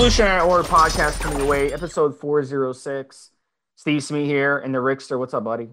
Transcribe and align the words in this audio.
Revolutionary 0.00 0.40
Order 0.40 0.66
podcast 0.66 1.20
coming 1.20 1.40
your 1.40 1.46
way, 1.46 1.70
episode 1.74 2.18
406. 2.18 3.32
Steve 3.76 4.02
Smee 4.02 4.24
here 4.24 4.56
and 4.56 4.74
the 4.74 4.78
Rickster. 4.78 5.18
What's 5.18 5.34
up, 5.34 5.44
buddy? 5.44 5.68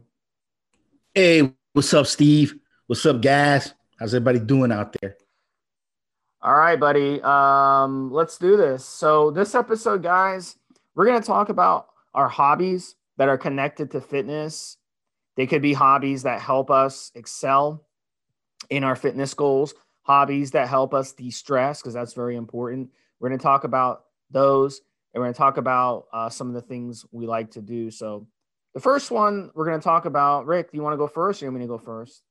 Hey, 1.15 1.53
what's 1.71 1.93
up, 1.93 2.07
Steve? 2.07 2.59
What's 2.87 3.05
up, 3.05 3.21
guys? 3.21 3.73
How's 3.97 4.13
everybody 4.13 4.39
doing 4.39 4.73
out 4.73 4.93
there? 4.99 5.15
All 6.41 6.57
right, 6.57 6.77
buddy. 6.77 7.21
Um, 7.21 8.11
let's 8.11 8.37
do 8.37 8.57
this. 8.57 8.83
So, 8.83 9.31
this 9.31 9.55
episode, 9.55 10.03
guys, 10.03 10.57
we're 10.93 11.05
going 11.05 11.21
to 11.21 11.25
talk 11.25 11.47
about 11.47 11.87
our 12.13 12.27
hobbies 12.27 12.95
that 13.15 13.29
are 13.29 13.37
connected 13.37 13.91
to 13.91 14.01
fitness. 14.01 14.75
They 15.37 15.47
could 15.47 15.61
be 15.61 15.71
hobbies 15.71 16.23
that 16.23 16.41
help 16.41 16.69
us 16.69 17.13
excel 17.15 17.85
in 18.69 18.83
our 18.83 18.97
fitness 18.97 19.33
goals, 19.33 19.73
hobbies 20.01 20.51
that 20.51 20.67
help 20.67 20.93
us 20.93 21.13
de 21.13 21.31
stress, 21.31 21.81
because 21.81 21.93
that's 21.93 22.13
very 22.13 22.35
important. 22.35 22.89
We're 23.21 23.29
going 23.29 23.39
to 23.39 23.43
talk 23.43 23.63
about 23.63 24.03
those 24.31 24.81
and 25.17 25.21
we're 25.21 25.25
going 25.25 25.33
to 25.33 25.37
talk 25.39 25.57
about 25.57 26.05
uh, 26.13 26.29
some 26.29 26.47
of 26.47 26.53
the 26.53 26.61
things 26.61 27.03
we 27.11 27.25
like 27.25 27.49
to 27.51 27.61
do. 27.61 27.89
So, 27.89 28.27
the 28.75 28.79
first 28.79 29.09
one 29.09 29.49
we're 29.55 29.65
going 29.65 29.79
to 29.79 29.83
talk 29.83 30.05
about, 30.05 30.45
Rick, 30.45 30.71
do 30.71 30.77
you 30.77 30.83
want 30.83 30.93
to 30.93 30.97
go 30.97 31.07
first 31.07 31.41
or 31.41 31.45
you 31.45 31.51
want 31.51 31.61
me 31.61 31.65
to 31.65 31.67
go 31.67 31.79
first? 31.79 32.21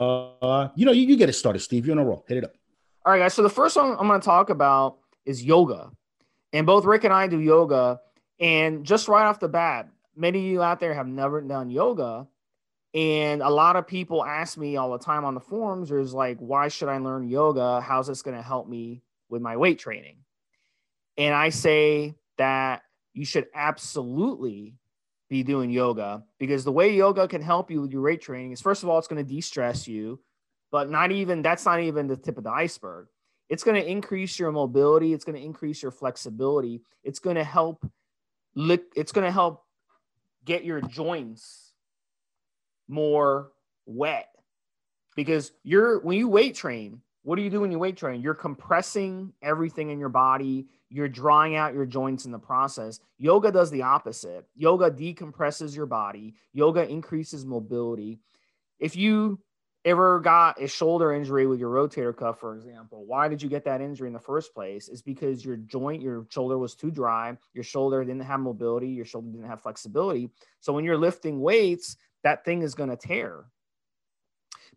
Uh, 0.00 0.68
you 0.74 0.84
know, 0.84 0.90
you, 0.90 1.06
you 1.06 1.16
get 1.16 1.28
it 1.28 1.34
started, 1.34 1.60
Steve. 1.60 1.86
You're 1.86 1.92
in 1.92 1.98
a 2.00 2.04
roll. 2.04 2.24
Hit 2.26 2.38
it 2.38 2.44
up. 2.44 2.54
All 3.04 3.12
right, 3.12 3.20
guys. 3.20 3.34
So, 3.34 3.42
the 3.42 3.48
first 3.48 3.76
one 3.76 3.92
I'm 3.92 4.08
going 4.08 4.20
to 4.20 4.24
talk 4.24 4.50
about 4.50 4.98
is 5.24 5.44
yoga. 5.44 5.90
And 6.52 6.66
both 6.66 6.84
Rick 6.84 7.04
and 7.04 7.12
I 7.12 7.28
do 7.28 7.38
yoga. 7.38 8.00
And 8.40 8.84
just 8.84 9.06
right 9.06 9.26
off 9.26 9.38
the 9.38 9.48
bat, 9.48 9.88
many 10.16 10.40
of 10.40 10.44
you 10.44 10.62
out 10.62 10.80
there 10.80 10.92
have 10.92 11.06
never 11.06 11.40
done 11.40 11.70
yoga. 11.70 12.26
And 12.96 13.42
a 13.42 13.50
lot 13.50 13.76
of 13.76 13.86
people 13.86 14.24
ask 14.24 14.56
me 14.56 14.78
all 14.78 14.90
the 14.90 14.98
time 14.98 15.26
on 15.26 15.34
the 15.34 15.40
forums, 15.40 15.90
there's 15.90 16.14
like, 16.14 16.38
why 16.38 16.68
should 16.68 16.88
I 16.88 16.96
learn 16.96 17.28
yoga? 17.28 17.82
How's 17.82 18.06
this 18.06 18.22
going 18.22 18.38
to 18.38 18.42
help 18.42 18.66
me 18.66 19.02
with 19.28 19.42
my 19.42 19.58
weight 19.58 19.78
training? 19.78 20.16
And 21.18 21.34
I 21.34 21.50
say 21.50 22.14
that 22.38 22.84
you 23.12 23.26
should 23.26 23.48
absolutely 23.54 24.78
be 25.28 25.42
doing 25.42 25.70
yoga 25.70 26.24
because 26.38 26.64
the 26.64 26.72
way 26.72 26.94
yoga 26.94 27.28
can 27.28 27.42
help 27.42 27.70
you 27.70 27.82
with 27.82 27.92
your 27.92 28.00
weight 28.00 28.22
training 28.22 28.52
is 28.52 28.62
first 28.62 28.82
of 28.82 28.88
all, 28.88 28.98
it's 28.98 29.08
going 29.08 29.22
to 29.22 29.30
de 29.30 29.42
stress 29.42 29.86
you, 29.86 30.18
but 30.70 30.88
not 30.88 31.12
even 31.12 31.42
that's 31.42 31.66
not 31.66 31.80
even 31.80 32.06
the 32.06 32.16
tip 32.16 32.38
of 32.38 32.44
the 32.44 32.50
iceberg. 32.50 33.08
It's 33.50 33.62
going 33.62 33.78
to 33.80 33.86
increase 33.86 34.38
your 34.38 34.52
mobility, 34.52 35.12
it's 35.12 35.24
going 35.24 35.36
to 35.36 35.44
increase 35.44 35.82
your 35.82 35.92
flexibility, 35.92 36.80
it's 37.04 37.18
going 37.18 37.36
to 37.36 37.44
help 37.44 37.84
it's 38.54 39.12
going 39.12 39.26
to 39.26 39.32
help 39.32 39.64
get 40.46 40.64
your 40.64 40.80
joints 40.80 41.65
more 42.88 43.52
wet. 43.86 44.28
Because 45.14 45.52
you're 45.62 46.00
when 46.00 46.18
you 46.18 46.28
weight 46.28 46.54
train 46.54 47.00
what 47.26 47.34
do 47.34 47.42
you 47.42 47.50
do 47.50 47.60
when 47.60 47.72
you 47.72 47.78
weight 47.80 47.96
train? 47.96 48.22
You're 48.22 48.34
compressing 48.34 49.32
everything 49.42 49.90
in 49.90 49.98
your 49.98 50.08
body. 50.08 50.68
You're 50.90 51.08
drying 51.08 51.56
out 51.56 51.74
your 51.74 51.84
joints 51.84 52.24
in 52.24 52.30
the 52.30 52.38
process. 52.38 53.00
Yoga 53.18 53.50
does 53.50 53.68
the 53.72 53.82
opposite. 53.82 54.46
Yoga 54.54 54.92
decompresses 54.92 55.74
your 55.74 55.86
body. 55.86 56.34
Yoga 56.52 56.88
increases 56.88 57.44
mobility. 57.44 58.20
If 58.78 58.94
you 58.94 59.40
ever 59.84 60.20
got 60.20 60.62
a 60.62 60.68
shoulder 60.68 61.12
injury 61.12 61.48
with 61.48 61.58
your 61.58 61.70
rotator 61.70 62.16
cuff 62.16 62.40
for 62.40 62.56
example 62.56 63.04
why 63.06 63.28
did 63.28 63.40
you 63.40 63.48
get 63.48 63.64
that 63.64 63.80
injury 63.80 64.06
in 64.06 64.12
the 64.12 64.20
first 64.20 64.54
place? 64.54 64.88
Is 64.88 65.02
because 65.02 65.44
your 65.44 65.56
joint 65.56 66.02
your 66.02 66.26
shoulder 66.30 66.58
was 66.58 66.76
too 66.76 66.92
dry. 66.92 67.36
Your 67.54 67.64
shoulder 67.64 68.04
didn't 68.04 68.22
have 68.22 68.38
mobility. 68.38 68.88
Your 68.88 69.04
shoulder 69.04 69.32
didn't 69.32 69.48
have 69.48 69.62
flexibility. 69.62 70.30
So 70.60 70.72
when 70.72 70.84
you're 70.84 70.96
lifting 70.96 71.40
weights 71.40 71.96
that 72.26 72.44
thing 72.44 72.62
is 72.62 72.74
going 72.74 72.90
to 72.90 72.96
tear 72.96 73.44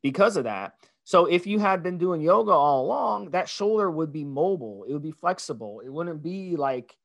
because 0.03 0.38
of 0.38 0.44
that. 0.44 0.73
So 1.03 1.25
if 1.25 1.47
you 1.47 1.58
had 1.58 1.81
been 1.81 1.97
doing 1.97 2.22
yoga 2.22 2.52
all 2.52 2.86
along, 2.86 3.31
that 3.31 3.50
shoulder 3.50 3.90
would 3.90 4.12
be 4.12 4.24
mobile. 4.24 4.85
It 4.88 4.94
would 4.94 5.01
be 5.01 5.09
flexible. 5.12 5.81
It 5.84 5.90
wouldn't 5.90 6.22
be 6.22 6.56
like, 6.56 6.96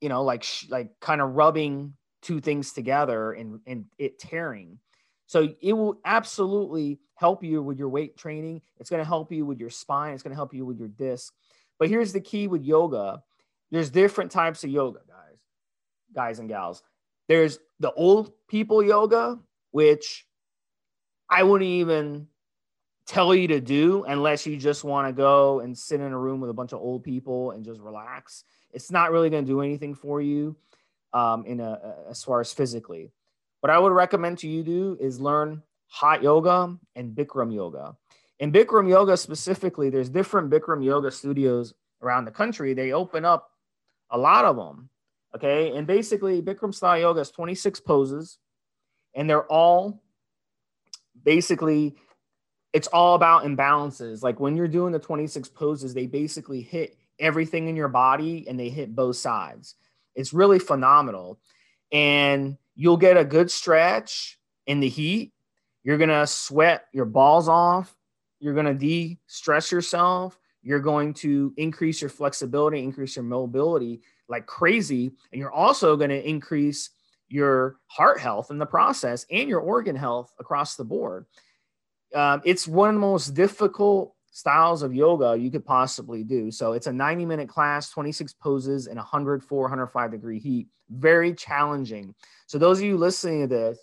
you 0.00 0.08
know, 0.08 0.22
like 0.22 0.44
like 0.68 0.92
kind 1.00 1.20
of 1.20 1.34
rubbing 1.34 1.94
two 2.22 2.40
things 2.40 2.72
together 2.72 3.32
and 3.32 3.58
and 3.66 3.86
it 3.98 4.20
tearing. 4.20 4.78
So 5.26 5.48
it 5.60 5.72
will 5.72 6.00
absolutely 6.04 7.00
help 7.16 7.42
you 7.42 7.60
with 7.60 7.76
your 7.76 7.88
weight 7.88 8.16
training. 8.16 8.62
It's 8.78 8.88
going 8.88 9.02
to 9.02 9.08
help 9.08 9.32
you 9.32 9.44
with 9.44 9.58
your 9.58 9.70
spine. 9.70 10.14
It's 10.14 10.22
going 10.22 10.30
to 10.30 10.36
help 10.36 10.54
you 10.54 10.64
with 10.64 10.78
your 10.78 10.88
disc. 10.88 11.34
But 11.80 11.88
here's 11.88 12.12
the 12.12 12.20
key 12.20 12.46
with 12.46 12.62
yoga. 12.62 13.24
There's 13.72 13.90
different 13.90 14.30
types 14.30 14.62
of 14.62 14.70
yoga, 14.70 15.00
guys, 15.08 15.38
guys 16.14 16.38
and 16.38 16.48
gals. 16.48 16.84
There's 17.26 17.58
the 17.80 17.92
old 17.92 18.32
people 18.46 18.82
yoga, 18.82 19.38
which 19.72 20.26
I 21.28 21.42
wouldn't 21.42 21.68
even 21.68 22.28
tell 23.06 23.34
you 23.34 23.48
to 23.48 23.60
do 23.60 24.04
unless 24.04 24.46
you 24.46 24.56
just 24.56 24.84
want 24.84 25.08
to 25.08 25.12
go 25.12 25.60
and 25.60 25.76
sit 25.76 26.00
in 26.00 26.12
a 26.12 26.18
room 26.18 26.40
with 26.40 26.50
a 26.50 26.54
bunch 26.54 26.72
of 26.72 26.80
old 26.80 27.02
people 27.02 27.50
and 27.50 27.64
just 27.64 27.80
relax. 27.80 28.44
It's 28.72 28.90
not 28.90 29.10
really 29.10 29.30
going 29.30 29.44
to 29.44 29.50
do 29.50 29.62
anything 29.62 29.94
for 29.94 30.20
you 30.20 30.54
um, 31.12 31.44
in 31.44 31.58
a, 31.58 31.96
as 32.08 32.22
far 32.22 32.40
as 32.40 32.52
physically. 32.52 33.10
What 33.60 33.70
I 33.70 33.78
would 33.78 33.92
recommend 33.92 34.38
to 34.38 34.48
you 34.48 34.62
do 34.62 34.96
is 35.00 35.20
learn 35.20 35.62
hot 35.88 36.22
yoga 36.22 36.76
and 36.94 37.14
Bikram 37.16 37.52
yoga. 37.52 37.96
In 38.38 38.52
Bikram 38.52 38.88
yoga 38.88 39.16
specifically, 39.16 39.90
there's 39.90 40.08
different 40.08 40.50
Bikram 40.50 40.84
yoga 40.84 41.10
studios 41.10 41.74
around 42.02 42.26
the 42.26 42.30
country. 42.30 42.74
They 42.74 42.92
open 42.92 43.24
up 43.24 43.50
a 44.10 44.16
lot 44.16 44.44
of 44.44 44.56
them. 44.56 44.88
Okay. 45.34 45.76
And 45.76 45.86
basically, 45.86 46.42
Bikram 46.42 46.74
style 46.74 46.98
yoga 46.98 47.20
has 47.20 47.30
26 47.30 47.80
poses, 47.80 48.38
and 49.14 49.28
they're 49.28 49.46
all 49.46 50.02
basically, 51.24 51.94
it's 52.72 52.88
all 52.88 53.14
about 53.14 53.44
imbalances. 53.44 54.22
Like 54.22 54.40
when 54.40 54.56
you're 54.56 54.68
doing 54.68 54.92
the 54.92 54.98
26 54.98 55.48
poses, 55.50 55.94
they 55.94 56.06
basically 56.06 56.62
hit 56.62 56.96
everything 57.18 57.68
in 57.68 57.76
your 57.76 57.88
body 57.88 58.46
and 58.48 58.58
they 58.58 58.70
hit 58.70 58.94
both 58.94 59.16
sides. 59.16 59.74
It's 60.14 60.32
really 60.32 60.58
phenomenal. 60.58 61.38
And 61.92 62.56
you'll 62.74 62.96
get 62.96 63.16
a 63.16 63.24
good 63.24 63.50
stretch 63.50 64.38
in 64.66 64.80
the 64.80 64.88
heat. 64.88 65.32
You're 65.82 65.98
going 65.98 66.10
to 66.10 66.26
sweat 66.26 66.86
your 66.92 67.04
balls 67.04 67.48
off. 67.48 67.94
You're 68.38 68.54
going 68.54 68.66
to 68.66 68.74
de 68.74 69.18
stress 69.26 69.70
yourself. 69.70 70.38
You're 70.62 70.80
going 70.80 71.14
to 71.14 71.54
increase 71.56 72.02
your 72.02 72.10
flexibility, 72.10 72.82
increase 72.82 73.16
your 73.16 73.24
mobility 73.24 74.02
like 74.30 74.46
crazy. 74.46 75.12
And 75.32 75.38
you're 75.38 75.52
also 75.52 75.96
going 75.96 76.10
to 76.10 76.28
increase 76.28 76.90
your 77.28 77.76
heart 77.86 78.20
health 78.20 78.50
in 78.50 78.58
the 78.58 78.66
process 78.66 79.26
and 79.30 79.48
your 79.48 79.60
organ 79.60 79.96
health 79.96 80.32
across 80.38 80.76
the 80.76 80.84
board. 80.84 81.26
Um, 82.14 82.42
it's 82.44 82.66
one 82.66 82.88
of 82.88 82.94
the 82.94 83.00
most 83.00 83.34
difficult 83.34 84.14
styles 84.32 84.82
of 84.82 84.94
yoga 84.94 85.36
you 85.36 85.50
could 85.50 85.64
possibly 85.64 86.22
do. 86.24 86.50
So 86.50 86.72
it's 86.72 86.86
a 86.86 86.92
90 86.92 87.24
minute 87.24 87.48
class, 87.48 87.90
26 87.90 88.32
poses 88.34 88.86
in 88.86 88.96
104, 88.96 89.62
105 89.62 90.10
degree 90.10 90.38
heat. 90.38 90.68
Very 90.88 91.34
challenging. 91.34 92.14
So 92.46 92.58
those 92.58 92.78
of 92.78 92.84
you 92.84 92.96
listening 92.96 93.42
to 93.42 93.46
this, 93.46 93.78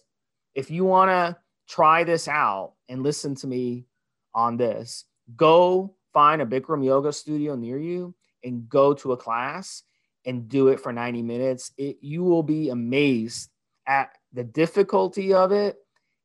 if 0.56 0.70
you 0.70 0.84
want 0.84 1.10
to 1.10 1.38
try 1.70 2.04
this 2.04 2.28
out 2.28 2.74
and 2.90 3.04
listen 3.04 3.36
to 3.36 3.48
me 3.48 3.86
on 4.34 4.58
this, 4.58 5.06
go 5.36 5.96
find 6.14 6.42
a 6.42 6.46
Bikram 6.46 6.84
yoga 6.84 7.14
studio 7.14 7.56
near 7.56 7.78
you 7.78 8.14
and 8.44 8.68
go 8.68 8.94
to 8.94 9.14
a 9.14 9.18
class 9.18 9.84
and 10.28 10.48
do 10.50 10.68
it 10.68 10.80
for 10.80 10.94
90 10.94 11.24
minutes, 11.24 11.72
it, 11.78 11.98
you 12.02 12.24
will 12.24 12.44
be 12.44 12.70
amazed 12.70 13.50
at 13.88 14.12
the 14.34 14.44
difficulty 14.44 15.34
of 15.34 15.52
it. 15.52 15.78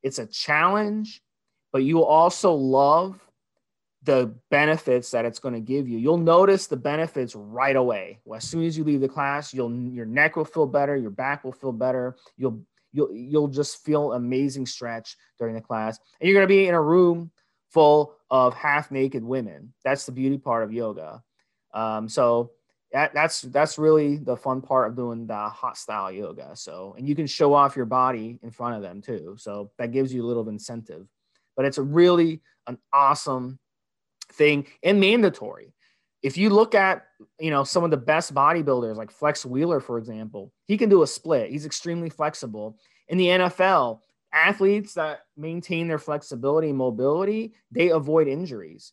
It's 0.02 0.18
a 0.18 0.26
challenge, 0.26 1.22
but 1.72 1.84
you 1.84 1.96
will 1.96 2.04
also 2.04 2.52
love 2.52 3.18
the 4.02 4.34
benefits 4.50 5.12
that 5.12 5.24
it's 5.24 5.38
going 5.38 5.54
to 5.54 5.60
give 5.60 5.88
you. 5.88 5.96
You'll 5.96 6.18
notice 6.18 6.66
the 6.66 6.76
benefits 6.76 7.36
right 7.36 7.76
away. 7.76 8.18
Well, 8.24 8.36
as 8.36 8.44
soon 8.44 8.64
as 8.64 8.76
you 8.76 8.82
leave 8.82 9.00
the 9.00 9.08
class, 9.08 9.54
you'll 9.54 9.72
your 9.72 10.06
neck 10.06 10.34
will 10.34 10.44
feel 10.44 10.66
better, 10.66 10.96
your 10.96 11.10
back 11.10 11.44
will 11.44 11.52
feel 11.52 11.72
better. 11.72 12.16
You'll 12.36 12.64
you'll 12.92 13.12
you'll 13.14 13.48
just 13.48 13.84
feel 13.84 14.12
amazing 14.12 14.66
stretch 14.66 15.16
during 15.38 15.54
the 15.54 15.60
class. 15.60 16.00
And 16.20 16.28
you're 16.28 16.36
going 16.36 16.48
to 16.48 16.52
be 16.52 16.66
in 16.66 16.74
a 16.74 16.82
room 16.82 17.30
full 17.70 18.16
of 18.28 18.54
half 18.54 18.90
naked 18.90 19.22
women. 19.22 19.72
That's 19.84 20.04
the 20.04 20.12
beauty 20.12 20.38
part 20.38 20.64
of 20.64 20.72
yoga. 20.72 21.22
Um, 21.72 22.08
so 22.08 22.50
that, 22.92 23.14
that's 23.14 23.42
that's 23.42 23.78
really 23.78 24.18
the 24.18 24.36
fun 24.36 24.60
part 24.60 24.90
of 24.90 24.96
doing 24.96 25.26
the 25.26 25.34
hot 25.34 25.78
style 25.78 26.12
yoga. 26.12 26.50
So, 26.54 26.94
and 26.96 27.08
you 27.08 27.14
can 27.14 27.26
show 27.26 27.54
off 27.54 27.74
your 27.74 27.86
body 27.86 28.38
in 28.42 28.50
front 28.50 28.76
of 28.76 28.82
them 28.82 29.00
too. 29.00 29.36
So 29.38 29.70
that 29.78 29.92
gives 29.92 30.12
you 30.12 30.24
a 30.24 30.28
little 30.28 30.48
incentive. 30.48 31.06
But 31.56 31.64
it's 31.64 31.78
a 31.78 31.82
really 31.82 32.42
an 32.66 32.78
awesome 32.92 33.58
thing 34.32 34.66
and 34.82 35.00
mandatory. 35.00 35.72
If 36.22 36.36
you 36.36 36.50
look 36.50 36.74
at 36.74 37.04
you 37.40 37.50
know 37.50 37.64
some 37.64 37.82
of 37.82 37.90
the 37.90 37.96
best 37.96 38.34
bodybuilders 38.34 38.96
like 38.96 39.10
Flex 39.10 39.44
Wheeler, 39.46 39.80
for 39.80 39.96
example, 39.96 40.52
he 40.66 40.76
can 40.76 40.90
do 40.90 41.02
a 41.02 41.06
split. 41.06 41.50
He's 41.50 41.66
extremely 41.66 42.10
flexible. 42.10 42.76
In 43.08 43.16
the 43.16 43.26
NFL, 43.26 44.00
athletes 44.34 44.94
that 44.94 45.20
maintain 45.36 45.88
their 45.88 45.98
flexibility 45.98 46.68
and 46.68 46.78
mobility, 46.78 47.54
they 47.70 47.88
avoid 47.88 48.28
injuries. 48.28 48.92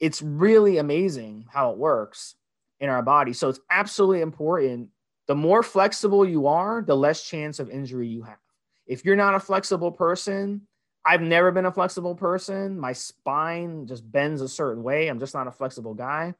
It's 0.00 0.22
really 0.22 0.78
amazing 0.78 1.46
how 1.50 1.72
it 1.72 1.78
works 1.78 2.36
in 2.80 2.88
our 2.88 3.02
body. 3.02 3.32
So 3.32 3.48
it's 3.48 3.60
absolutely 3.70 4.20
important. 4.20 4.88
The 5.26 5.34
more 5.34 5.62
flexible 5.62 6.24
you 6.26 6.46
are, 6.46 6.82
the 6.82 6.96
less 6.96 7.22
chance 7.22 7.58
of 7.58 7.70
injury 7.70 8.08
you 8.08 8.22
have. 8.22 8.38
If 8.86 9.04
you're 9.04 9.16
not 9.16 9.34
a 9.34 9.40
flexible 9.40 9.92
person, 9.92 10.62
I've 11.04 11.22
never 11.22 11.50
been 11.50 11.66
a 11.66 11.72
flexible 11.72 12.14
person. 12.14 12.78
My 12.78 12.92
spine 12.92 13.86
just 13.86 14.10
bends 14.10 14.40
a 14.40 14.48
certain 14.48 14.82
way. 14.82 15.08
I'm 15.08 15.20
just 15.20 15.34
not 15.34 15.46
a 15.46 15.52
flexible 15.52 15.94
guy. 15.94 16.34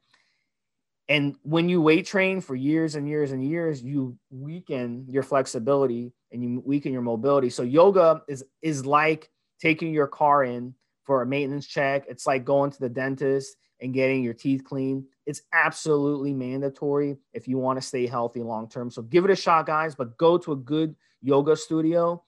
And 1.07 1.35
when 1.41 1.69
you 1.69 1.81
weight 1.81 2.05
train 2.05 2.39
for 2.39 2.55
years 2.55 2.95
and 2.95 3.07
years 3.07 3.31
and 3.31 3.43
years, 3.43 3.81
you 3.81 4.17
weaken 4.29 5.05
your 5.09 5.23
flexibility 5.23 6.13
and 6.31 6.43
you 6.43 6.61
weaken 6.63 6.93
your 6.93 7.01
mobility. 7.01 7.49
So 7.49 7.63
yoga 7.63 8.21
is 8.27 8.43
is 8.61 8.85
like 8.85 9.31
taking 9.59 9.91
your 9.91 10.07
car 10.07 10.43
in 10.43 10.75
for 11.03 11.23
a 11.23 11.25
maintenance 11.25 11.65
check. 11.65 12.05
It's 12.07 12.27
like 12.27 12.45
going 12.45 12.69
to 12.69 12.79
the 12.79 12.89
dentist 12.89 13.57
and 13.81 13.93
getting 13.93 14.23
your 14.23 14.35
teeth 14.35 14.63
clean. 14.63 15.07
It's 15.29 15.43
absolutely 15.53 16.33
mandatory 16.33 17.15
if 17.33 17.47
you 17.47 17.59
want 17.59 17.79
to 17.79 17.85
stay 17.85 18.07
healthy 18.07 18.41
long 18.41 18.67
term. 18.67 18.89
So 18.89 19.03
give 19.03 19.25
it 19.25 19.29
a 19.29 19.35
shot, 19.35 19.67
guys, 19.67 19.93
but 19.93 20.17
go 20.17 20.39
to 20.39 20.53
a 20.53 20.55
good 20.55 20.95
yoga 21.21 21.55
studio. 21.55 22.23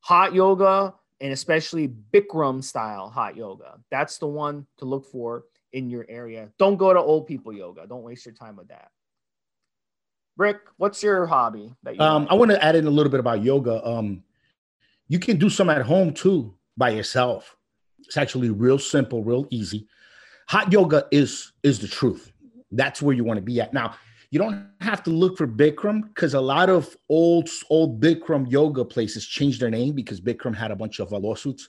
Hot 0.00 0.34
yoga 0.34 0.92
and 1.22 1.32
especially 1.32 1.88
Bikram 1.88 2.62
style 2.62 3.08
hot 3.08 3.36
yoga. 3.36 3.78
That's 3.90 4.18
the 4.18 4.26
one 4.26 4.66
to 4.76 4.84
look 4.84 5.06
for 5.06 5.44
in 5.72 5.88
your 5.88 6.04
area. 6.10 6.50
Don't 6.58 6.76
go 6.76 6.92
to 6.92 7.00
old 7.00 7.26
people 7.26 7.54
yoga. 7.54 7.86
Don't 7.86 8.02
waste 8.02 8.26
your 8.26 8.34
time 8.34 8.56
with 8.56 8.68
that. 8.68 8.90
Rick, 10.36 10.58
what's 10.76 11.02
your 11.02 11.24
hobby? 11.24 11.72
That 11.84 11.94
you 11.94 12.02
um, 12.02 12.26
I 12.28 12.34
want 12.34 12.50
to 12.50 12.62
add 12.62 12.76
in 12.76 12.86
a 12.86 12.90
little 12.90 13.10
bit 13.10 13.20
about 13.20 13.42
yoga. 13.42 13.82
Um, 13.82 14.24
you 15.08 15.18
can 15.18 15.38
do 15.38 15.48
some 15.48 15.70
at 15.70 15.80
home 15.80 16.12
too 16.12 16.54
by 16.76 16.90
yourself. 16.90 17.56
It's 18.00 18.18
actually 18.18 18.50
real 18.50 18.78
simple, 18.78 19.24
real 19.24 19.46
easy. 19.48 19.86
Hot 20.48 20.70
yoga 20.70 21.06
is 21.10 21.52
is 21.62 21.78
the 21.78 21.88
truth. 21.88 22.31
That's 22.72 23.00
where 23.02 23.14
you 23.14 23.24
want 23.24 23.38
to 23.38 23.42
be 23.42 23.60
at. 23.60 23.72
Now, 23.72 23.94
you 24.30 24.38
don't 24.38 24.66
have 24.80 25.02
to 25.04 25.10
look 25.10 25.36
for 25.36 25.46
Bikram 25.46 26.08
because 26.08 26.32
a 26.34 26.40
lot 26.40 26.70
of 26.70 26.96
old 27.10 27.50
old 27.68 28.00
Bikram 28.00 28.50
yoga 28.50 28.84
places 28.84 29.26
changed 29.26 29.60
their 29.60 29.70
name 29.70 29.94
because 29.94 30.20
Bikram 30.22 30.56
had 30.56 30.70
a 30.70 30.76
bunch 30.76 31.00
of 31.00 31.12
uh, 31.12 31.18
lawsuits 31.18 31.68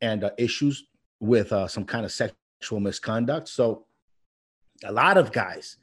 and 0.00 0.24
uh, 0.24 0.30
issues 0.36 0.84
with 1.20 1.52
uh, 1.52 1.68
some 1.68 1.84
kind 1.84 2.04
of 2.04 2.10
sexual 2.10 2.80
misconduct. 2.80 3.48
So 3.48 3.86
a 4.84 4.90
lot 4.90 5.18
of 5.18 5.30
guys 5.30 5.76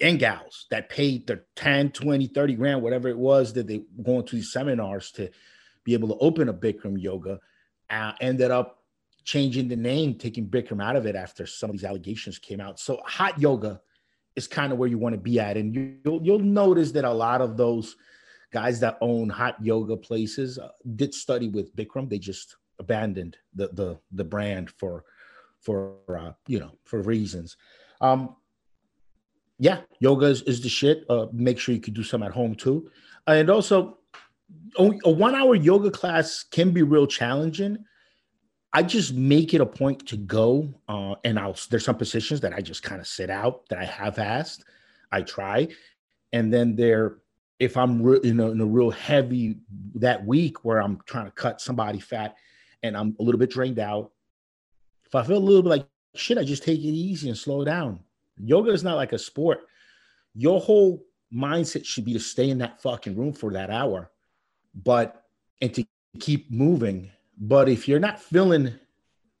and 0.00 0.18
gals 0.18 0.66
that 0.70 0.88
paid 0.88 1.26
their 1.26 1.44
10, 1.56 1.90
20, 1.90 2.28
30 2.28 2.54
grand, 2.54 2.82
whatever 2.82 3.08
it 3.08 3.18
was 3.18 3.52
that 3.52 3.66
they 3.66 3.82
going 4.02 4.24
to 4.26 4.36
these 4.36 4.52
seminars 4.52 5.10
to 5.12 5.28
be 5.84 5.92
able 5.92 6.08
to 6.08 6.16
open 6.18 6.48
a 6.48 6.54
Bikram 6.54 7.00
yoga, 7.00 7.40
uh, 7.90 8.12
ended 8.20 8.50
up 8.50 8.81
changing 9.24 9.68
the 9.68 9.76
name, 9.76 10.14
taking 10.14 10.48
Bikram 10.48 10.82
out 10.82 10.96
of 10.96 11.06
it 11.06 11.14
after 11.14 11.46
some 11.46 11.70
of 11.70 11.76
these 11.76 11.84
allegations 11.84 12.38
came 12.38 12.60
out. 12.60 12.80
So 12.80 13.00
hot 13.04 13.38
yoga 13.40 13.80
is 14.36 14.46
kind 14.46 14.72
of 14.72 14.78
where 14.78 14.88
you 14.88 14.98
want 14.98 15.14
to 15.14 15.20
be 15.20 15.38
at, 15.38 15.56
and 15.56 15.74
you, 15.74 15.96
will 16.04 16.20
you'll 16.22 16.38
notice 16.38 16.92
that 16.92 17.04
a 17.04 17.12
lot 17.12 17.40
of 17.40 17.56
those 17.56 17.96
guys 18.52 18.80
that 18.80 18.98
own 19.00 19.28
hot 19.28 19.56
yoga 19.62 19.96
places 19.96 20.58
uh, 20.58 20.68
did 20.96 21.14
study 21.14 21.48
with 21.48 21.74
Bikram. 21.76 22.08
They 22.08 22.18
just 22.18 22.56
abandoned 22.78 23.36
the 23.54 23.68
the 23.68 23.98
the 24.12 24.24
brand 24.24 24.70
for 24.70 25.04
for 25.60 25.96
uh, 26.08 26.32
you 26.46 26.58
know 26.58 26.72
for 26.84 27.02
reasons. 27.02 27.56
Um, 28.00 28.36
yeah, 29.58 29.80
yoga 30.00 30.26
is, 30.26 30.42
is 30.42 30.60
the 30.60 30.68
shit. 30.68 31.04
Uh, 31.08 31.26
make 31.32 31.58
sure 31.58 31.74
you 31.74 31.80
can 31.80 31.94
do 31.94 32.02
some 32.02 32.22
at 32.22 32.32
home 32.32 32.54
too, 32.54 32.90
and 33.26 33.48
also 33.50 33.98
a 34.78 35.10
one 35.10 35.34
hour 35.34 35.54
yoga 35.54 35.90
class 35.90 36.44
can 36.50 36.70
be 36.70 36.82
real 36.82 37.06
challenging 37.06 37.84
I 38.72 38.82
just 38.82 39.12
make 39.14 39.52
it 39.52 39.60
a 39.60 39.66
point 39.66 40.06
to 40.08 40.16
go, 40.16 40.72
uh, 40.88 41.14
and 41.24 41.38
I'll. 41.38 41.56
There's 41.68 41.84
some 41.84 41.96
positions 41.96 42.40
that 42.40 42.54
I 42.54 42.60
just 42.60 42.82
kind 42.82 43.00
of 43.00 43.06
sit 43.06 43.28
out 43.28 43.68
that 43.68 43.78
I 43.78 43.84
have 43.84 44.18
asked. 44.18 44.64
I 45.10 45.22
try, 45.22 45.68
and 46.32 46.52
then 46.52 46.74
there, 46.74 47.18
if 47.58 47.76
I'm 47.76 48.02
re- 48.02 48.20
in, 48.24 48.40
a, 48.40 48.50
in 48.50 48.60
a 48.60 48.66
real 48.66 48.90
heavy 48.90 49.58
that 49.96 50.24
week 50.24 50.64
where 50.64 50.80
I'm 50.80 51.00
trying 51.04 51.26
to 51.26 51.32
cut 51.32 51.60
somebody 51.60 52.00
fat, 52.00 52.36
and 52.82 52.96
I'm 52.96 53.14
a 53.20 53.22
little 53.22 53.38
bit 53.38 53.50
drained 53.50 53.78
out. 53.78 54.10
If 55.04 55.14
I 55.14 55.22
feel 55.22 55.36
a 55.36 55.38
little 55.38 55.62
bit 55.62 55.68
like 55.68 55.86
shit, 56.14 56.38
I 56.38 56.44
just 56.44 56.62
take 56.62 56.80
it 56.80 56.82
easy 56.82 57.28
and 57.28 57.36
slow 57.36 57.64
down. 57.64 58.00
Yoga 58.38 58.70
is 58.70 58.82
not 58.82 58.96
like 58.96 59.12
a 59.12 59.18
sport. 59.18 59.66
Your 60.34 60.60
whole 60.60 61.04
mindset 61.32 61.84
should 61.84 62.06
be 62.06 62.14
to 62.14 62.20
stay 62.20 62.48
in 62.48 62.58
that 62.58 62.80
fucking 62.80 63.16
room 63.16 63.34
for 63.34 63.52
that 63.52 63.70
hour, 63.70 64.10
but 64.74 65.24
and 65.60 65.74
to 65.74 65.84
keep 66.18 66.50
moving 66.50 67.10
but 67.44 67.68
if 67.68 67.88
you're 67.88 67.98
not 67.98 68.22
feeling, 68.22 68.72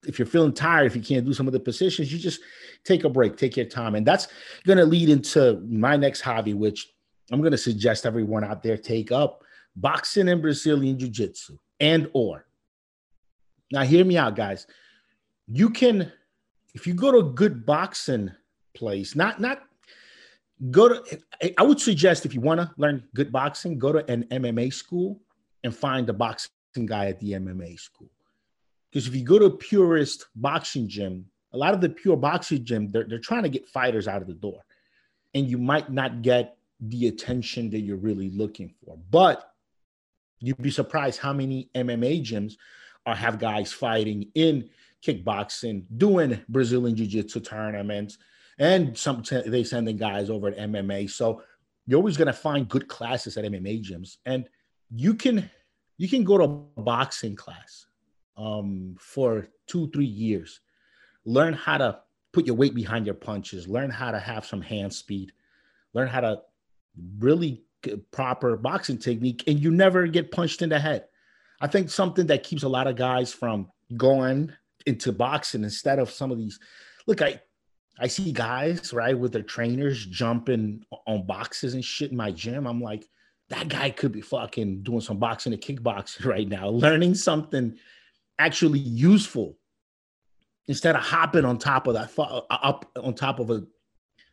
if 0.08 0.18
you're 0.18 0.26
feeling 0.26 0.52
tired, 0.52 0.86
if 0.86 0.96
you 0.96 1.02
can't 1.02 1.24
do 1.24 1.32
some 1.32 1.46
of 1.46 1.52
the 1.52 1.60
positions, 1.60 2.12
you 2.12 2.18
just 2.18 2.40
take 2.82 3.04
a 3.04 3.08
break, 3.08 3.36
take 3.36 3.56
your 3.56 3.66
time. 3.66 3.94
And 3.94 4.04
that's 4.04 4.26
going 4.66 4.78
to 4.78 4.84
lead 4.84 5.08
into 5.08 5.62
my 5.68 5.96
next 5.96 6.20
hobby, 6.20 6.52
which 6.52 6.92
I'm 7.30 7.40
going 7.40 7.52
to 7.52 7.58
suggest 7.58 8.04
everyone 8.04 8.42
out 8.42 8.60
there 8.60 8.76
take 8.76 9.12
up 9.12 9.44
boxing 9.76 10.28
and 10.28 10.42
Brazilian 10.42 10.98
Jiu 10.98 11.08
Jitsu 11.08 11.56
and 11.78 12.10
or. 12.12 12.44
Now, 13.70 13.84
hear 13.84 14.04
me 14.04 14.18
out, 14.18 14.34
guys. 14.34 14.66
You 15.46 15.70
can, 15.70 16.10
if 16.74 16.88
you 16.88 16.94
go 16.94 17.12
to 17.12 17.18
a 17.18 17.32
good 17.32 17.64
boxing 17.64 18.32
place, 18.74 19.14
not, 19.14 19.40
not, 19.40 19.62
go 20.70 20.88
to 20.88 21.18
i 21.58 21.62
would 21.64 21.80
suggest 21.80 22.24
if 22.24 22.34
you 22.34 22.40
want 22.40 22.60
to 22.60 22.70
learn 22.76 23.02
good 23.16 23.32
boxing 23.32 23.76
go 23.76 23.90
to 23.90 24.08
an 24.08 24.22
mma 24.30 24.72
school 24.72 25.20
and 25.64 25.74
find 25.74 26.08
a 26.08 26.12
boxing 26.12 26.52
guy 26.74 27.06
at 27.06 27.20
the 27.20 27.32
MMA 27.32 27.78
school. 27.78 28.10
Because 28.90 29.06
if 29.06 29.14
you 29.14 29.24
go 29.24 29.38
to 29.38 29.46
a 29.46 29.56
purist 29.56 30.26
boxing 30.36 30.88
gym, 30.88 31.26
a 31.52 31.56
lot 31.56 31.74
of 31.74 31.80
the 31.80 31.88
pure 31.88 32.16
boxing 32.16 32.64
gym, 32.64 32.90
they're, 32.90 33.04
they're 33.04 33.18
trying 33.18 33.42
to 33.42 33.48
get 33.48 33.68
fighters 33.68 34.08
out 34.08 34.22
of 34.22 34.28
the 34.28 34.34
door. 34.34 34.64
And 35.34 35.46
you 35.46 35.58
might 35.58 35.90
not 35.90 36.22
get 36.22 36.56
the 36.80 37.08
attention 37.08 37.70
that 37.70 37.80
you're 37.80 37.96
really 37.96 38.30
looking 38.30 38.74
for. 38.84 38.98
But 39.10 39.50
you'd 40.40 40.60
be 40.60 40.70
surprised 40.70 41.20
how 41.20 41.32
many 41.32 41.70
MMA 41.74 42.22
gyms 42.22 42.54
are 43.06 43.14
have 43.14 43.38
guys 43.38 43.72
fighting 43.72 44.30
in 44.34 44.68
kickboxing, 45.04 45.84
doing 45.96 46.40
Brazilian 46.48 46.96
jiu-jitsu 46.96 47.40
tournaments, 47.40 48.18
and 48.58 48.96
some 48.96 49.22
they 49.46 49.64
sending 49.64 49.96
guys 49.96 50.30
over 50.30 50.48
at 50.48 50.58
MMA. 50.58 51.10
So 51.10 51.42
you're 51.86 51.98
always 51.98 52.16
going 52.16 52.26
to 52.26 52.32
find 52.32 52.68
good 52.68 52.88
classes 52.88 53.36
at 53.36 53.44
MMA 53.44 53.84
gyms, 53.84 54.18
and 54.26 54.48
you 54.94 55.14
can 55.14 55.50
you 55.98 56.08
can 56.08 56.24
go 56.24 56.38
to 56.38 56.44
a 56.44 56.82
boxing 56.82 57.36
class 57.36 57.86
um, 58.36 58.96
for 58.98 59.48
two, 59.66 59.90
three 59.90 60.04
years, 60.04 60.60
learn 61.24 61.52
how 61.52 61.78
to 61.78 61.98
put 62.32 62.46
your 62.46 62.56
weight 62.56 62.74
behind 62.74 63.06
your 63.06 63.14
punches, 63.14 63.68
learn 63.68 63.90
how 63.90 64.10
to 64.10 64.18
have 64.18 64.46
some 64.46 64.62
hand 64.62 64.92
speed, 64.92 65.32
learn 65.92 66.08
how 66.08 66.20
to 66.20 66.40
really 67.18 67.62
proper 68.10 68.56
boxing 68.56 68.98
technique, 68.98 69.44
and 69.46 69.60
you 69.60 69.70
never 69.70 70.06
get 70.06 70.30
punched 70.30 70.62
in 70.62 70.68
the 70.68 70.78
head. 70.78 71.04
I 71.60 71.66
think 71.66 71.90
something 71.90 72.26
that 72.26 72.42
keeps 72.42 72.62
a 72.62 72.68
lot 72.68 72.86
of 72.86 72.96
guys 72.96 73.32
from 73.32 73.70
going 73.96 74.52
into 74.86 75.12
boxing 75.12 75.64
instead 75.64 75.98
of 75.98 76.10
some 76.10 76.32
of 76.32 76.38
these. 76.38 76.58
Look, 77.06 77.22
I 77.22 77.40
I 77.98 78.06
see 78.06 78.32
guys 78.32 78.92
right 78.92 79.16
with 79.16 79.32
their 79.32 79.42
trainers 79.42 80.06
jumping 80.06 80.84
on 81.06 81.26
boxes 81.26 81.74
and 81.74 81.84
shit 81.84 82.10
in 82.10 82.16
my 82.16 82.32
gym. 82.32 82.66
I'm 82.66 82.80
like, 82.80 83.08
that 83.52 83.68
guy 83.68 83.90
could 83.90 84.12
be 84.12 84.22
fucking 84.22 84.82
doing 84.82 85.02
some 85.02 85.18
boxing 85.18 85.52
and 85.52 85.60
kickboxing 85.60 86.24
right 86.24 86.48
now, 86.48 86.68
learning 86.68 87.14
something 87.14 87.76
actually 88.38 88.78
useful 88.78 89.58
instead 90.66 90.96
of 90.96 91.02
hopping 91.02 91.44
on 91.44 91.58
top 91.58 91.86
of 91.86 91.94
that 91.94 92.10
uh, 92.18 92.40
up 92.50 92.90
on 92.96 93.14
top 93.14 93.38
of 93.38 93.50
a 93.50 93.62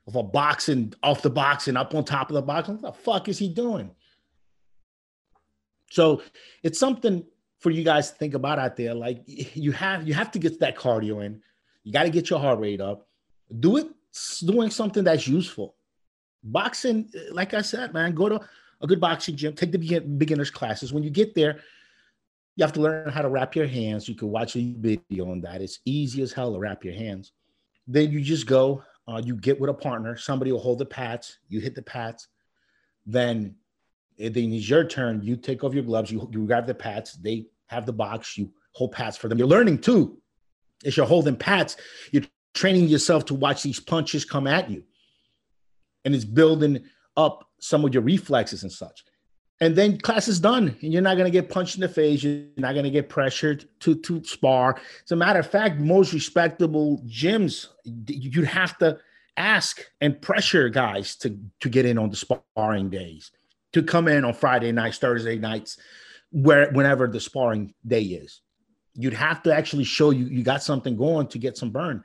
of 0.08 0.16
a 0.16 0.24
boxing 0.24 0.94
off 1.04 1.22
the 1.22 1.30
box 1.30 1.68
and 1.68 1.78
up 1.78 1.94
on 1.94 2.06
top 2.06 2.30
of 2.30 2.36
the 2.36 2.42
box. 2.42 2.70
What 2.70 2.82
the 2.82 2.94
fuck 2.94 3.28
is 3.28 3.38
he 3.38 3.50
doing? 3.50 3.92
So 5.92 6.24
it's 6.64 6.80
something 6.80 7.26
for 7.60 7.72
you 7.72 7.84
guys 7.84 8.12
to 8.12 8.18
think 8.18 8.36
about 8.36 8.58
out 8.58 8.78
there. 8.78 8.94
Like 8.94 9.22
you 9.28 9.74
have 9.74 10.08
you 10.08 10.14
have 10.14 10.32
to 10.32 10.40
get 10.40 10.62
that 10.62 10.78
cardio 10.78 11.26
in. 11.26 11.42
You 11.84 11.92
got 11.92 12.04
to 12.04 12.10
get 12.10 12.30
your 12.30 12.40
heart 12.40 12.60
rate 12.60 12.82
up. 12.82 13.08
Do 13.60 13.78
it 13.78 13.88
doing 14.46 14.70
something 14.70 15.04
that's 15.04 15.28
useful. 15.28 15.76
Boxing, 16.42 17.10
like 17.32 17.54
I 17.54 17.62
said, 17.62 17.94
man, 17.94 18.16
go 18.16 18.30
to 18.30 18.40
a 18.82 18.88
good 18.88 19.00
boxing 19.00 19.36
gym, 19.36 19.54
take 19.54 19.72
the 19.72 20.00
beginners 20.00 20.50
classes. 20.50 20.94
When 20.94 21.04
you 21.04 21.10
get 21.10 21.36
there, 21.36 21.60
you 22.56 22.64
have 22.64 22.74
to 22.74 22.82
learn 22.82 23.10
how 23.10 23.22
to 23.22 23.30
wrap 23.30 23.56
your 23.56 23.68
hands. 23.68 24.08
You 24.08 24.16
can 24.16 24.30
watch 24.30 24.56
a 24.56 24.74
video 24.78 25.32
on 25.32 25.42
that. 25.42 25.62
It's 25.62 25.80
easy 25.86 26.22
as 26.22 26.34
hell 26.34 26.54
to 26.54 26.60
wrap 26.60 26.84
your 26.84 26.94
hands. 26.94 27.32
Then 27.88 28.12
you 28.12 28.22
just 28.22 28.46
go, 28.46 28.84
uh, 29.08 29.22
you 29.24 29.36
get 29.36 29.60
with 29.60 29.70
a 29.70 29.74
partner. 29.74 30.18
Somebody 30.18 30.52
will 30.52 30.60
hold 30.60 30.80
the 30.80 30.86
pads. 30.86 31.40
You 31.48 31.60
hit 31.60 31.76
the 31.76 31.82
pads. 31.82 32.28
Then, 33.06 33.56
then 34.18 34.54
it's 34.54 34.70
your 34.70 34.84
turn. 34.84 35.22
You 35.24 35.36
take 35.36 35.64
off 35.64 35.74
your 35.74 35.84
gloves. 35.84 36.12
You, 36.12 36.30
you 36.32 36.46
grab 36.46 36.68
the 36.68 36.76
pads. 36.76 37.14
They 37.14 37.48
have 37.68 37.86
the 37.86 37.94
box. 37.94 38.38
You 38.38 38.52
hold 38.74 38.92
pads 38.92 39.18
for 39.18 39.28
them. 39.28 39.38
You're 39.38 39.48
learning 39.48 39.80
too. 39.80 40.22
As 40.86 40.96
you're 40.96 41.06
holding 41.06 41.36
pads, 41.36 41.78
you're 42.12 42.24
training 42.54 42.88
yourself 42.88 43.26
to 43.26 43.34
watch 43.34 43.64
these 43.64 43.80
punches 43.80 44.26
come 44.26 44.48
at 44.48 44.70
you. 44.70 44.84
And 46.06 46.14
it's 46.14 46.26
building 46.26 46.84
up 47.18 47.48
some 47.60 47.86
of 47.86 47.94
your 47.94 48.04
reflexes 48.04 48.64
and 48.64 48.72
such. 48.72 49.04
And 49.62 49.76
then 49.76 50.00
class 50.00 50.30
is 50.30 50.40
done, 50.40 50.78
and 50.82 50.94
you're 50.94 51.02
not 51.02 51.16
going 51.16 51.26
to 51.26 51.32
get 51.32 51.50
punched 51.50 51.76
in 51.76 51.82
the 51.82 51.90
face. 51.90 52.24
You're 52.24 52.46
not 52.56 52.74
going 52.74 52.86
to 52.86 52.92
get 52.92 53.10
pressured 53.10 53.68
to 53.82 53.96
to 53.96 54.24
spar. 54.24 54.80
As 55.04 55.12
a 55.12 55.18
matter 55.18 55.40
of 55.40 55.48
fact, 55.48 55.80
most 55.80 56.14
respectable 56.14 57.04
gyms, 57.06 57.68
you'd 58.08 58.46
have 58.46 58.78
to 58.78 58.98
ask 59.36 59.82
and 60.00 60.22
pressure 60.22 60.70
guys 60.70 61.16
to 61.18 61.38
to 61.60 61.70
get 61.70 61.86
in 61.86 61.98
on 61.98 62.10
the 62.10 62.16
sparring 62.16 62.90
days, 62.90 63.32
to 63.74 63.84
come 63.84 64.08
in 64.08 64.24
on 64.24 64.34
Friday 64.34 64.72
nights, 64.72 64.98
Thursday 64.98 65.38
nights, 65.38 65.78
where 66.32 66.72
whenever 66.72 67.08
the 67.08 67.20
sparring 67.20 67.74
day 67.86 68.04
is. 68.04 68.42
You'd 68.96 69.14
have 69.14 69.44
to 69.44 69.54
actually 69.54 69.84
show 69.84 70.12
you 70.12 70.26
you 70.26 70.44
got 70.44 70.64
something 70.64 70.96
going 70.96 71.28
to 71.28 71.38
get 71.38 71.58
some 71.58 71.70
burn. 71.70 72.04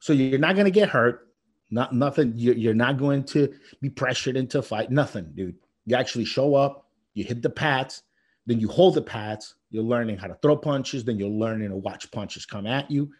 So 0.00 0.12
you're 0.12 0.38
not 0.38 0.54
going 0.54 0.66
to 0.66 0.70
get 0.70 0.90
hurt. 0.90 1.28
Not 1.70 1.94
nothing. 1.94 2.32
You're, 2.36 2.74
not 2.74 2.98
going 2.98 3.24
to 3.24 3.52
be 3.80 3.90
pressured 3.90 4.36
into 4.36 4.60
a 4.60 4.62
fight. 4.62 4.90
Nothing, 4.90 5.32
dude. 5.34 5.56
You 5.84 5.96
actually 5.96 6.24
show 6.24 6.54
up. 6.54 6.86
You 7.14 7.24
hit 7.24 7.42
the 7.42 7.50
pads. 7.50 8.02
Then 8.46 8.60
you 8.60 8.68
hold 8.68 8.94
the 8.94 9.02
pads. 9.02 9.56
You're 9.70 9.82
learning 9.82 10.18
how 10.18 10.28
to 10.28 10.38
throw 10.40 10.56
punches. 10.56 11.04
Then 11.04 11.18
you're 11.18 11.28
learning 11.28 11.70
to 11.70 11.76
watch 11.76 12.10
punches 12.10 12.46
come 12.46 12.66
at 12.66 12.90
you. 12.90 13.10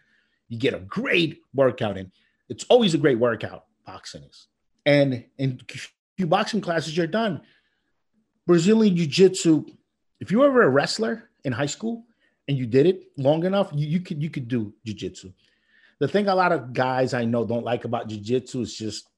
You 0.47 0.57
get 0.57 0.73
a 0.73 0.79
great 0.79 1.41
workout 1.53 1.97
in. 1.97 2.11
It's 2.47 2.63
always 2.69 2.93
a 2.93 2.97
great 2.97 3.19
workout. 3.19 3.65
Boxing 3.85 4.23
is, 4.23 4.47
and 4.85 5.23
in 5.37 5.61
few 6.17 6.27
boxing 6.27 6.59
classes, 6.59 6.95
you're 6.95 7.07
done. 7.07 7.41
Brazilian 8.45 8.95
Jiu 8.95 9.07
Jitsu. 9.07 9.65
If 10.19 10.31
you 10.31 10.39
were 10.39 10.47
ever 10.47 10.63
a 10.63 10.69
wrestler 10.69 11.29
in 11.43 11.53
high 11.53 11.67
school 11.67 12.03
and 12.47 12.57
you 12.57 12.65
did 12.65 12.85
it 12.85 13.03
long 13.17 13.45
enough, 13.45 13.69
you, 13.73 13.87
you 13.87 13.99
could 14.01 14.21
you 14.21 14.29
could 14.29 14.47
do 14.47 14.73
Jiu 14.85 14.93
Jitsu 14.93 15.31
the 15.99 16.07
thing 16.07 16.27
a 16.27 16.35
lot 16.35 16.51
of 16.51 16.73
guys 16.73 17.13
I 17.13 17.25
know 17.25 17.45
don't 17.45 17.65
like 17.65 17.85
about 17.85 18.07
jiu-jitsu 18.07 18.61
is 18.61 18.75
just 18.75 19.09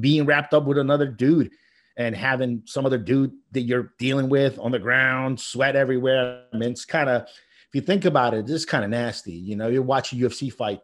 being 0.00 0.24
wrapped 0.24 0.54
up 0.54 0.64
with 0.64 0.78
another 0.78 1.06
dude 1.06 1.50
and 1.96 2.16
having 2.16 2.62
some 2.64 2.86
other 2.86 2.98
dude 2.98 3.32
that 3.52 3.62
you're 3.62 3.92
dealing 3.98 4.28
with 4.28 4.58
on 4.58 4.70
the 4.70 4.78
ground, 4.78 5.38
sweat 5.38 5.76
everywhere. 5.76 6.44
I 6.52 6.56
mean, 6.56 6.70
it's 6.70 6.84
kind 6.84 7.08
of, 7.08 7.22
if 7.22 7.74
you 7.74 7.80
think 7.80 8.04
about 8.04 8.34
it, 8.34 8.48
it's 8.48 8.64
kind 8.64 8.84
of 8.84 8.90
nasty. 8.90 9.32
You 9.32 9.56
know, 9.56 9.68
you 9.68 9.82
watch 9.82 10.12
a 10.12 10.16
UFC 10.16 10.52
fight 10.52 10.80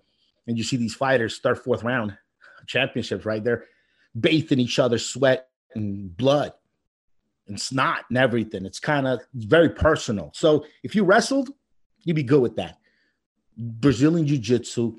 and 0.47 0.59
you 0.59 0.65
see 0.65 0.77
these 0.77 0.95
fighters 0.95 1.35
start 1.35 1.65
fourth 1.65 1.83
round 1.83 2.17
championships, 2.67 3.25
right? 3.25 3.43
They're 3.43 3.65
bathing 4.19 4.59
each 4.59 4.79
other's 4.79 5.07
sweat 5.07 5.49
and 5.75 6.15
blood 6.17 6.53
and 7.47 7.59
snot 7.59 8.05
and 8.11 8.19
everything. 8.19 8.67
It's 8.67 8.81
kind 8.81 9.07
of 9.07 9.21
very 9.35 9.71
personal. 9.71 10.31
So 10.35 10.67
if 10.83 10.95
you 10.95 11.05
wrestled, 11.05 11.51
you'd 12.05 12.17
be 12.17 12.23
good 12.23 12.43
with 12.43 12.57
that. 12.57 12.79
Brazilian 13.57 14.27
Jiu 14.27 14.39
Jitsu 14.39 14.97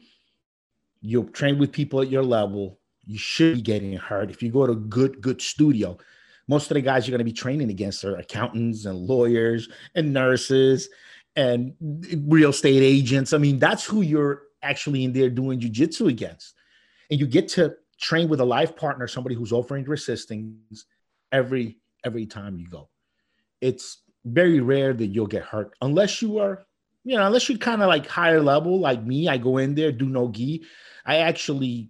you'll 1.01 1.25
train 1.25 1.57
with 1.57 1.71
people 1.71 2.01
at 2.01 2.09
your 2.09 2.23
level. 2.23 2.79
You 3.05 3.17
should 3.17 3.55
be 3.55 3.61
getting 3.61 3.93
hurt. 3.93 4.29
If 4.29 4.43
you 4.43 4.51
go 4.51 4.65
to 4.65 4.73
a 4.73 4.75
good, 4.75 5.21
good 5.21 5.41
studio, 5.41 5.97
most 6.47 6.69
of 6.71 6.75
the 6.75 6.81
guys 6.81 7.07
you're 7.07 7.17
going 7.17 7.25
to 7.25 7.31
be 7.31 7.33
training 7.33 7.69
against 7.69 8.03
are 8.03 8.17
accountants 8.17 8.85
and 8.85 8.97
lawyers 8.97 9.69
and 9.95 10.13
nurses 10.13 10.89
and 11.35 11.73
real 12.27 12.49
estate 12.49 12.81
agents. 12.81 13.33
I 13.33 13.37
mean, 13.37 13.59
that's 13.59 13.85
who 13.85 14.01
you're 14.01 14.43
actually 14.61 15.03
in 15.03 15.13
there 15.13 15.29
doing 15.29 15.59
jujitsu 15.59 16.09
against. 16.09 16.55
And 17.09 17.19
you 17.19 17.27
get 17.27 17.47
to 17.49 17.75
train 17.99 18.29
with 18.29 18.39
a 18.39 18.45
life 18.45 18.75
partner, 18.75 19.07
somebody 19.07 19.35
who's 19.35 19.51
offering 19.51 19.85
resistance 19.85 20.85
every 21.31 21.77
every 22.05 22.25
time 22.25 22.57
you 22.57 22.67
go. 22.67 22.89
It's 23.61 24.01
very 24.25 24.59
rare 24.59 24.93
that 24.93 25.07
you'll 25.07 25.27
get 25.27 25.43
hurt 25.43 25.75
unless 25.81 26.21
you 26.21 26.39
are 26.39 26.65
you 27.09 27.17
know, 27.17 27.25
unless 27.25 27.49
you're 27.49 27.57
kind 27.57 27.81
of 27.81 27.87
like 27.87 28.05
higher 28.05 28.39
level, 28.39 28.79
like 28.79 29.03
me, 29.03 29.27
I 29.27 29.39
go 29.39 29.57
in 29.57 29.73
there, 29.73 29.91
do 29.91 30.05
no 30.05 30.29
gi. 30.29 30.63
I 31.03 31.17
actually 31.17 31.89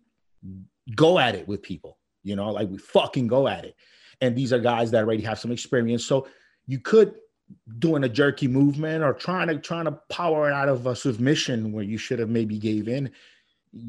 go 0.96 1.20
at 1.20 1.36
it 1.36 1.46
with 1.46 1.62
people, 1.62 1.98
you 2.24 2.38
know, 2.38 2.52
like 2.52 2.70
we 2.70 2.78
fucking 2.78 3.28
go 3.28 3.46
at 3.46 3.66
it. 3.66 3.76
And 4.22 4.34
these 4.34 4.54
are 4.54 4.60
guys 4.60 4.92
that 4.92 5.04
already 5.04 5.24
have 5.24 5.38
some 5.38 5.52
experience. 5.52 6.06
So 6.06 6.30
you 6.68 6.80
could 6.80 7.16
doing 7.80 8.06
a 8.06 8.10
jerky 8.10 8.48
movement 8.48 9.04
or 9.04 9.12
trying 9.12 9.50
to 9.50 9.58
trying 9.58 9.86
to 9.86 10.00
power 10.10 10.50
it 10.50 10.54
out 10.54 10.70
of 10.70 10.88
a 10.88 10.96
submission 10.96 11.74
where 11.74 11.84
you 11.84 11.98
should 11.98 12.20
have 12.20 12.30
maybe 12.30 12.58
gave 12.58 12.88
in 12.88 13.12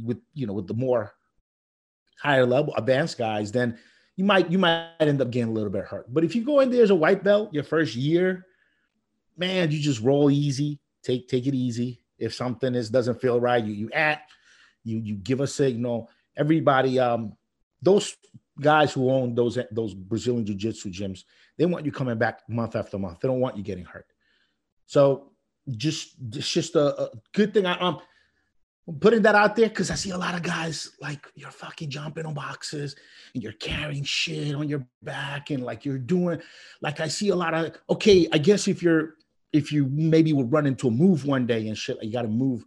with 0.02 0.18
you 0.34 0.48
know 0.48 0.54
with 0.54 0.66
the 0.66 0.74
more 0.74 1.12
higher 2.20 2.44
level 2.44 2.74
advanced 2.74 3.18
guys, 3.18 3.52
then 3.52 3.78
you 4.16 4.24
might 4.24 4.50
you 4.50 4.58
might 4.58 4.90
end 4.98 5.22
up 5.22 5.30
getting 5.30 5.50
a 5.50 5.52
little 5.52 5.70
bit 5.70 5.84
hurt. 5.84 6.12
But 6.12 6.24
if 6.24 6.34
you 6.34 6.42
go 6.42 6.58
in 6.58 6.72
there 6.72 6.82
as 6.82 6.90
a 6.90 6.94
white 6.96 7.22
belt 7.22 7.54
your 7.54 7.62
first 7.62 7.94
year, 7.94 8.46
man, 9.36 9.70
you 9.70 9.78
just 9.78 10.00
roll 10.00 10.28
easy 10.28 10.80
take 11.02 11.28
take 11.28 11.46
it 11.46 11.54
easy. 11.54 12.02
If 12.18 12.34
something 12.34 12.74
is 12.74 12.90
doesn't 12.90 13.20
feel 13.20 13.40
right, 13.40 13.64
you 13.64 13.72
you 13.72 13.90
act, 13.92 14.32
you 14.84 14.98
you 14.98 15.16
give 15.16 15.40
a 15.40 15.46
signal. 15.46 16.10
Everybody, 16.36 16.98
um, 16.98 17.36
those 17.82 18.16
guys 18.60 18.92
who 18.92 19.10
own 19.10 19.34
those 19.34 19.58
those 19.70 19.94
Brazilian 19.94 20.44
jiu-jitsu 20.44 20.90
gyms, 20.90 21.24
they 21.56 21.66
want 21.66 21.84
you 21.84 21.92
coming 21.92 22.18
back 22.18 22.48
month 22.48 22.76
after 22.76 22.98
month. 22.98 23.20
They 23.20 23.28
don't 23.28 23.40
want 23.40 23.56
you 23.56 23.62
getting 23.62 23.84
hurt. 23.84 24.06
So 24.86 25.30
just 25.76 26.14
it's 26.32 26.50
just 26.50 26.74
a, 26.76 27.02
a 27.02 27.10
good 27.32 27.54
thing. 27.54 27.66
I, 27.66 27.78
um, 27.78 28.00
I'm 28.88 28.98
putting 28.98 29.22
that 29.22 29.34
out 29.34 29.54
there 29.54 29.68
because 29.68 29.90
I 29.90 29.94
see 29.94 30.10
a 30.10 30.18
lot 30.18 30.34
of 30.34 30.42
guys 30.42 30.90
like 31.00 31.26
you're 31.34 31.50
fucking 31.50 31.90
jumping 31.90 32.26
on 32.26 32.34
boxes 32.34 32.96
and 33.34 33.42
you're 33.42 33.52
carrying 33.52 34.02
shit 34.02 34.54
on 34.54 34.68
your 34.68 34.84
back 35.02 35.50
and 35.50 35.62
like 35.62 35.84
you're 35.84 35.98
doing 35.98 36.40
like 36.80 36.98
I 36.98 37.08
see 37.08 37.28
a 37.28 37.36
lot 37.36 37.54
of 37.54 37.76
okay, 37.88 38.26
I 38.32 38.38
guess 38.38 38.66
if 38.66 38.82
you're 38.82 39.14
if 39.52 39.72
you 39.72 39.86
maybe 39.90 40.32
would 40.32 40.52
run 40.52 40.66
into 40.66 40.88
a 40.88 40.90
move 40.90 41.24
one 41.24 41.46
day 41.46 41.68
and 41.68 41.76
shit, 41.76 41.96
like 41.96 42.06
you 42.06 42.12
got 42.12 42.22
to 42.22 42.28
move, 42.28 42.64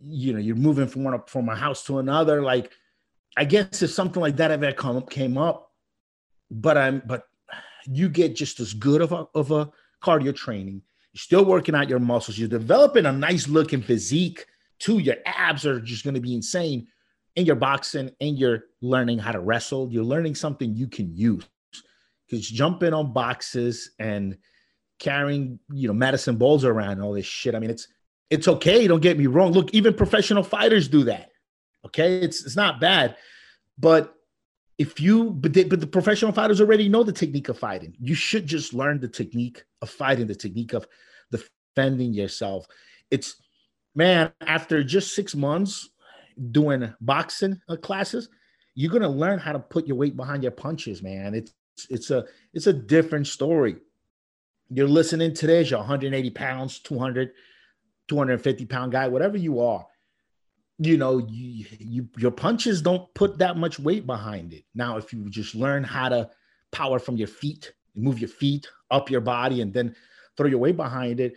you 0.00 0.32
know, 0.32 0.38
you're 0.38 0.56
moving 0.56 0.86
from 0.86 1.04
one 1.04 1.20
from 1.26 1.48
a 1.48 1.54
house 1.54 1.84
to 1.84 1.98
another. 1.98 2.42
Like, 2.42 2.72
I 3.36 3.44
guess 3.44 3.82
if 3.82 3.90
something 3.90 4.20
like 4.20 4.36
that 4.36 4.50
ever 4.50 4.72
come 4.72 5.02
came 5.02 5.38
up, 5.38 5.72
but 6.50 6.76
I'm 6.76 7.02
but 7.06 7.24
you 7.86 8.08
get 8.08 8.36
just 8.36 8.60
as 8.60 8.74
good 8.74 9.00
of 9.00 9.12
a 9.12 9.26
of 9.34 9.50
a 9.50 9.70
cardio 10.02 10.34
training. 10.34 10.82
You're 11.12 11.20
still 11.20 11.44
working 11.44 11.74
out 11.74 11.88
your 11.88 11.98
muscles. 11.98 12.38
You're 12.38 12.48
developing 12.48 13.06
a 13.06 13.12
nice 13.12 13.48
looking 13.48 13.82
physique 13.82 14.46
too. 14.78 14.98
Your 14.98 15.16
abs 15.24 15.66
are 15.66 15.80
just 15.80 16.04
going 16.04 16.14
to 16.14 16.20
be 16.20 16.34
insane. 16.34 16.86
And 17.36 17.46
you're 17.46 17.56
boxing 17.56 18.10
and 18.20 18.38
you're 18.38 18.64
learning 18.80 19.18
how 19.18 19.32
to 19.32 19.40
wrestle. 19.40 19.88
You're 19.90 20.04
learning 20.04 20.34
something 20.34 20.74
you 20.74 20.88
can 20.88 21.14
use 21.14 21.44
because 22.26 22.48
jumping 22.48 22.92
on 22.92 23.12
boxes 23.12 23.92
and 23.98 24.36
carrying 24.98 25.58
you 25.72 25.88
know 25.88 25.94
medicine 25.94 26.36
balls 26.36 26.64
around 26.64 26.92
and 26.92 27.02
all 27.02 27.12
this 27.12 27.26
shit. 27.26 27.54
I 27.54 27.58
mean, 27.58 27.70
it's 27.70 27.88
it's 28.30 28.48
okay. 28.48 28.86
Don't 28.86 29.00
get 29.00 29.18
me 29.18 29.26
wrong. 29.26 29.52
Look, 29.52 29.72
even 29.72 29.94
professional 29.94 30.42
fighters 30.42 30.88
do 30.88 31.04
that. 31.04 31.30
Okay, 31.86 32.18
it's 32.18 32.44
it's 32.44 32.56
not 32.56 32.80
bad, 32.80 33.16
but 33.78 34.14
if 34.78 35.00
you 35.00 35.30
but 35.30 35.52
but 35.68 35.80
the 35.80 35.86
professional 35.86 36.32
fighters 36.32 36.60
already 36.60 36.88
know 36.88 37.02
the 37.02 37.12
technique 37.12 37.48
of 37.48 37.58
fighting. 37.58 37.94
You 38.00 38.14
should 38.14 38.46
just 38.46 38.74
learn 38.74 39.00
the 39.00 39.08
technique 39.08 39.64
of 39.82 39.90
fighting, 39.90 40.26
the 40.26 40.34
technique 40.34 40.72
of 40.72 40.86
defending 41.30 42.12
yourself. 42.12 42.66
It's 43.10 43.36
man, 43.94 44.32
after 44.46 44.82
just 44.84 45.14
six 45.14 45.34
months 45.34 45.88
doing 46.52 46.92
boxing 47.00 47.60
uh, 47.68 47.76
classes, 47.76 48.28
you're 48.74 48.92
gonna 48.92 49.08
learn 49.08 49.38
how 49.38 49.52
to 49.52 49.58
put 49.58 49.86
your 49.86 49.96
weight 49.96 50.16
behind 50.16 50.42
your 50.42 50.52
punches, 50.52 51.02
man. 51.02 51.34
It's 51.34 51.52
it's 51.90 52.10
a 52.10 52.24
it's 52.52 52.66
a 52.66 52.72
different 52.72 53.26
story 53.26 53.76
you're 54.70 54.88
listening 54.88 55.34
today 55.34 55.62
you're 55.62 55.78
180 55.78 56.30
pounds 56.30 56.78
200 56.80 57.32
250 58.08 58.66
pound 58.66 58.92
guy 58.92 59.08
whatever 59.08 59.36
you 59.36 59.60
are 59.60 59.86
you 60.78 60.96
know 60.96 61.18
you, 61.18 61.66
you 61.78 62.08
your 62.16 62.30
punches 62.30 62.80
don't 62.82 63.12
put 63.14 63.38
that 63.38 63.56
much 63.56 63.80
weight 63.80 64.06
behind 64.06 64.52
it. 64.52 64.64
Now 64.74 64.96
if 64.96 65.12
you 65.12 65.28
just 65.28 65.54
learn 65.54 65.82
how 65.82 66.08
to 66.08 66.30
power 66.70 66.98
from 66.98 67.16
your 67.16 67.28
feet 67.28 67.72
move 67.96 68.20
your 68.20 68.28
feet 68.28 68.68
up 68.90 69.10
your 69.10 69.20
body 69.20 69.60
and 69.60 69.74
then 69.74 69.94
throw 70.36 70.46
your 70.46 70.60
weight 70.60 70.76
behind 70.76 71.18
it 71.18 71.34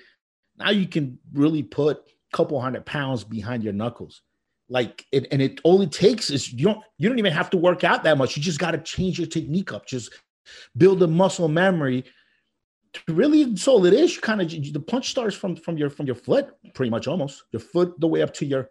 now 0.61 0.69
you 0.69 0.87
can 0.87 1.17
really 1.33 1.63
put 1.63 1.97
a 1.97 2.37
couple 2.37 2.59
hundred 2.61 2.85
pounds 2.85 3.23
behind 3.23 3.63
your 3.63 3.73
knuckles. 3.73 4.21
Like 4.69 5.05
it, 5.11 5.27
and 5.31 5.41
it 5.41 5.59
only 5.65 5.87
takes 5.87 6.29
is 6.29 6.51
you 6.51 6.65
don't 6.65 6.83
you 6.97 7.09
don't 7.09 7.19
even 7.19 7.33
have 7.33 7.49
to 7.49 7.57
work 7.57 7.83
out 7.83 8.03
that 8.03 8.17
much. 8.17 8.37
You 8.37 8.43
just 8.43 8.59
got 8.59 8.71
to 8.71 8.77
change 8.77 9.19
your 9.19 9.27
technique 9.27 9.73
up. 9.73 9.85
Just 9.85 10.13
build 10.77 11.03
a 11.03 11.07
muscle 11.07 11.49
memory 11.49 12.05
really 13.07 13.55
so 13.55 13.83
it 13.85 13.93
is 13.93 14.17
kind 14.17 14.41
of 14.41 14.49
the 14.49 14.79
punch 14.79 15.09
starts 15.09 15.35
from 15.35 15.55
from 15.55 15.77
your 15.77 15.89
from 15.89 16.05
your 16.05 16.15
foot 16.15 16.49
pretty 16.73 16.89
much 16.89 17.07
almost. 17.07 17.43
Your 17.51 17.59
foot 17.59 17.99
the 17.99 18.07
way 18.07 18.21
up 18.21 18.33
to 18.35 18.45
your 18.45 18.69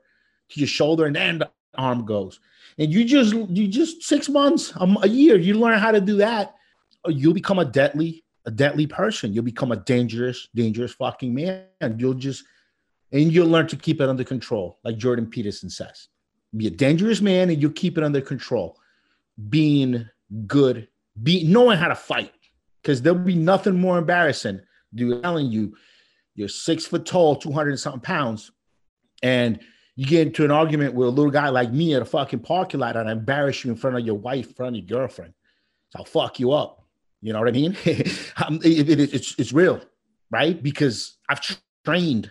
to 0.50 0.60
your 0.60 0.68
shoulder 0.68 1.06
and 1.06 1.16
then 1.16 1.38
the 1.38 1.50
arm 1.76 2.04
goes. 2.04 2.40
And 2.78 2.92
you 2.92 3.04
just 3.04 3.34
you 3.34 3.68
just 3.68 4.02
six 4.02 4.28
months 4.28 4.72
a, 4.76 5.08
year 5.08 5.36
you 5.38 5.54
learn 5.54 5.78
how 5.78 5.90
to 5.90 6.00
do 6.00 6.16
that 6.16 6.54
you'll 7.08 7.34
become 7.34 7.58
a 7.58 7.64
deadly 7.64 8.24
a 8.46 8.50
deadly 8.50 8.86
person. 8.86 9.32
You'll 9.32 9.44
become 9.44 9.72
a 9.72 9.76
dangerous 9.76 10.48
dangerous 10.54 10.92
fucking 10.92 11.34
man. 11.34 11.64
You'll 11.98 12.14
just 12.14 12.44
and 13.12 13.32
you'll 13.32 13.48
learn 13.48 13.66
to 13.68 13.76
keep 13.76 14.00
it 14.00 14.08
under 14.08 14.24
control 14.24 14.78
like 14.84 14.98
jordan 14.98 15.26
peterson 15.26 15.70
says. 15.70 16.08
Be 16.56 16.66
a 16.66 16.70
dangerous 16.70 17.20
man 17.20 17.50
and 17.50 17.60
you'll 17.60 17.72
keep 17.72 17.96
it 17.96 18.04
under 18.04 18.20
control. 18.20 18.76
Being 19.48 20.08
good 20.46 20.88
be 21.22 21.44
knowing 21.44 21.78
how 21.78 21.88
to 21.88 21.94
fight 21.94 22.32
because 22.82 23.02
there'll 23.02 23.18
be 23.18 23.34
nothing 23.34 23.78
more 23.78 23.98
embarrassing. 23.98 24.60
Dude, 24.94 25.22
telling 25.22 25.46
you, 25.46 25.76
you're 26.34 26.48
six 26.48 26.86
foot 26.86 27.06
tall, 27.06 27.36
200 27.36 27.70
and 27.70 27.78
something 27.78 28.00
pounds, 28.00 28.50
and 29.22 29.60
you 29.96 30.06
get 30.06 30.26
into 30.26 30.44
an 30.44 30.50
argument 30.50 30.94
with 30.94 31.08
a 31.08 31.10
little 31.10 31.30
guy 31.30 31.48
like 31.50 31.72
me 31.72 31.94
at 31.94 32.02
a 32.02 32.06
fucking 32.06 32.40
parking 32.40 32.80
lot 32.80 32.96
and 32.96 33.08
I 33.08 33.12
embarrass 33.12 33.64
you 33.64 33.70
in 33.70 33.76
front 33.76 33.98
of 33.98 34.06
your 34.06 34.14
wife, 34.14 34.48
in 34.48 34.54
front 34.54 34.76
of 34.76 34.82
your 34.82 34.98
girlfriend. 34.98 35.34
So 35.90 35.98
I'll 35.98 36.04
fuck 36.06 36.40
you 36.40 36.52
up. 36.52 36.86
You 37.20 37.32
know 37.32 37.40
what 37.40 37.48
I 37.48 37.52
mean? 37.52 37.76
it, 37.84 38.08
it, 38.64 38.88
it, 38.88 39.14
it's, 39.14 39.34
it's 39.38 39.52
real, 39.52 39.80
right? 40.30 40.60
Because 40.60 41.18
I've 41.28 41.40
trained. 41.84 42.30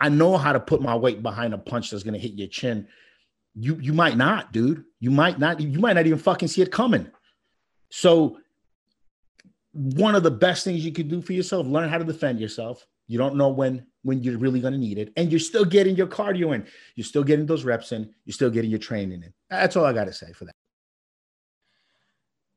I 0.00 0.08
know 0.08 0.38
how 0.38 0.52
to 0.52 0.60
put 0.60 0.80
my 0.80 0.96
weight 0.96 1.22
behind 1.22 1.52
a 1.52 1.58
punch 1.58 1.90
that's 1.90 2.04
going 2.04 2.14
to 2.14 2.20
hit 2.20 2.32
your 2.32 2.48
chin. 2.48 2.88
You, 3.54 3.76
you 3.80 3.92
might 3.92 4.16
not, 4.16 4.52
dude. 4.52 4.84
You 4.98 5.10
might 5.10 5.38
not. 5.38 5.60
You 5.60 5.78
might 5.78 5.92
not 5.92 6.06
even 6.06 6.18
fucking 6.18 6.48
see 6.48 6.62
it 6.62 6.72
coming. 6.72 7.10
So 7.90 8.38
one 9.74 10.14
of 10.14 10.22
the 10.22 10.30
best 10.30 10.64
things 10.64 10.84
you 10.84 10.92
could 10.92 11.08
do 11.08 11.20
for 11.20 11.32
yourself. 11.32 11.66
Learn 11.66 11.88
how 11.88 11.98
to 11.98 12.04
defend 12.04 12.40
yourself. 12.40 12.86
You 13.06 13.18
don't 13.18 13.36
know 13.36 13.48
when 13.48 13.86
when 14.02 14.22
you're 14.22 14.38
really 14.38 14.60
going 14.60 14.72
to 14.72 14.78
need 14.78 14.98
it, 14.98 15.12
and 15.16 15.30
you're 15.30 15.40
still 15.40 15.64
getting 15.64 15.96
your 15.96 16.06
cardio 16.06 16.54
in. 16.54 16.66
You're 16.94 17.04
still 17.04 17.24
getting 17.24 17.46
those 17.46 17.64
reps 17.64 17.92
in. 17.92 18.14
You're 18.24 18.34
still 18.34 18.50
getting 18.50 18.70
your 18.70 18.78
training 18.78 19.22
in. 19.22 19.32
That's 19.50 19.76
all 19.76 19.84
I 19.84 19.92
got 19.92 20.04
to 20.04 20.12
say 20.12 20.32
for 20.32 20.44
that. 20.46 20.54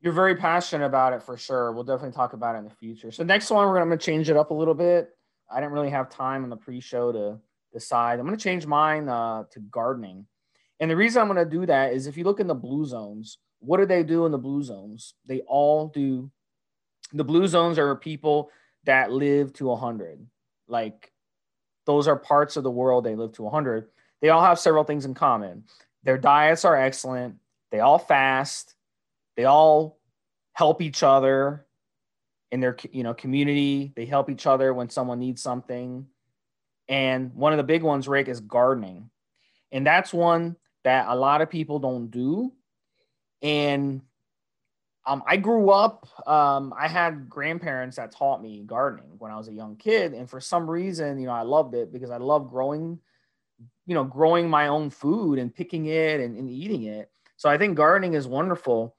You're 0.00 0.12
very 0.12 0.36
passionate 0.36 0.86
about 0.86 1.12
it 1.12 1.22
for 1.22 1.36
sure. 1.36 1.72
We'll 1.72 1.84
definitely 1.84 2.14
talk 2.14 2.32
about 2.32 2.54
it 2.54 2.58
in 2.58 2.64
the 2.64 2.70
future. 2.70 3.10
So 3.10 3.24
next 3.24 3.50
one, 3.50 3.66
we're 3.66 3.82
going 3.82 3.90
to 3.90 3.96
change 3.96 4.30
it 4.30 4.36
up 4.36 4.50
a 4.50 4.54
little 4.54 4.74
bit. 4.74 5.10
I 5.50 5.60
didn't 5.60 5.72
really 5.72 5.90
have 5.90 6.08
time 6.08 6.44
in 6.44 6.50
the 6.50 6.56
pre-show 6.56 7.12
to 7.12 7.38
decide. 7.72 8.20
I'm 8.20 8.26
going 8.26 8.38
to 8.38 8.42
change 8.42 8.64
mine 8.66 9.08
uh, 9.08 9.44
to 9.50 9.60
gardening. 9.60 10.26
And 10.80 10.90
the 10.90 10.96
reason 10.96 11.20
I'm 11.20 11.28
going 11.28 11.44
to 11.44 11.50
do 11.50 11.66
that 11.66 11.92
is 11.92 12.06
if 12.06 12.16
you 12.16 12.24
look 12.24 12.38
in 12.38 12.46
the 12.46 12.54
blue 12.54 12.84
zones, 12.84 13.38
what 13.58 13.78
do 13.78 13.86
they 13.86 14.04
do 14.04 14.24
in 14.26 14.32
the 14.32 14.38
blue 14.38 14.62
zones? 14.62 15.14
They 15.26 15.40
all 15.40 15.88
do. 15.88 16.30
The 17.12 17.24
blue 17.24 17.46
zones 17.46 17.78
are 17.78 17.94
people 17.96 18.50
that 18.84 19.12
live 19.12 19.52
to 19.54 19.66
100. 19.66 20.26
Like 20.66 21.12
those 21.86 22.08
are 22.08 22.16
parts 22.16 22.56
of 22.56 22.64
the 22.64 22.70
world 22.70 23.04
they 23.04 23.16
live 23.16 23.32
to 23.32 23.42
100. 23.42 23.88
They 24.20 24.28
all 24.28 24.42
have 24.42 24.58
several 24.58 24.84
things 24.84 25.04
in 25.04 25.14
common. 25.14 25.64
Their 26.02 26.18
diets 26.18 26.64
are 26.64 26.76
excellent. 26.76 27.36
They 27.70 27.80
all 27.80 27.98
fast. 27.98 28.74
They 29.36 29.44
all 29.44 29.98
help 30.52 30.82
each 30.82 31.02
other 31.02 31.66
in 32.50 32.60
their 32.60 32.76
you 32.90 33.02
know 33.02 33.14
community. 33.14 33.92
They 33.94 34.06
help 34.06 34.30
each 34.30 34.46
other 34.46 34.72
when 34.74 34.90
someone 34.90 35.18
needs 35.18 35.42
something. 35.42 36.06
And 36.88 37.34
one 37.34 37.52
of 37.52 37.58
the 37.58 37.64
big 37.64 37.82
ones, 37.82 38.08
Rick, 38.08 38.28
is 38.28 38.40
gardening. 38.40 39.10
And 39.70 39.86
that's 39.86 40.12
one 40.12 40.56
that 40.84 41.06
a 41.08 41.14
lot 41.14 41.42
of 41.42 41.50
people 41.50 41.78
don't 41.78 42.10
do. 42.10 42.52
And 43.42 44.00
um, 45.08 45.22
I 45.26 45.38
grew 45.38 45.70
up, 45.70 46.06
um, 46.28 46.74
I 46.78 46.86
had 46.86 47.30
grandparents 47.30 47.96
that 47.96 48.12
taught 48.12 48.42
me 48.42 48.62
gardening 48.66 49.12
when 49.18 49.32
I 49.32 49.36
was 49.36 49.48
a 49.48 49.52
young 49.54 49.74
kid. 49.76 50.12
And 50.12 50.28
for 50.28 50.38
some 50.38 50.68
reason, 50.68 51.18
you 51.18 51.26
know, 51.26 51.32
I 51.32 51.42
loved 51.42 51.74
it 51.74 51.90
because 51.90 52.10
I 52.10 52.18
love 52.18 52.50
growing, 52.50 52.98
you 53.86 53.94
know, 53.94 54.04
growing 54.04 54.50
my 54.50 54.68
own 54.68 54.90
food 54.90 55.38
and 55.38 55.52
picking 55.54 55.86
it 55.86 56.20
and, 56.20 56.36
and 56.36 56.50
eating 56.50 56.82
it. 56.82 57.10
So 57.38 57.48
I 57.48 57.56
think 57.56 57.74
gardening 57.74 58.12
is 58.12 58.26
wonderful. 58.26 58.96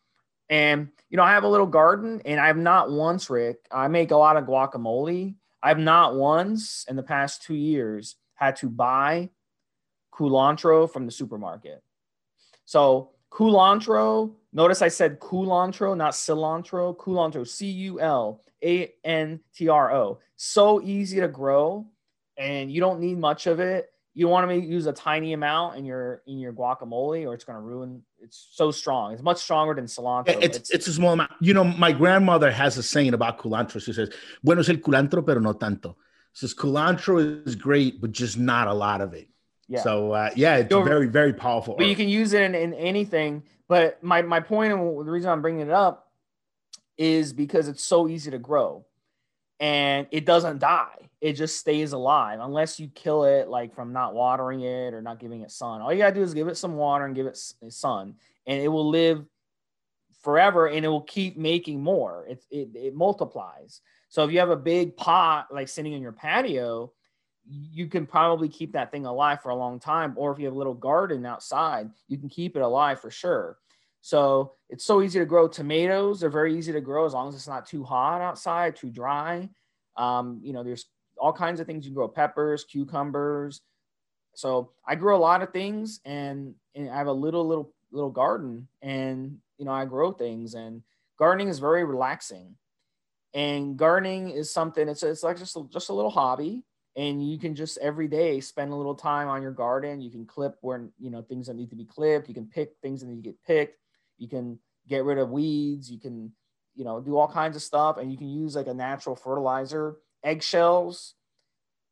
And, 0.50 0.90
you 1.12 1.18
know, 1.18 1.24
I 1.24 1.34
have 1.34 1.44
a 1.44 1.48
little 1.48 1.68
garden 1.68 2.24
and 2.26 2.40
I've 2.40 2.58
not 2.58 2.90
once, 2.90 3.30
Rick, 3.30 3.60
I 3.72 3.88
make 3.88 4.10
a 4.10 4.18
lot 4.18 4.36
of 4.36 4.46
guacamole. 4.46 5.36
I've 5.62 5.78
not 5.78 6.16
once 6.16 6.86
in 6.90 6.96
the 6.96 7.04
past 7.04 7.44
two 7.44 7.54
years 7.54 8.16
had 8.34 8.56
to 8.58 8.70
buy 8.70 9.30
culantro 10.12 10.92
from 10.92 11.06
the 11.06 11.12
supermarket. 11.12 11.84
So 12.66 13.12
culantro, 13.32 14.32
notice 14.54 14.82
I 14.82 14.88
said 14.88 15.20
culantro, 15.20 15.96
not 15.96 16.14
cilantro. 16.14 16.96
Culantro, 16.96 17.48
C 17.48 17.68
U 17.68 18.00
L 18.00 18.42
A 18.64 18.92
N 19.04 19.40
T 19.56 19.70
R 19.70 19.94
O. 19.94 20.20
So 20.36 20.82
easy 20.82 21.20
to 21.20 21.28
grow, 21.28 21.86
and 22.38 22.72
you 22.72 22.80
don't 22.80 23.00
need 23.00 23.18
much 23.18 23.48
of 23.48 23.60
it. 23.60 23.92
You 24.16 24.28
want 24.28 24.50
to 24.50 24.56
use 24.56 24.86
a 24.86 24.92
tiny 24.92 25.34
amount 25.34 25.78
in 25.78 25.86
your 25.86 26.24
in 26.28 26.40
your 26.40 26.52
guacamole, 26.52 27.26
or 27.26 27.34
it's 27.34 27.44
going 27.44 27.56
to 27.56 27.62
ruin. 27.62 28.02
It's 28.22 28.50
so 28.52 28.72
strong. 28.72 29.14
It's 29.14 29.22
much 29.22 29.38
stronger 29.38 29.74
than 29.74 29.86
cilantro. 29.86 30.42
It's, 30.42 30.58
it's, 30.58 30.70
it's 30.72 30.88
a 30.88 30.94
small 30.94 31.14
amount. 31.14 31.32
You 31.40 31.54
know, 31.54 31.64
my 31.64 31.94
grandmother 31.94 32.52
has 32.52 32.78
a 32.78 32.84
saying 32.84 33.14
about 33.14 33.38
culantro. 33.40 33.82
She 33.82 33.94
says, 33.94 34.10
"Bueno 34.44 34.62
es 34.62 34.70
el 34.70 34.78
culantro, 34.78 35.26
pero 35.26 35.40
no 35.40 35.54
tanto." 35.54 35.96
Says 36.34 36.54
culantro 36.54 37.46
is 37.48 37.56
great, 37.56 38.02
but 38.02 38.12
just 38.12 38.38
not 38.38 38.68
a 38.68 38.74
lot 38.74 39.02
of 39.02 39.14
it. 39.14 39.29
Yeah. 39.70 39.82
So 39.82 40.12
uh, 40.12 40.32
yeah, 40.36 40.58
it's 40.58 40.72
You're, 40.72 40.84
very 40.84 41.08
very 41.08 41.34
powerful. 41.34 41.76
But 41.78 41.86
you 41.86 41.96
can 41.96 42.10
use 42.10 42.34
it 42.34 42.42
in, 42.42 42.56
in 42.56 42.74
anything. 42.74 43.44
But 43.68 44.04
my 44.04 44.24
my 44.24 44.40
point 44.40 44.74
and 44.74 44.82
the 44.82 45.12
reason 45.12 45.30
I'm 45.30 45.44
bringing 45.44 45.62
it 45.62 45.72
up 45.72 46.12
is 46.98 47.32
because 47.32 47.68
it's 47.68 47.84
so 47.84 48.08
easy 48.08 48.32
to 48.32 48.40
grow, 48.40 48.86
and 49.60 50.08
it 50.12 50.26
doesn't 50.26 50.60
die. 50.60 51.10
It 51.22 51.34
just 51.34 51.58
stays 51.58 51.92
alive 51.92 52.40
unless 52.42 52.80
you 52.80 52.88
kill 52.88 53.26
it 53.26 53.48
like 53.48 53.76
from 53.76 53.94
not 53.94 54.16
watering 54.16 54.62
it 54.62 54.94
or 54.94 55.02
not 55.02 55.20
giving 55.20 55.42
it 55.42 55.52
sun. 55.52 55.82
All 55.82 55.94
you 55.94 56.00
gotta 56.00 56.16
do 56.16 56.24
is 56.24 56.34
give 56.34 56.48
it 56.48 56.58
some 56.58 56.76
water 56.76 57.06
and 57.06 57.16
give 57.16 57.28
it 57.28 57.38
sun, 57.70 58.16
and 58.48 58.62
it 58.62 58.70
will 58.70 58.90
live 58.90 59.24
forever 60.24 60.68
and 60.68 60.84
it 60.84 60.90
will 60.90 61.02
keep 61.02 61.38
making 61.38 61.82
more. 61.82 62.26
It, 62.28 62.44
it, 62.52 62.70
it 62.76 62.96
multiplies. 62.96 63.82
So 64.10 64.24
if 64.24 64.32
you 64.32 64.40
have 64.40 64.50
a 64.50 64.58
big 64.58 64.98
pot 64.98 65.48
like 65.52 65.68
sitting 65.68 65.94
in 65.94 66.02
your 66.02 66.12
patio, 66.12 66.92
you 67.48 67.88
can 67.88 68.06
probably 68.06 68.50
keep 68.50 68.74
that 68.74 68.92
thing 68.92 69.06
alive 69.06 69.42
for 69.42 69.50
a 69.50 69.56
long 69.56 69.80
time. 69.80 70.14
Or 70.16 70.32
if 70.32 70.40
you 70.40 70.46
have 70.46 70.54
a 70.54 70.58
little 70.58 70.74
garden 70.74 71.26
outside, 71.26 71.90
you 72.08 72.18
can 72.18 72.30
keep 72.30 72.56
it 72.56 72.62
alive 72.62 73.00
for 73.00 73.10
sure. 73.10 73.58
So 74.02 74.54
it's 74.70 74.86
so 74.86 75.02
easy 75.02 75.20
to 75.20 75.26
grow 75.26 75.48
tomatoes. 75.48 76.20
They're 76.20 76.30
very 76.30 76.58
easy 76.58 76.72
to 76.72 76.82
grow 76.82 77.06
as 77.06 77.14
long 77.14 77.28
as 77.28 77.36
it's 77.36 77.48
not 77.48 77.66
too 77.66 77.84
hot 77.84 78.22
outside, 78.22 78.76
too 78.76 78.90
dry. 78.90 79.50
Um, 79.98 80.40
you 80.44 80.54
know, 80.54 80.64
there's 80.64 80.86
all 81.18 81.34
kinds 81.34 81.60
of 81.60 81.68
things 81.68 81.86
you 81.86 81.90
can 81.90 81.96
grow 81.96 82.08
peppers, 82.08 82.64
cucumbers. 82.64 83.62
So 84.36 84.72
I 84.88 84.96
grow 84.96 85.18
a 85.18 85.20
lot 85.20 85.42
of 85.42 85.52
things 85.52 86.00
and, 86.06 86.54
and 86.76 86.90
I 86.90 86.98
have 86.98 87.08
a 87.08 87.12
little, 87.12 87.46
little, 87.46 87.74
little 87.92 88.12
garden 88.12 88.68
and, 88.82 89.38
you 89.58 89.66
know, 89.66 89.72
I 89.72 89.86
grow 89.86 90.12
things 90.12 90.54
and 90.54 90.82
gardening 91.18 91.50
is 91.50 91.60
very 91.60 91.84
relaxing 91.84 92.56
and 93.34 93.76
gardening 93.76 94.30
is 94.30 94.54
something 94.54 94.88
it's, 94.88 95.04
it's 95.04 95.24
like 95.24 95.38
just, 95.38 95.58
just 95.72 95.90
a 95.90 95.94
little 95.94 96.12
hobby 96.12 96.64
and 97.00 97.26
you 97.26 97.40
can 97.40 97.56
just 97.56 97.78
every 97.78 98.10
day 98.10 98.42
spend 98.42 98.74
a 98.74 98.76
little 98.76 98.94
time 98.94 99.30
on 99.30 99.42
your 99.42 99.54
garden. 99.54 100.02
You 100.02 100.12
can 100.12 100.26
clip 100.26 100.58
where 100.60 100.90
you 101.00 101.10
know 101.10 101.22
things 101.22 101.48
that 101.48 101.56
need 101.56 101.70
to 101.70 101.76
be 101.78 101.86
clipped. 101.86 102.28
You 102.28 102.34
can 102.34 102.46
pick 102.46 102.74
things 102.82 103.00
that 103.00 103.08
need 103.08 103.24
to 103.24 103.30
get 103.30 103.42
picked. 103.42 103.80
You 104.18 104.28
can 104.28 104.60
get 104.86 105.06
rid 105.06 105.18
of 105.18 105.30
weeds. 105.30 105.90
You 105.90 105.98
can 105.98 106.34
you 106.76 106.84
know 106.84 107.00
do 107.00 107.18
all 107.18 107.30
kinds 107.30 107.56
of 107.56 107.62
stuff 107.62 107.98
and 107.98 108.12
you 108.12 108.18
can 108.18 108.28
use 108.28 108.54
like 108.54 108.68
a 108.68 108.74
natural 108.74 109.16
fertilizer. 109.16 109.96
Eggshells 110.26 111.16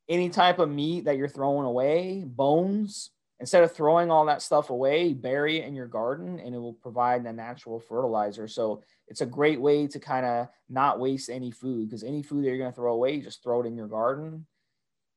any 0.10 0.30
type 0.30 0.60
of 0.60 0.70
meat 0.70 1.06
that 1.06 1.16
you're 1.16 1.30
throwing 1.30 1.66
away 1.66 2.24
bones 2.26 3.12
instead 3.40 3.64
of 3.64 3.74
throwing 3.74 4.10
all 4.10 4.26
that 4.26 4.42
stuff 4.42 4.70
away 4.70 5.14
bury 5.14 5.60
it 5.60 5.66
in 5.66 5.76
your 5.76 5.88
garden 5.88 6.40
and 6.40 6.54
it 6.54 6.58
will 6.58 6.74
provide 6.74 7.26
a 7.26 7.32
natural 7.32 7.80
fertilizer. 7.80 8.48
So 8.50 8.84
it's 9.08 9.22
a 9.22 9.26
great 9.26 9.62
way 9.62 9.88
to 9.88 10.00
kind 10.00 10.26
of 10.26 10.48
not 10.70 11.00
waste 11.00 11.30
any 11.30 11.52
food 11.52 11.88
because 11.88 12.04
any 12.04 12.24
food 12.24 12.44
that 12.44 12.50
you're 12.50 12.58
going 12.58 12.72
to 12.72 12.76
throw 12.76 12.94
away 12.94 13.16
you 13.16 13.22
just 13.22 13.42
throw 13.42 13.62
it 13.62 13.68
in 13.68 13.78
your 13.78 13.88
garden 13.88 14.46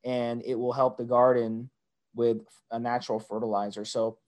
and 0.05 0.43
it 0.45 0.55
will 0.55 0.73
help 0.73 0.97
the 0.97 1.05
garden 1.05 1.71
with 2.15 2.43
a 2.71 2.79
natural 2.79 3.19
fertilizer 3.19 3.85
so 3.85 4.19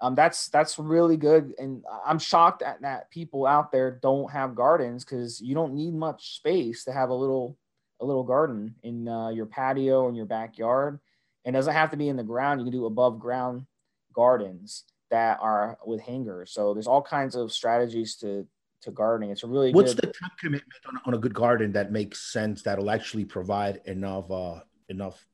um, 0.00 0.14
that's 0.14 0.48
that's 0.48 0.78
really 0.78 1.16
good 1.16 1.54
and 1.58 1.84
i'm 2.04 2.18
shocked 2.18 2.62
at 2.62 2.82
that 2.82 3.10
people 3.10 3.46
out 3.46 3.72
there 3.72 3.98
don't 4.02 4.30
have 4.30 4.54
gardens 4.54 5.04
because 5.04 5.40
you 5.40 5.54
don't 5.54 5.74
need 5.74 5.94
much 5.94 6.36
space 6.36 6.84
to 6.84 6.92
have 6.92 7.10
a 7.10 7.14
little 7.14 7.56
a 8.00 8.04
little 8.04 8.24
garden 8.24 8.74
in 8.82 9.08
uh, 9.08 9.28
your 9.28 9.46
patio 9.46 10.08
in 10.08 10.14
your 10.14 10.26
backyard 10.26 10.98
and 11.44 11.54
it 11.54 11.58
doesn't 11.58 11.74
have 11.74 11.90
to 11.90 11.96
be 11.96 12.08
in 12.08 12.16
the 12.16 12.22
ground. 12.22 12.60
You 12.60 12.64
can 12.64 12.72
do 12.72 12.86
above 12.86 13.18
ground 13.18 13.66
gardens 14.12 14.84
that 15.10 15.38
are 15.40 15.78
with 15.84 16.00
hangers. 16.00 16.50
So 16.52 16.74
there's 16.74 16.86
all 16.86 17.02
kinds 17.02 17.34
of 17.34 17.52
strategies 17.52 18.16
to 18.16 18.46
to 18.82 18.90
gardening. 18.90 19.30
It's 19.30 19.44
a 19.44 19.46
really 19.46 19.72
what's 19.72 19.94
good... 19.94 20.08
the 20.08 20.12
time 20.12 20.30
commitment 20.38 20.80
on, 20.86 21.00
on 21.06 21.14
a 21.14 21.18
good 21.18 21.34
garden 21.34 21.72
that 21.72 21.92
makes 21.92 22.32
sense 22.32 22.62
that'll 22.62 22.90
actually 22.90 23.24
provide 23.24 23.80
enough 23.86 24.30
uh 24.30 24.60
enough 24.88 25.26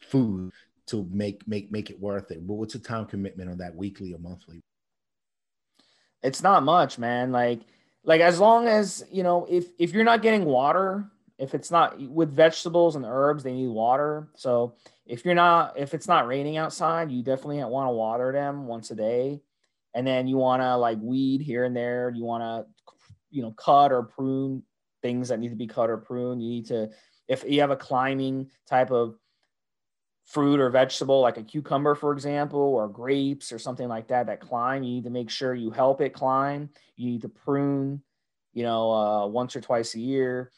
food 0.00 0.52
to 0.86 1.06
make 1.10 1.46
make 1.46 1.70
make 1.70 1.90
it 1.90 2.00
worth 2.00 2.30
it. 2.30 2.46
But 2.46 2.54
what's 2.54 2.72
the 2.72 2.78
time 2.78 3.06
commitment 3.06 3.50
on 3.50 3.58
that 3.58 3.74
weekly 3.74 4.12
or 4.12 4.18
monthly? 4.18 4.62
It's 6.22 6.42
not 6.42 6.62
much, 6.62 6.98
man. 6.98 7.32
Like 7.32 7.60
like 8.04 8.20
as 8.20 8.40
long 8.40 8.66
as 8.66 9.04
you 9.10 9.22
know 9.22 9.46
if 9.48 9.66
if 9.78 9.92
you're 9.92 10.04
not 10.04 10.22
getting 10.22 10.44
water 10.44 11.10
if 11.38 11.54
it's 11.54 11.70
not 11.70 11.98
with 12.00 12.30
vegetables 12.30 12.96
and 12.96 13.04
herbs 13.06 13.42
they 13.42 13.52
need 13.52 13.68
water 13.68 14.28
so 14.36 14.74
if 15.06 15.24
you're 15.24 15.34
not 15.34 15.78
if 15.78 15.94
it's 15.94 16.08
not 16.08 16.26
raining 16.26 16.56
outside 16.56 17.10
you 17.10 17.22
definitely 17.22 17.62
want 17.64 17.86
to 17.86 17.92
water 17.92 18.32
them 18.32 18.66
once 18.66 18.90
a 18.90 18.94
day 18.94 19.40
and 19.94 20.06
then 20.06 20.26
you 20.26 20.36
want 20.36 20.62
to 20.62 20.76
like 20.76 20.98
weed 21.00 21.40
here 21.40 21.64
and 21.64 21.76
there 21.76 22.12
you 22.14 22.24
want 22.24 22.42
to 22.42 22.66
you 23.30 23.42
know 23.42 23.52
cut 23.52 23.92
or 23.92 24.02
prune 24.02 24.62
things 25.02 25.28
that 25.28 25.40
need 25.40 25.50
to 25.50 25.56
be 25.56 25.66
cut 25.66 25.90
or 25.90 25.96
pruned 25.96 26.42
you 26.42 26.48
need 26.48 26.66
to 26.66 26.88
if 27.30 27.44
you 27.48 27.60
have 27.60 27.70
a 27.70 27.76
climbing 27.76 28.50
type 28.68 28.90
of 28.90 29.14
fruit 30.24 30.60
or 30.60 30.68
vegetable 30.68 31.20
like 31.20 31.38
a 31.38 31.42
cucumber 31.42 31.94
for 31.94 32.12
example 32.12 32.60
or 32.60 32.88
grapes 32.88 33.52
or 33.52 33.58
something 33.58 33.88
like 33.88 34.08
that 34.08 34.26
that 34.26 34.40
climb 34.40 34.82
you 34.82 34.94
need 34.94 35.04
to 35.04 35.10
make 35.10 35.30
sure 35.30 35.54
you 35.54 35.70
help 35.70 36.00
it 36.00 36.10
climb. 36.10 36.68
You 36.96 37.10
need 37.12 37.22
to 37.22 37.28
prune 37.28 38.02
you 38.52 38.64
know 38.64 38.90
uh, 38.92 39.26
once 39.26 39.56
or 39.56 39.60
twice 39.60 39.94
a 39.94 40.00
year. 40.00 40.50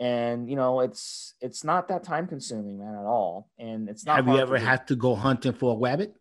And 0.00 0.48
you 0.48 0.56
know 0.56 0.80
it's 0.80 1.34
it's 1.40 1.62
not 1.62 1.88
that 1.88 2.02
time 2.02 2.26
consuming 2.26 2.78
man 2.78 2.94
at 2.94 3.04
all. 3.04 3.50
And 3.58 3.88
it's 3.88 4.04
not 4.04 4.16
have 4.16 4.26
you 4.26 4.38
ever 4.38 4.58
had 4.58 4.88
to 4.88 4.96
go 4.96 5.14
hunting 5.14 5.52
for 5.52 5.76
a 5.76 5.78
rabbit? 5.78 6.16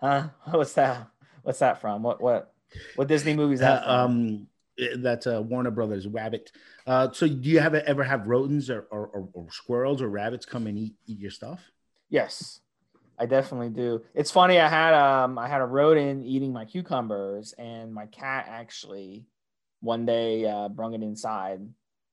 Huh? 0.00 0.28
What's 0.50 0.72
that? 0.72 1.06
What's 1.42 1.60
that 1.60 1.80
from? 1.80 2.02
What 2.02 2.20
what 2.20 2.52
what 2.96 3.06
disney 3.08 3.34
movies 3.34 3.60
that 3.60 3.86
uh, 3.86 4.04
um 4.04 4.48
that's 4.98 5.26
uh 5.26 5.42
warner 5.42 5.70
brothers 5.70 6.06
rabbit 6.06 6.50
uh 6.86 7.10
so 7.12 7.28
do 7.28 7.48
you 7.48 7.58
ever 7.58 7.82
ever 7.86 8.02
have 8.02 8.26
rodents 8.26 8.70
or, 8.70 8.86
or, 8.90 9.06
or, 9.08 9.28
or 9.34 9.46
squirrels 9.50 10.00
or 10.00 10.08
rabbits 10.08 10.46
come 10.46 10.66
and 10.66 10.78
eat, 10.78 10.94
eat 11.06 11.18
your 11.18 11.30
stuff 11.30 11.70
yes 12.08 12.60
I 13.18 13.26
definitely 13.26 13.68
do. 13.68 14.02
It's 14.14 14.32
funny. 14.32 14.58
I 14.58 14.68
had 14.68 14.94
um 14.94 15.38
I 15.38 15.46
had 15.46 15.60
a 15.60 15.64
rodent 15.64 16.26
eating 16.26 16.52
my 16.52 16.64
cucumbers, 16.64 17.52
and 17.52 17.94
my 17.94 18.06
cat 18.06 18.46
actually 18.48 19.26
one 19.80 20.06
day 20.06 20.46
uh, 20.46 20.68
brung 20.68 20.94
it 20.94 21.02
inside 21.02 21.60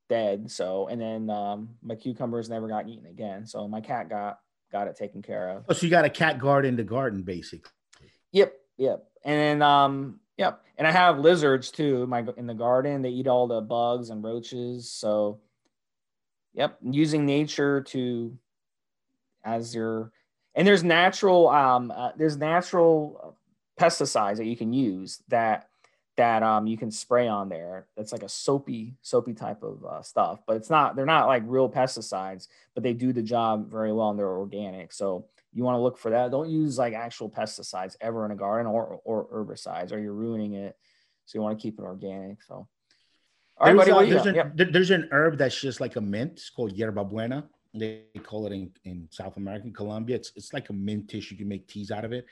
dead. 0.10 0.52
So, 0.52 0.88
and 0.88 1.00
then 1.00 1.30
um, 1.30 1.70
my 1.82 1.96
cucumbers 1.96 2.50
never 2.50 2.68
got 2.68 2.90
eaten 2.90 3.06
again. 3.06 3.46
So 3.46 3.68
my 3.68 3.82
cat 3.82 4.10
got 4.10 4.40
got 4.72 4.88
it 4.88 4.98
taken 4.98 5.22
care 5.22 5.50
of. 5.50 5.66
Oh, 5.70 5.74
so 5.74 5.86
you 5.86 5.90
got 5.90 6.06
a 6.06 6.10
cat 6.10 6.40
guard 6.40 6.66
in 6.66 6.76
the 6.76 6.84
garden, 6.84 7.22
basically. 7.22 7.72
Yep, 8.32 8.54
yep. 8.78 9.06
And 9.24 9.40
then 9.40 9.62
um, 9.62 10.20
yep. 10.40 10.64
And 10.78 10.88
I 10.88 10.92
have 10.92 11.20
lizards 11.20 11.70
too. 11.70 12.08
My 12.08 12.26
in 12.38 12.48
the 12.48 12.54
garden, 12.54 13.02
they 13.02 13.10
eat 13.10 13.28
all 13.28 13.48
the 13.48 13.62
bugs 13.62 14.10
and 14.10 14.24
roaches. 14.24 14.90
So, 14.90 15.40
yep, 16.54 16.78
using 16.82 17.26
nature 17.26 17.82
to 17.82 18.36
as 19.44 19.76
your 19.76 20.12
and 20.56 20.68
there's 20.68 20.84
natural 20.84 21.50
um 21.50 21.92
uh, 21.96 22.12
there's 22.18 22.38
natural 22.38 23.36
pesticides 23.80 24.38
that 24.38 24.46
you 24.46 24.58
can 24.58 24.74
use 24.74 25.22
that 25.28 25.70
that 26.16 26.44
um, 26.44 26.68
you 26.68 26.78
can 26.78 26.92
spray 26.92 27.30
on 27.30 27.48
there. 27.48 27.88
That's 27.96 28.12
like 28.12 28.24
a 28.24 28.30
soapy, 28.30 28.94
soapy 29.02 29.34
type 29.34 29.64
of 29.64 29.86
uh, 29.86 30.02
stuff, 30.02 30.42
but 30.46 30.58
it's 30.58 30.70
not. 30.70 30.98
They're 30.98 31.06
not 31.06 31.28
like 31.28 31.44
real 31.46 31.70
pesticides, 31.70 32.50
but 32.74 32.84
they 32.84 32.92
do 32.92 33.14
the 33.14 33.22
job 33.22 33.72
very 33.72 33.94
well 33.94 34.10
and 34.10 34.20
they're 34.20 34.28
organic. 34.28 34.92
So 34.92 35.26
you 35.54 35.64
want 35.64 35.76
to 35.76 35.82
look 35.82 35.98
for 35.98 36.12
that. 36.12 36.32
Don't 36.32 36.50
use 36.50 36.78
like 36.78 36.94
actual 36.94 37.30
pesticides 37.30 37.96
ever 38.02 38.26
in 38.26 38.32
a 38.32 38.36
garden 38.36 38.68
or 38.68 39.00
or 39.04 39.28
herbicides, 39.28 39.92
or 39.92 40.00
you're 40.00 40.14
ruining 40.14 40.54
it. 40.54 40.76
So 41.26 41.38
you 41.38 41.44
want 41.44 41.58
to 41.58 41.62
keep 41.62 41.80
it 41.80 41.84
organic. 41.84 42.42
So. 42.44 42.68
All 43.62 43.68
right, 43.68 43.76
buddy, 43.76 43.92
uh, 43.92 44.06
there's, 44.06 44.26
an, 44.26 44.36
yep. 44.36 44.54
there's 44.56 44.90
an 44.90 45.10
herb 45.12 45.38
that's 45.38 45.60
just 45.60 45.82
like 45.82 45.98
a 45.98 46.02
mint. 46.02 46.32
It's 46.34 46.50
called 46.50 46.78
yerba 46.78 47.04
buena. 47.04 47.44
They 47.74 48.04
call 48.24 48.48
it 48.48 48.54
in, 48.54 48.72
in 48.86 49.10
South 49.12 49.36
American 49.36 49.74
Colombia. 49.74 50.16
It's 50.16 50.32
it's 50.38 50.54
like 50.54 50.70
a 50.70 50.74
mint 50.74 51.10
tissue. 51.10 51.36
You 51.36 51.40
can 51.40 51.50
make 51.50 51.68
teas 51.68 51.92
out 51.92 52.06
of 52.06 52.14
it 52.14 52.26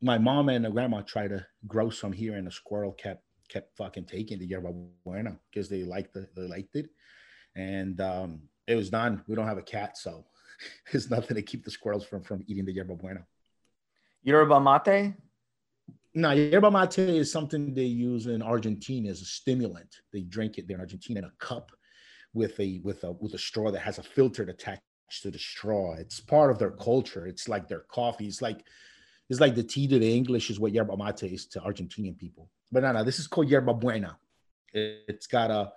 my 0.00 0.18
mom 0.18 0.48
and 0.48 0.70
grandma 0.72 1.00
tried 1.02 1.28
to 1.28 1.46
grow 1.66 1.90
some 1.90 2.12
here, 2.12 2.34
and 2.34 2.46
the 2.46 2.50
squirrel 2.50 2.92
kept 2.92 3.22
kept 3.48 3.76
fucking 3.76 4.04
taking 4.04 4.38
the 4.38 4.46
yerba 4.46 4.72
buena 5.04 5.38
because 5.50 5.68
they 5.68 5.84
liked 5.84 6.12
the 6.12 6.28
they 6.34 6.42
liked 6.42 6.76
it, 6.76 6.90
and 7.54 8.00
um, 8.00 8.42
it 8.66 8.74
was 8.74 8.90
done. 8.90 9.22
We 9.26 9.34
don't 9.34 9.46
have 9.46 9.58
a 9.58 9.62
cat, 9.62 9.96
so 9.96 10.24
there's 10.92 11.10
nothing 11.10 11.36
to 11.36 11.42
keep 11.42 11.64
the 11.64 11.70
squirrels 11.70 12.04
from 12.04 12.22
from 12.22 12.44
eating 12.46 12.64
the 12.64 12.72
yerba 12.72 12.94
buena. 12.94 13.26
Yerba 14.22 14.60
mate. 14.60 15.14
No, 16.14 16.30
yerba 16.30 16.70
mate 16.70 16.98
is 16.98 17.30
something 17.30 17.74
they 17.74 17.84
use 17.84 18.26
in 18.26 18.42
Argentina 18.42 19.10
as 19.10 19.20
a 19.20 19.26
stimulant. 19.26 19.96
They 20.12 20.22
drink 20.22 20.58
it 20.58 20.66
there 20.66 20.76
in 20.76 20.80
Argentina 20.80 21.20
in 21.20 21.24
a 21.26 21.32
cup 21.38 21.70
with 22.32 22.58
a 22.60 22.80
with 22.82 23.04
a 23.04 23.12
with 23.12 23.34
a 23.34 23.38
straw 23.38 23.70
that 23.70 23.80
has 23.80 23.98
a 23.98 24.02
filter 24.02 24.42
attached 24.44 24.82
to 25.22 25.30
the 25.30 25.38
straw. 25.38 25.94
It's 25.94 26.20
part 26.20 26.50
of 26.50 26.58
their 26.58 26.72
culture. 26.72 27.26
It's 27.26 27.48
like 27.48 27.68
their 27.68 27.80
coffee. 27.80 28.26
It's 28.26 28.42
like 28.42 28.64
it's 29.28 29.40
like 29.40 29.54
the 29.54 29.62
tea 29.62 29.88
to 29.88 29.98
the 29.98 30.16
English 30.16 30.50
is 30.50 30.60
what 30.60 30.72
yerba 30.72 30.96
mate 30.96 31.22
is 31.22 31.46
to 31.46 31.60
Argentinian 31.60 32.16
people. 32.16 32.50
But 32.70 32.82
no, 32.82 32.92
no, 32.92 33.04
this 33.04 33.18
is 33.18 33.26
called 33.26 33.48
yerba 33.48 33.74
buena. 33.74 34.18
It, 34.72 35.04
has 35.08 35.26
got 35.26 35.50
a, 35.50 35.72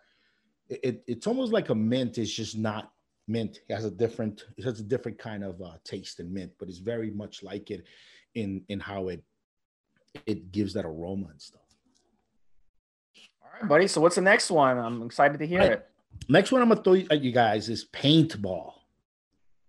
it, 0.69 1.03
it's 1.07 1.27
almost 1.27 1.51
like 1.51 1.69
a 1.69 1.75
mint. 1.75 2.17
It's 2.17 2.31
just 2.31 2.57
not 2.57 2.91
mint. 3.29 3.61
It 3.67 3.73
has 3.73 3.85
a 3.85 3.91
different, 3.91 4.45
it 4.57 4.63
has 4.65 4.79
a 4.79 4.83
different 4.83 5.17
kind 5.17 5.43
of 5.43 5.61
uh, 5.61 5.73
taste 5.83 6.17
than 6.17 6.33
mint, 6.33 6.51
but 6.59 6.67
it's 6.67 6.79
very 6.79 7.11
much 7.11 7.43
like 7.43 7.71
it 7.71 7.85
in 8.35 8.63
in 8.69 8.79
how 8.79 9.09
it 9.09 9.23
it 10.25 10.51
gives 10.51 10.73
that 10.73 10.85
aroma 10.85 11.27
and 11.27 11.41
stuff. 11.41 11.61
All 13.41 13.49
right, 13.53 13.69
buddy. 13.69 13.87
So 13.87 14.01
what's 14.01 14.15
the 14.15 14.21
next 14.21 14.49
one? 14.51 14.77
I'm 14.77 15.03
excited 15.03 15.39
to 15.39 15.47
hear 15.47 15.59
right. 15.59 15.71
it. 15.73 15.89
Next 16.27 16.51
one 16.51 16.61
I'm 16.61 16.69
gonna 16.69 16.81
throw 16.81 16.95
at 16.95 17.21
you 17.21 17.31
guys 17.31 17.69
is 17.69 17.85
paintball 17.93 18.73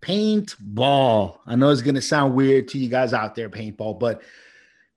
paintball. 0.01 1.39
I 1.47 1.57
know 1.57 1.71
it's 1.71 1.83
gonna 1.83 2.01
sound 2.01 2.35
weird 2.35 2.69
to 2.69 2.79
you 2.79 2.89
guys 2.89 3.13
out 3.13 3.35
there, 3.35 3.49
paintball, 3.49 3.99
but 3.99 4.23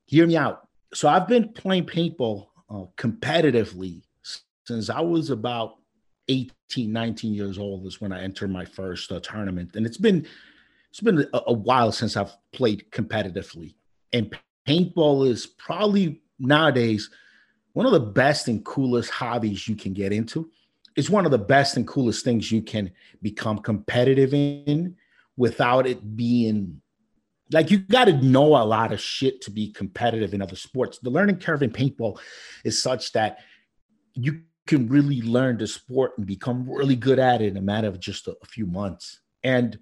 hear 0.05 0.25
me 0.25 0.37
out. 0.37 0.67
So 0.93 1.07
I've 1.07 1.27
been 1.27 1.49
playing 1.49 1.85
paintball 1.85 2.47
uh, 2.69 2.85
competitively 2.97 4.03
since 4.65 4.89
I 4.89 5.01
was 5.01 5.29
about 5.29 5.75
18, 6.27 6.91
19 6.91 7.33
years 7.33 7.57
old. 7.57 7.85
Is 7.85 8.01
when 8.01 8.11
I 8.11 8.21
entered 8.21 8.51
my 8.51 8.65
first 8.65 9.11
uh, 9.11 9.19
tournament, 9.19 9.75
and 9.75 9.85
it's 9.85 9.97
been 9.97 10.27
it's 10.89 11.01
been 11.01 11.27
a, 11.33 11.41
a 11.47 11.53
while 11.53 11.91
since 11.91 12.17
I've 12.17 12.35
played 12.51 12.91
competitively. 12.91 13.75
And 14.11 14.35
paintball 14.67 15.27
is 15.27 15.45
probably 15.45 16.21
nowadays 16.39 17.09
one 17.73 17.85
of 17.85 17.91
the 17.91 17.99
best 17.99 18.47
and 18.47 18.63
coolest 18.63 19.09
hobbies 19.09 19.67
you 19.67 19.75
can 19.75 19.93
get 19.93 20.13
into 20.13 20.49
it's 20.95 21.09
one 21.09 21.25
of 21.25 21.31
the 21.31 21.37
best 21.37 21.77
and 21.77 21.87
coolest 21.87 22.23
things 22.23 22.51
you 22.51 22.61
can 22.61 22.91
become 23.21 23.59
competitive 23.59 24.33
in 24.33 24.95
without 25.37 25.87
it 25.87 26.15
being 26.15 26.81
like 27.51 27.69
you 27.69 27.79
got 27.79 28.05
to 28.05 28.13
know 28.13 28.55
a 28.55 28.63
lot 28.63 28.91
of 28.91 28.99
shit 28.99 29.41
to 29.41 29.51
be 29.51 29.71
competitive 29.71 30.33
in 30.33 30.41
other 30.41 30.55
sports. 30.55 30.99
The 30.99 31.09
learning 31.09 31.37
curve 31.37 31.61
in 31.61 31.71
paintball 31.71 32.19
is 32.63 32.81
such 32.81 33.11
that 33.11 33.39
you 34.13 34.41
can 34.65 34.87
really 34.87 35.21
learn 35.21 35.57
the 35.57 35.67
sport 35.67 36.13
and 36.17 36.25
become 36.25 36.69
really 36.69 36.95
good 36.95 37.19
at 37.19 37.41
it 37.41 37.47
in 37.47 37.57
a 37.57 37.61
matter 37.61 37.87
of 37.87 37.99
just 37.99 38.27
a, 38.27 38.35
a 38.41 38.45
few 38.45 38.65
months. 38.65 39.21
And 39.43 39.77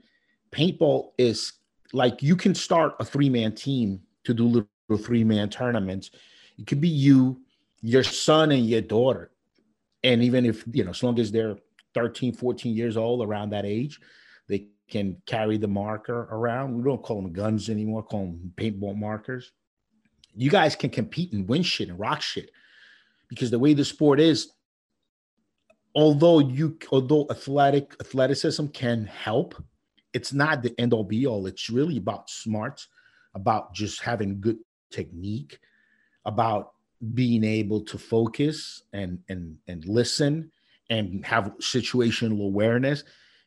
paintball 0.51 1.11
is 1.17 1.53
like 1.93 2.23
you 2.23 2.35
can 2.35 2.55
start 2.55 2.95
a 2.99 3.05
three 3.05 3.29
man 3.29 3.53
team 3.53 4.01
to 4.23 4.33
do 4.33 4.45
little 4.45 5.05
three 5.05 5.23
man 5.23 5.49
tournaments. 5.49 6.11
It 6.57 6.67
could 6.67 6.81
be 6.81 6.89
you, 6.89 7.41
your 7.81 8.03
son, 8.03 8.51
and 8.51 8.65
your 8.65 8.81
daughter 8.81 9.31
and 10.03 10.23
even 10.23 10.45
if 10.45 10.63
you 10.71 10.83
know 10.83 10.91
as 10.91 11.03
long 11.03 11.19
as 11.19 11.31
they're 11.31 11.57
13 11.93 12.33
14 12.33 12.75
years 12.75 12.97
old 12.97 13.25
around 13.25 13.51
that 13.51 13.65
age 13.65 13.99
they 14.47 14.67
can 14.89 15.21
carry 15.25 15.57
the 15.57 15.67
marker 15.67 16.27
around 16.31 16.75
we 16.75 16.83
don't 16.83 17.03
call 17.03 17.21
them 17.21 17.31
guns 17.31 17.69
anymore 17.69 18.03
call 18.03 18.25
them 18.25 18.53
paintball 18.55 18.95
markers 18.95 19.51
you 20.33 20.49
guys 20.49 20.75
can 20.75 20.89
compete 20.89 21.33
and 21.33 21.47
win 21.47 21.61
shit 21.63 21.89
and 21.89 21.99
rock 21.99 22.21
shit 22.21 22.51
because 23.27 23.51
the 23.51 23.59
way 23.59 23.73
the 23.73 23.85
sport 23.85 24.19
is 24.19 24.51
although 25.95 26.39
you 26.39 26.77
although 26.91 27.27
athletic 27.30 27.95
athleticism 27.99 28.67
can 28.67 29.06
help 29.06 29.56
it's 30.13 30.34
not 30.34 30.62
the 30.62 30.77
end 30.80 30.93
all 30.93 31.04
be 31.04 31.25
all. 31.25 31.45
It's 31.47 31.69
really 31.69 31.97
about 31.97 32.30
smarts 32.30 32.88
about 33.34 33.73
just 33.73 34.01
having 34.01 34.41
good 34.41 34.58
technique 34.89 35.60
about 36.25 36.73
being 37.13 37.43
able 37.43 37.82
to 37.82 37.97
focus 37.97 38.84
and 38.93 39.19
and 39.30 39.58
and 39.67 39.86
listen 39.86 40.51
and 40.89 41.25
have 41.25 41.54
situational 41.60 42.43
awareness. 42.43 43.04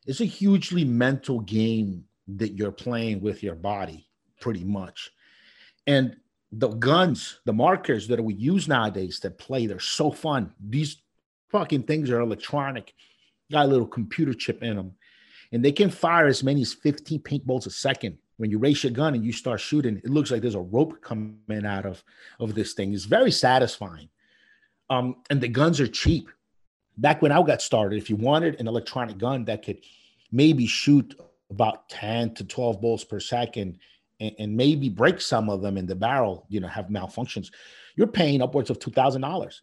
It's 0.06 0.20
a 0.20 0.26
hugely 0.26 0.84
mental 0.84 1.40
game 1.40 2.04
that 2.28 2.54
you're 2.54 2.72
playing 2.72 3.20
with 3.20 3.42
your 3.42 3.54
body 3.54 4.08
pretty 4.40 4.64
much. 4.64 5.10
And 5.86 6.16
the 6.52 6.68
guns 6.68 7.40
the 7.44 7.52
markers 7.52 8.08
that 8.08 8.22
we 8.22 8.34
use 8.34 8.68
nowadays 8.68 9.20
that 9.20 9.38
play 9.38 9.66
they're 9.66 9.78
so 9.78 10.10
fun. 10.10 10.52
These 10.58 11.02
fucking 11.50 11.82
things 11.82 12.10
are 12.10 12.20
electronic 12.20 12.94
got 13.52 13.66
a 13.66 13.68
little 13.68 13.86
computer 13.86 14.34
chip 14.34 14.62
in 14.62 14.76
them 14.76 14.92
and 15.52 15.64
they 15.64 15.72
can 15.72 15.90
fire 15.90 16.26
as 16.26 16.42
many 16.42 16.62
as 16.62 16.72
15 16.72 17.20
pink 17.20 17.44
paintballs 17.44 17.66
a 17.66 17.70
second 17.70 18.18
when 18.36 18.50
you 18.50 18.58
raise 18.58 18.82
your 18.82 18.92
gun 18.92 19.14
and 19.14 19.24
you 19.24 19.32
start 19.32 19.60
shooting, 19.60 19.98
it 19.98 20.10
looks 20.10 20.30
like 20.30 20.42
there's 20.42 20.54
a 20.54 20.60
rope 20.60 21.00
coming 21.00 21.64
out 21.64 21.86
of, 21.86 22.02
of 22.40 22.54
this 22.54 22.72
thing. 22.72 22.92
It's 22.92 23.04
very 23.04 23.30
satisfying. 23.30 24.08
Um, 24.90 25.16
and 25.30 25.40
the 25.40 25.48
guns 25.48 25.80
are 25.80 25.86
cheap. 25.86 26.28
Back 26.98 27.22
when 27.22 27.32
I 27.32 27.42
got 27.42 27.62
started, 27.62 27.96
if 27.96 28.10
you 28.10 28.16
wanted 28.16 28.60
an 28.60 28.68
electronic 28.68 29.18
gun 29.18 29.44
that 29.46 29.64
could 29.64 29.78
maybe 30.30 30.66
shoot 30.66 31.18
about 31.50 31.88
10 31.88 32.34
to 32.34 32.44
12 32.44 32.80
bolts 32.80 33.04
per 33.04 33.20
second 33.20 33.78
and, 34.20 34.34
and 34.38 34.56
maybe 34.56 34.88
break 34.88 35.20
some 35.20 35.48
of 35.48 35.62
them 35.62 35.76
in 35.76 35.86
the 35.86 35.94
barrel, 35.94 36.46
you 36.48 36.60
know, 36.60 36.68
have 36.68 36.86
malfunctions, 36.86 37.50
you're 37.96 38.06
paying 38.06 38.42
upwards 38.42 38.70
of 38.70 38.78
$2,000. 38.78 39.60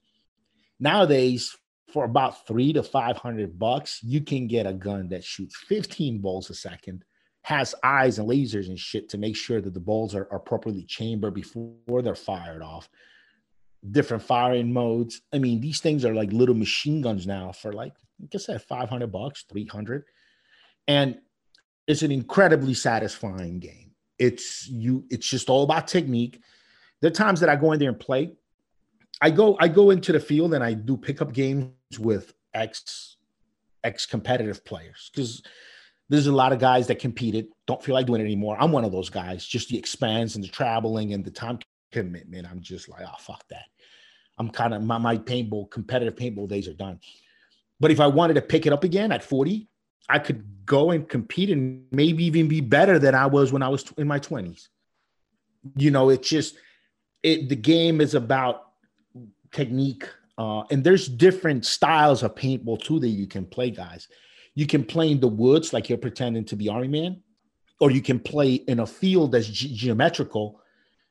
Nowadays, 0.80 1.58
for 1.92 2.06
about 2.06 2.48
three 2.48 2.74
to 2.74 2.84
500 2.84 3.58
bucks, 3.60 4.00
you 4.04 4.22
can 4.22 4.48
get 4.48 4.66
a 4.66 4.74
gun 4.74 5.10
that 5.10 5.24
shoots 5.24 5.56
15 5.68 6.20
bolts 6.20 6.50
a 6.50 6.54
second 6.54 7.04
has 7.44 7.74
eyes 7.84 8.20
and 8.20 8.30
lasers 8.30 8.68
and 8.68 8.78
shit 8.78 9.10
to 9.10 9.18
make 9.18 9.36
sure 9.36 9.62
that 9.62 9.74
the 9.74 9.80
balls 9.80 10.14
are, 10.14 10.28
are 10.32 10.40
properly 10.40 10.84
chambered 10.84 11.34
before 11.34 12.02
they're 12.02 12.16
fired 12.16 12.62
off. 12.62 12.88
Different 13.90 14.22
firing 14.22 14.72
modes. 14.72 15.22
I 15.34 15.40
mean, 15.40 15.60
these 15.60 15.80
things 15.80 16.06
are 16.06 16.14
like 16.14 16.32
little 16.32 16.56
machine 16.56 17.02
guns 17.02 17.26
now 17.26 17.52
for 17.52 17.74
like, 17.74 17.94
like 18.20 18.36
I 18.36 18.38
said, 18.38 18.62
500 18.62 19.12
bucks, 19.12 19.46
300. 19.50 20.04
And 20.88 21.18
it's 21.88 22.04
an 22.04 22.12
incredibly 22.12 22.76
satisfying 22.76 23.60
game. 23.60 23.92
It's 24.20 24.68
you, 24.68 25.06
it's 25.10 25.28
just 25.28 25.50
all 25.50 25.64
about 25.64 25.88
technique. 25.88 26.40
There 27.02 27.10
are 27.10 27.14
times 27.14 27.40
that 27.40 27.50
I 27.50 27.56
go 27.56 27.72
in 27.72 27.80
there 27.80 27.90
and 27.90 28.00
play. 28.00 28.34
I 29.22 29.30
go, 29.30 29.56
I 29.60 29.68
go 29.68 29.92
into 29.92 30.12
the 30.12 30.20
field 30.20 30.54
and 30.54 30.64
I 30.64 30.74
do 30.74 30.98
pickup 30.98 31.32
games 31.32 31.72
with 32.00 32.34
ex 32.54 33.18
ex 33.84 34.06
competitive 34.06 34.64
players 34.66 35.10
because 35.14 35.42
there's 36.10 36.28
a 36.28 36.32
lot 36.32 36.52
of 36.52 36.60
guys 36.60 36.88
that 36.88 37.00
competed, 37.00 37.48
don't 37.68 37.82
feel 37.82 37.96
like 37.96 38.06
doing 38.06 38.20
it 38.20 38.26
anymore. 38.26 38.58
I'm 38.60 38.74
one 38.74 38.84
of 38.84 38.92
those 38.92 39.10
guys, 39.10 39.46
just 39.46 39.70
the 39.70 39.78
expense 39.78 40.36
and 40.36 40.44
the 40.44 40.50
traveling 40.50 41.14
and 41.14 41.24
the 41.24 41.32
time 41.32 41.60
commitment. 41.92 42.48
I'm 42.52 42.60
just 42.60 42.90
like, 42.90 43.04
oh, 43.06 43.16
fuck 43.18 43.48
that. 43.48 43.66
I'm 44.38 44.50
kind 44.50 44.74
of, 44.74 44.84
my, 44.84 44.98
my 44.98 45.18
paintball, 45.18 45.72
competitive 45.72 46.16
paintball 46.16 46.50
days 46.50 46.68
are 46.68 46.74
done. 46.74 47.00
But 47.80 47.92
if 47.92 48.02
I 48.02 48.08
wanted 48.08 48.34
to 48.34 48.42
pick 48.42 48.66
it 48.66 48.74
up 48.74 48.84
again 48.84 49.14
at 49.14 49.24
40, 49.24 49.70
I 50.10 50.20
could 50.20 50.44
go 50.66 50.92
and 50.92 51.08
compete 51.08 51.50
and 51.50 51.86
maybe 51.92 52.26
even 52.26 52.50
be 52.50 52.60
better 52.60 53.00
than 53.00 53.16
I 53.16 53.28
was 53.28 53.54
when 53.54 53.64
I 53.64 53.70
was 53.70 53.86
in 53.98 54.08
my 54.08 54.20
20s. 54.20 54.68
You 55.78 55.92
know, 55.92 56.10
it's 56.10 56.28
just, 56.28 56.56
it, 57.24 57.48
the 57.48 57.56
game 57.56 58.02
is 58.02 58.16
about 58.16 58.71
technique, 59.52 60.06
Uh, 60.38 60.64
and 60.72 60.84
there's 60.84 61.08
different 61.08 61.66
styles 61.66 62.24
of 62.24 62.34
paintball 62.34 62.82
too 62.82 63.00
that 63.00 63.10
you 63.10 63.28
can 63.28 63.46
play, 63.46 63.70
guys. 63.70 64.08
You 64.56 64.66
can 64.66 64.84
play 64.84 65.12
in 65.12 65.20
the 65.20 65.28
woods 65.28 65.72
like 65.72 65.88
you're 65.88 65.98
pretending 66.08 66.46
to 66.46 66.56
be 66.56 66.68
Army 66.68 66.88
Man, 66.88 67.22
or 67.80 67.92
you 67.92 68.02
can 68.02 68.20
play 68.20 68.56
in 68.56 68.80
a 68.80 68.88
field 68.88 69.34
that's 69.34 69.48
ge- 69.48 69.74
geometrical. 69.74 70.60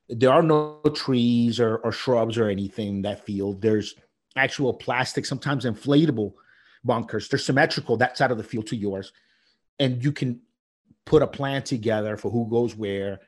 There 0.08 0.32
are 0.32 0.42
no 0.42 0.80
trees 0.94 1.60
or, 1.60 1.76
or 1.84 1.92
shrubs 1.92 2.38
or 2.38 2.48
anything 2.48 2.88
in 2.96 3.02
that 3.02 3.24
field. 3.24 3.62
There's 3.62 3.94
actual 4.34 4.72
plastic, 4.74 5.26
sometimes 5.26 5.64
inflatable 5.64 6.32
bunkers. 6.82 7.28
They're 7.28 7.38
symmetrical 7.38 7.96
that 7.98 8.16
side 8.16 8.32
of 8.32 8.38
the 8.38 8.50
field 8.50 8.66
to 8.68 8.76
yours, 8.76 9.12
and 9.78 10.02
you 10.02 10.12
can 10.12 10.40
put 11.04 11.22
a 11.22 11.26
plan 11.26 11.62
together 11.62 12.16
for 12.16 12.30
who 12.30 12.48
goes 12.48 12.74
where. 12.74 13.20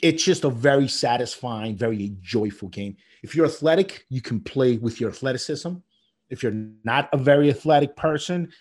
It's 0.00 0.22
just 0.22 0.44
a 0.44 0.50
very 0.50 0.88
satisfying, 0.88 1.76
very 1.76 2.16
joyful 2.20 2.68
game. 2.68 2.96
If 3.22 3.34
you're 3.34 3.46
athletic, 3.46 4.04
you 4.08 4.20
can 4.20 4.40
play 4.40 4.76
with 4.76 5.00
your 5.00 5.10
athleticism. 5.10 5.74
If 6.30 6.42
you're 6.42 6.66
not 6.84 7.08
a 7.12 7.16
very 7.16 7.50
athletic 7.50 7.96
person, 7.96 8.52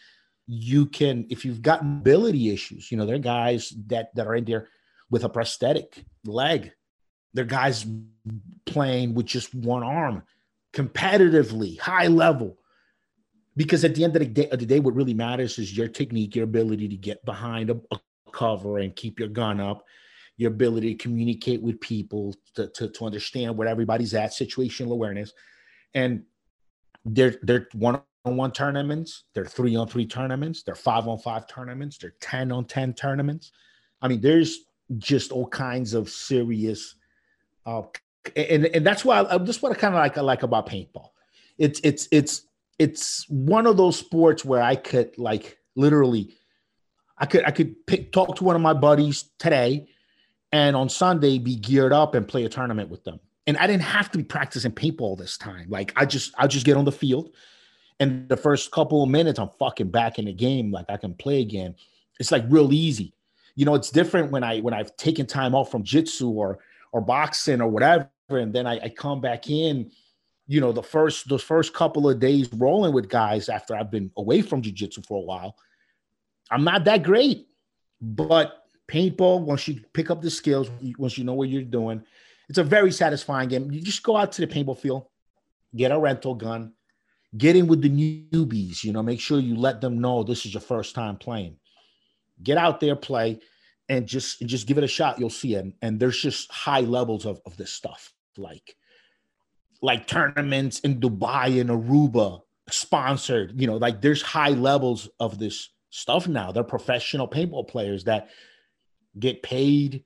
you 0.47 0.85
can, 0.85 1.27
if 1.29 1.45
you've 1.45 1.61
got 1.61 1.85
mobility 1.85 2.49
issues, 2.49 2.91
you 2.91 2.97
know, 2.97 3.05
there 3.05 3.15
are 3.15 3.19
guys 3.19 3.73
that, 3.87 4.15
that 4.15 4.25
are 4.25 4.35
in 4.35 4.45
there 4.45 4.69
with 5.09 5.25
a 5.25 5.29
prosthetic 5.29 6.03
leg. 6.25 6.71
They're 7.33 7.45
guys 7.45 7.85
playing 8.65 9.13
with 9.13 9.25
just 9.25 9.53
one 9.53 9.83
arm 9.83 10.23
competitively, 10.73 11.79
high 11.79 12.07
level. 12.07 12.57
Because 13.55 13.83
at 13.83 13.95
the 13.95 14.03
end 14.03 14.15
of 14.15 14.21
the, 14.21 14.27
day, 14.27 14.49
of 14.49 14.59
the 14.59 14.65
day, 14.65 14.79
what 14.79 14.95
really 14.95 15.15
matters 15.15 15.57
is 15.57 15.75
your 15.75 15.87
technique, 15.87 16.35
your 16.35 16.43
ability 16.43 16.87
to 16.89 16.95
get 16.95 17.25
behind 17.25 17.71
a, 17.71 17.79
a 17.91 17.99
cover 18.31 18.77
and 18.77 18.95
keep 18.95 19.19
your 19.19 19.29
gun 19.29 19.59
up, 19.59 19.83
your 20.37 20.51
ability 20.51 20.95
to 20.95 21.03
communicate 21.03 21.61
with 21.61 21.79
people, 21.81 22.35
to, 22.55 22.67
to, 22.69 22.89
to 22.89 23.05
understand 23.05 23.57
where 23.57 23.67
everybody's 23.67 24.13
at, 24.13 24.31
situational 24.31 24.91
awareness. 24.91 25.33
And 25.93 26.23
they're 27.05 27.35
they're 27.41 27.67
one 27.73 28.01
on 28.25 28.37
one 28.37 28.51
tournaments, 28.51 29.23
they're 29.33 29.45
three 29.45 29.75
on 29.75 29.87
three 29.87 30.05
tournaments, 30.05 30.63
they're 30.63 30.75
five 30.75 31.07
on 31.07 31.17
five 31.17 31.47
tournaments, 31.47 31.97
they're 31.97 32.15
10 32.19 32.51
on 32.51 32.65
10 32.65 32.93
tournaments. 32.93 33.51
I 34.01 34.09
mean, 34.09 34.19
there's 34.19 34.59
just 34.97 35.31
all 35.31 35.47
kinds 35.47 35.93
of 35.93 36.09
serious 36.09 36.95
uh, 37.65 37.81
and, 38.35 38.65
and 38.67 38.85
that's 38.85 39.05
why 39.05 39.19
I, 39.19 39.37
that's 39.37 39.61
what 39.61 39.71
I 39.71 39.75
kind 39.75 39.93
of 39.93 39.99
like 39.99 40.17
I 40.17 40.21
like 40.21 40.43
about 40.43 40.67
paintball. 40.67 41.09
It's 41.57 41.79
it's 41.83 42.07
it's 42.11 42.43
it's 42.79 43.29
one 43.29 43.65
of 43.65 43.77
those 43.77 43.97
sports 43.97 44.45
where 44.45 44.61
I 44.61 44.75
could 44.75 45.17
like 45.17 45.57
literally 45.75 46.33
I 47.17 47.25
could 47.25 47.43
I 47.43 47.51
could 47.51 47.85
pick 47.85 48.11
talk 48.11 48.35
to 48.37 48.43
one 48.43 48.55
of 48.55 48.61
my 48.61 48.73
buddies 48.73 49.29
today 49.37 49.87
and 50.51 50.75
on 50.75 50.89
Sunday 50.89 51.37
be 51.39 51.55
geared 51.55 51.93
up 51.93 52.15
and 52.15 52.27
play 52.27 52.45
a 52.45 52.49
tournament 52.49 52.89
with 52.89 53.03
them. 53.03 53.19
And 53.45 53.57
I 53.57 53.67
didn't 53.67 53.83
have 53.83 54.11
to 54.11 54.17
be 54.17 54.23
practicing 54.23 54.71
paintball 54.71 55.17
this 55.17 55.37
time. 55.37 55.67
Like 55.69 55.93
I 55.95 56.05
just 56.05 56.33
I 56.37 56.47
just 56.47 56.65
get 56.65 56.77
on 56.77 56.85
the 56.85 56.91
field 56.91 57.33
and 57.99 58.27
the 58.29 58.37
first 58.37 58.71
couple 58.71 59.03
of 59.03 59.09
minutes 59.09 59.39
I'm 59.39 59.49
fucking 59.59 59.89
back 59.89 60.19
in 60.19 60.25
the 60.25 60.33
game 60.33 60.71
like 60.71 60.85
I 60.89 60.97
can 60.97 61.13
play 61.13 61.41
again. 61.41 61.75
It's 62.19 62.31
like 62.31 62.43
real 62.49 62.73
easy. 62.73 63.13
You 63.55 63.65
know, 63.65 63.75
it's 63.75 63.89
different 63.89 64.31
when 64.31 64.43
I 64.43 64.59
when 64.59 64.73
I've 64.73 64.95
taken 64.97 65.25
time 65.25 65.55
off 65.55 65.71
from 65.71 65.83
jitsu 65.83 66.29
or 66.29 66.59
or 66.91 67.01
boxing 67.01 67.61
or 67.61 67.67
whatever 67.67 68.09
and 68.29 68.53
then 68.53 68.67
I, 68.67 68.79
I 68.79 68.89
come 68.89 69.21
back 69.21 69.49
in 69.49 69.91
you 70.47 70.61
know 70.61 70.71
the 70.71 70.83
first 70.83 71.29
those 71.29 71.43
first 71.43 71.73
couple 71.73 72.09
of 72.09 72.19
days 72.19 72.51
rolling 72.53 72.93
with 72.93 73.09
guys 73.09 73.49
after 73.49 73.75
I've 73.75 73.91
been 73.91 74.11
away 74.17 74.41
from 74.41 74.61
jiu-jitsu 74.61 75.01
for 75.03 75.17
a 75.17 75.25
while 75.25 75.55
I'm 76.51 76.63
not 76.63 76.85
that 76.85 77.03
great 77.03 77.47
but 78.01 78.66
paintball 78.87 79.41
once 79.41 79.67
you 79.67 79.81
pick 79.93 80.09
up 80.09 80.21
the 80.21 80.29
skills 80.29 80.69
once 80.97 81.17
you 81.17 81.23
know 81.23 81.33
what 81.33 81.49
you're 81.49 81.61
doing 81.61 82.01
it's 82.49 82.57
a 82.57 82.63
very 82.63 82.91
satisfying 82.91 83.49
game 83.49 83.71
you 83.71 83.81
just 83.81 84.03
go 84.03 84.15
out 84.15 84.31
to 84.31 84.45
the 84.45 84.47
paintball 84.47 84.77
field 84.77 85.05
get 85.75 85.91
a 85.91 85.99
rental 85.99 86.33
gun 86.33 86.73
get 87.37 87.55
in 87.55 87.67
with 87.67 87.81
the 87.81 87.89
newbies 87.89 88.83
you 88.83 88.93
know 88.93 89.03
make 89.03 89.19
sure 89.19 89.39
you 89.39 89.55
let 89.55 89.81
them 89.81 89.99
know 89.99 90.23
this 90.23 90.45
is 90.45 90.53
your 90.53 90.61
first 90.61 90.95
time 90.95 91.17
playing 91.17 91.57
get 92.41 92.57
out 92.57 92.79
there 92.79 92.95
play 92.95 93.39
and 93.89 94.07
just 94.07 94.39
just 94.41 94.67
give 94.67 94.77
it 94.77 94.83
a 94.83 94.87
shot 94.87 95.19
you'll 95.19 95.29
see 95.29 95.55
it 95.55 95.59
and, 95.59 95.73
and 95.81 95.99
there's 95.99 96.21
just 96.21 96.51
high 96.51 96.81
levels 96.81 97.25
of, 97.25 97.41
of 97.45 97.55
this 97.57 97.73
stuff 97.73 98.13
like 98.37 98.75
like 99.81 100.07
tournaments 100.07 100.79
in 100.79 100.99
Dubai 100.99 101.59
and 101.61 101.69
Aruba 101.69 102.41
sponsored. 102.69 103.59
You 103.59 103.67
know, 103.67 103.77
like 103.77 104.01
there's 104.01 104.21
high 104.21 104.49
levels 104.49 105.09
of 105.19 105.39
this 105.39 105.69
stuff 105.89 106.27
now. 106.27 106.51
They're 106.51 106.63
professional 106.63 107.27
paintball 107.27 107.67
players 107.67 108.03
that 108.05 108.29
get 109.19 109.43
paid, 109.43 110.03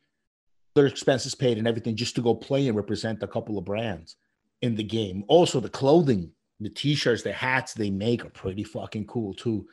their 0.76 0.86
expenses 0.86 1.36
paid 1.36 1.58
and 1.58 1.68
everything 1.68 1.96
just 1.96 2.16
to 2.16 2.22
go 2.22 2.34
play 2.34 2.68
and 2.68 2.78
represent 2.78 3.24
a 3.24 3.28
couple 3.28 3.58
of 3.58 3.66
brands 3.66 4.16
in 4.62 4.76
the 4.76 4.84
game. 4.84 5.24
Also, 5.28 5.60
the 5.60 5.70
clothing, 5.70 6.32
the 6.60 6.70
t-shirts, 6.70 7.24
the 7.24 7.34
hats 7.34 7.74
they 7.74 7.90
make 7.90 8.24
are 8.24 8.30
pretty 8.30 8.64
fucking 8.64 9.06
cool 9.06 9.34
too. 9.34 9.68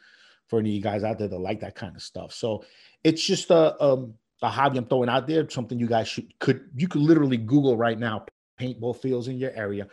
For 0.48 0.59
any 0.59 0.70
of 0.70 0.74
you 0.77 0.81
guys 0.81 1.05
out 1.05 1.18
there 1.18 1.29
that 1.29 1.38
like 1.38 1.61
that 1.61 1.74
kind 1.74 1.94
of 1.94 2.01
stuff. 2.01 2.33
So 2.33 2.64
it's 3.05 3.22
just 3.22 3.51
a 3.51 3.81
um 3.85 4.14
a 4.40 4.48
hobby 4.48 4.79
I'm 4.79 4.87
throwing 4.87 5.11
out 5.11 5.27
there, 5.27 5.48
something 5.51 5.79
you 5.79 5.87
guys 5.87 6.09
should 6.09 6.38
could 6.38 6.70
you 6.74 6.88
could 6.88 7.03
literally 7.03 7.37
Google 7.37 7.77
right 7.77 7.98
now 7.98 8.24
paintball 8.59 8.96
fields 8.96 9.29
in 9.29 9.37
your 9.37 9.53
area, 9.53 9.87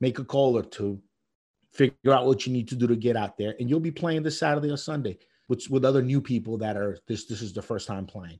make 0.00 0.18
a 0.18 0.24
call 0.24 0.58
or 0.58 0.62
two, 0.62 1.00
figure 1.72 2.12
out 2.12 2.26
what 2.26 2.46
you 2.46 2.52
need 2.52 2.68
to 2.68 2.76
do 2.76 2.86
to 2.86 2.96
get 2.96 3.16
out 3.16 3.38
there, 3.38 3.54
and 3.58 3.70
you'll 3.70 3.80
be 3.80 3.90
playing 3.90 4.22
this 4.22 4.38
Saturday 4.38 4.70
or 4.70 4.76
Sunday 4.76 5.16
with, 5.48 5.64
with 5.70 5.84
other 5.84 6.02
new 6.02 6.20
people 6.20 6.58
that 6.58 6.76
are 6.76 6.98
this 7.08 7.24
this 7.24 7.42
is 7.42 7.52
the 7.52 7.62
first 7.62 7.86
time 7.86 8.06
playing. 8.06 8.38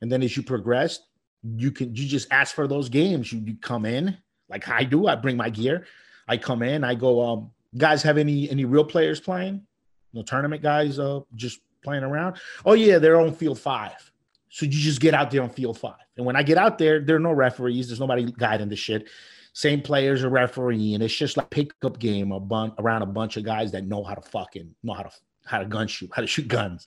And 0.00 0.10
then 0.10 0.22
as 0.22 0.36
you 0.36 0.42
progress, 0.42 1.00
you 1.42 1.70
can 1.70 1.94
you 1.94 2.06
just 2.06 2.28
ask 2.30 2.54
for 2.54 2.66
those 2.66 2.88
games. 2.88 3.32
You, 3.32 3.40
you 3.40 3.56
come 3.60 3.86
in 3.86 4.16
like 4.48 4.68
I 4.68 4.84
do. 4.84 5.06
I 5.06 5.14
bring 5.14 5.36
my 5.36 5.48
gear. 5.48 5.86
I 6.28 6.36
come 6.36 6.62
in. 6.62 6.84
I 6.84 6.94
go. 6.94 7.22
Um, 7.22 7.50
guys, 7.76 8.02
have 8.02 8.18
any 8.18 8.50
any 8.50 8.64
real 8.64 8.84
players 8.84 9.20
playing? 9.20 9.66
No 10.12 10.22
tournament 10.22 10.62
guys. 10.62 10.98
Uh, 10.98 11.20
just 11.34 11.60
playing 11.82 12.02
around. 12.02 12.36
Oh 12.64 12.74
yeah, 12.74 12.98
they're 12.98 13.20
on 13.20 13.32
field 13.32 13.58
five. 13.58 14.10
So 14.50 14.66
you 14.66 14.72
just 14.72 15.00
get 15.00 15.14
out 15.14 15.30
there 15.30 15.42
on 15.42 15.50
field 15.50 15.78
five. 15.78 15.94
And 16.16 16.26
when 16.26 16.36
I 16.36 16.42
get 16.42 16.58
out 16.58 16.76
there, 16.76 17.00
there 17.00 17.16
are 17.16 17.20
no 17.20 17.32
referees. 17.32 17.88
There's 17.88 18.00
nobody 18.00 18.30
guiding 18.32 18.68
the 18.68 18.76
shit. 18.76 19.08
Same 19.52 19.80
players 19.80 20.24
are 20.24 20.28
refereeing. 20.28 21.00
It's 21.00 21.14
just 21.14 21.36
like 21.36 21.50
pickup 21.50 21.98
game 21.98 22.32
a 22.32 22.40
bun- 22.40 22.74
around 22.78 23.02
a 23.02 23.06
bunch 23.06 23.36
of 23.36 23.44
guys 23.44 23.72
that 23.72 23.86
know 23.86 24.02
how 24.02 24.14
to 24.14 24.20
fucking 24.20 24.74
know 24.82 24.92
how 24.92 25.04
to 25.04 25.10
how 25.46 25.58
to 25.58 25.64
gun 25.64 25.86
shoot, 25.86 26.10
how 26.12 26.22
to 26.22 26.26
shoot 26.28 26.48
guns. 26.48 26.86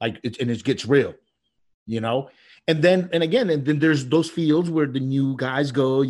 Like 0.00 0.18
it, 0.22 0.40
and 0.40 0.50
it 0.50 0.62
gets 0.64 0.84
real, 0.84 1.14
you 1.86 2.00
know. 2.00 2.28
And 2.68 2.82
then 2.82 3.08
and 3.12 3.22
again, 3.22 3.48
and 3.50 3.64
then 3.64 3.78
there's 3.78 4.06
those 4.06 4.28
fields 4.28 4.70
where 4.70 4.86
the 4.86 5.00
new 5.00 5.36
guys 5.36 5.70
go. 5.70 6.04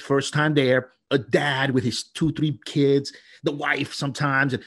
First 0.00 0.32
time 0.32 0.54
there, 0.54 0.92
a 1.10 1.18
dad 1.18 1.72
with 1.72 1.84
his 1.84 2.04
two, 2.04 2.32
three 2.32 2.58
kids, 2.64 3.12
the 3.42 3.52
wife 3.52 3.92
sometimes, 3.92 4.54
and 4.54 4.64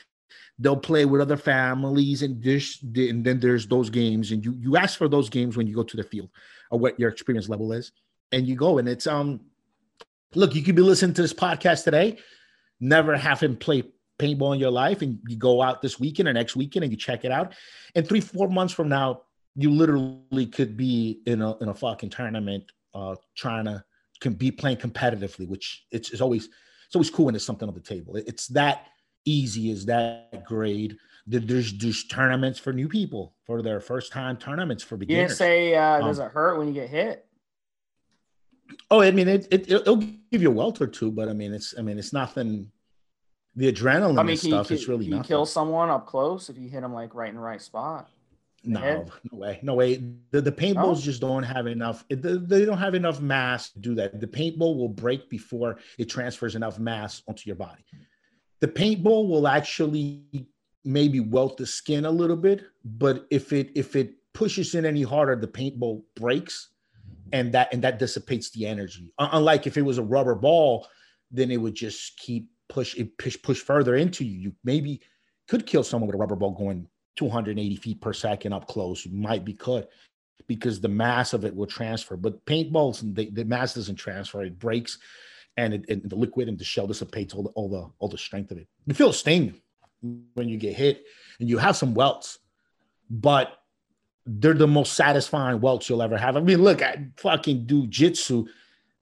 they'll 0.59 0.77
play 0.77 1.05
with 1.05 1.21
other 1.21 1.37
families 1.37 2.21
and 2.21 2.45
and 2.45 3.23
then 3.23 3.39
there's 3.39 3.65
those 3.67 3.89
games 3.89 4.31
and 4.31 4.43
you 4.43 4.53
you 4.59 4.77
ask 4.77 4.97
for 4.97 5.07
those 5.07 5.29
games 5.29 5.57
when 5.57 5.65
you 5.65 5.73
go 5.73 5.83
to 5.83 5.97
the 5.97 6.03
field 6.03 6.29
or 6.69 6.77
what 6.77 6.99
your 6.99 7.09
experience 7.09 7.49
level 7.49 7.71
is 7.71 7.91
and 8.31 8.47
you 8.47 8.55
go 8.55 8.77
and 8.77 8.87
it's 8.87 9.07
um 9.07 9.39
look 10.35 10.53
you 10.53 10.61
could 10.61 10.75
be 10.75 10.81
listening 10.81 11.13
to 11.13 11.21
this 11.21 11.33
podcast 11.33 11.85
today 11.85 12.17
never 12.79 13.15
have 13.17 13.39
him 13.39 13.55
play 13.55 13.83
paintball 14.19 14.53
in 14.53 14.59
your 14.59 14.71
life 14.71 15.01
and 15.01 15.19
you 15.27 15.37
go 15.37 15.61
out 15.61 15.81
this 15.81 15.99
weekend 15.99 16.27
or 16.27 16.33
next 16.33 16.55
weekend 16.55 16.83
and 16.83 16.91
you 16.91 16.97
check 16.97 17.23
it 17.23 17.31
out 17.31 17.53
and 17.95 18.07
three 18.07 18.21
four 18.21 18.49
months 18.49 18.73
from 18.73 18.89
now 18.89 19.21
you 19.61 19.71
literally 19.71 20.45
could 20.45 20.77
be 20.77 21.21
in 21.25 21.41
a 21.41 21.57
in 21.57 21.69
a 21.69 21.73
fucking 21.73 22.09
tournament 22.09 22.63
uh 22.93 23.15
trying 23.35 23.65
to 23.65 23.83
can 24.21 24.33
be 24.33 24.51
playing 24.51 24.77
competitively 24.77 25.47
which 25.47 25.85
it's, 25.91 26.11
it's 26.11 26.21
always 26.21 26.45
it's 26.85 26.95
always 26.95 27.09
cool 27.09 27.25
when 27.25 27.33
there's 27.33 27.45
something 27.45 27.67
on 27.67 27.73
the 27.73 27.79
table 27.79 28.15
it's 28.15 28.47
that 28.47 28.87
easy 29.25 29.71
is 29.71 29.85
that 29.85 30.45
grade. 30.45 30.97
There's 31.27 31.77
there's 31.77 32.05
tournaments 32.05 32.59
for 32.59 32.73
new 32.73 32.87
people 32.87 33.35
for 33.45 33.61
their 33.61 33.79
first 33.79 34.11
time 34.11 34.37
tournaments 34.37 34.83
for 34.83 34.97
beginners. 34.97 35.21
You 35.21 35.27
didn't 35.27 35.37
say 35.37 35.75
uh, 35.75 35.99
does 35.99 36.19
um, 36.19 36.27
it 36.27 36.31
hurt 36.31 36.57
when 36.57 36.67
you 36.67 36.73
get 36.73 36.89
hit? 36.89 37.25
Oh, 38.89 39.01
I 39.01 39.11
mean 39.11 39.27
it, 39.27 39.47
it 39.51 39.71
it'll 39.71 39.97
give 39.97 40.41
you 40.41 40.49
a 40.49 40.53
welt 40.53 40.81
or 40.81 40.87
two, 40.87 41.11
but 41.11 41.29
I 41.29 41.33
mean 41.33 41.53
it's 41.53 41.75
I 41.77 41.81
mean 41.81 41.99
it's 41.99 42.13
nothing. 42.13 42.71
The 43.55 43.71
adrenaline 43.71 44.19
I 44.19 44.23
mean, 44.23 44.37
stuff 44.37 44.71
is 44.71 44.87
really 44.87 45.05
can 45.05 45.17
nothing. 45.17 45.27
kill 45.27 45.45
someone 45.45 45.89
up 45.89 46.05
close 46.05 46.49
if 46.49 46.57
you 46.57 46.69
hit 46.69 46.81
them 46.81 46.93
like 46.93 47.13
right 47.13 47.29
in 47.29 47.35
the 47.35 47.41
right 47.41 47.61
spot. 47.61 48.09
No, 48.63 49.05
no 49.31 49.37
way, 49.37 49.59
no 49.61 49.73
way. 49.75 50.03
The, 50.31 50.41
the 50.41 50.51
paintballs 50.51 50.97
oh. 50.97 51.01
just 51.01 51.21
don't 51.21 51.43
have 51.43 51.67
enough. 51.67 52.03
It, 52.09 52.21
they 52.21 52.65
don't 52.65 52.77
have 52.77 52.95
enough 52.95 53.21
mass 53.21 53.71
to 53.71 53.79
do 53.79 53.95
that. 53.95 54.19
The 54.19 54.27
paintball 54.27 54.77
will 54.77 54.89
break 54.89 55.29
before 55.29 55.79
it 55.97 56.05
transfers 56.09 56.55
enough 56.55 56.79
mass 56.79 57.21
onto 57.27 57.43
your 57.45 57.55
body. 57.55 57.83
The 58.59 58.67
paintball 58.67 59.29
will 59.29 59.47
actually 59.47 60.23
maybe 60.83 61.19
welt 61.19 61.57
the 61.57 61.65
skin 61.65 62.05
a 62.05 62.11
little 62.11 62.35
bit, 62.35 62.65
but 62.83 63.25
if 63.31 63.53
it 63.53 63.71
if 63.75 63.95
it 63.95 64.15
pushes 64.33 64.75
in 64.75 64.85
any 64.85 65.03
harder, 65.03 65.35
the 65.35 65.47
paintball 65.47 66.03
breaks, 66.15 66.69
and 67.31 67.53
that 67.53 67.73
and 67.73 67.81
that 67.83 67.99
dissipates 67.99 68.49
the 68.51 68.65
energy. 68.65 69.13
Unlike 69.19 69.67
if 69.67 69.77
it 69.77 69.83
was 69.83 69.97
a 69.97 70.03
rubber 70.03 70.35
ball, 70.35 70.87
then 71.31 71.51
it 71.51 71.57
would 71.57 71.75
just 71.75 72.17
keep 72.17 72.49
push 72.67 72.95
it 72.95 73.17
push 73.17 73.41
push 73.41 73.59
further 73.59 73.95
into 73.95 74.25
you. 74.25 74.39
You 74.39 74.53
maybe 74.63 75.01
could 75.47 75.65
kill 75.65 75.83
someone 75.83 76.07
with 76.07 76.15
a 76.15 76.19
rubber 76.19 76.35
ball 76.35 76.51
going 76.51 76.87
280 77.19 77.75
feet 77.75 77.99
per 77.99 78.13
second 78.13 78.53
up 78.53 78.65
close. 78.65 79.05
You 79.05 79.11
might 79.11 79.43
be 79.43 79.53
could 79.53 79.87
because 80.47 80.79
the 80.79 80.87
mass 80.87 81.33
of 81.33 81.43
it 81.43 81.53
will 81.53 81.67
transfer. 81.67 82.15
But 82.15 82.45
paintballs, 82.45 83.13
the, 83.13 83.29
the 83.29 83.43
mass 83.43 83.73
doesn't 83.73 83.97
transfer; 83.97 84.41
it 84.41 84.57
breaks 84.57 84.97
and, 85.57 85.73
it, 85.73 85.85
and 85.89 86.09
the 86.09 86.15
liquid 86.15 86.47
and 86.47 86.57
the 86.57 86.63
shell 86.63 86.87
dissipates 86.87 87.33
all 87.33 87.43
the 87.43 87.49
all 87.49 87.67
the 87.67 87.89
all 87.99 88.07
the 88.07 88.17
strength 88.17 88.51
of 88.51 88.57
it. 88.57 88.69
You 88.85 88.93
feel 88.93 89.09
a 89.09 89.13
sting 89.13 89.59
when 90.33 90.47
you 90.47 90.55
get 90.55 90.77
hit, 90.77 91.03
and 91.41 91.49
you 91.49 91.57
have 91.57 91.75
some 91.75 91.93
welts, 91.93 92.39
but 93.09 93.57
they're 94.25 94.53
the 94.53 94.65
most 94.65 94.93
satisfying 94.93 95.59
welts 95.59 95.89
you'll 95.89 96.01
ever 96.01 96.17
have. 96.17 96.37
I 96.37 96.39
mean, 96.39 96.63
look, 96.63 96.81
I 96.81 97.07
fucking 97.17 97.65
do 97.65 97.85
jitsu. 97.87 98.45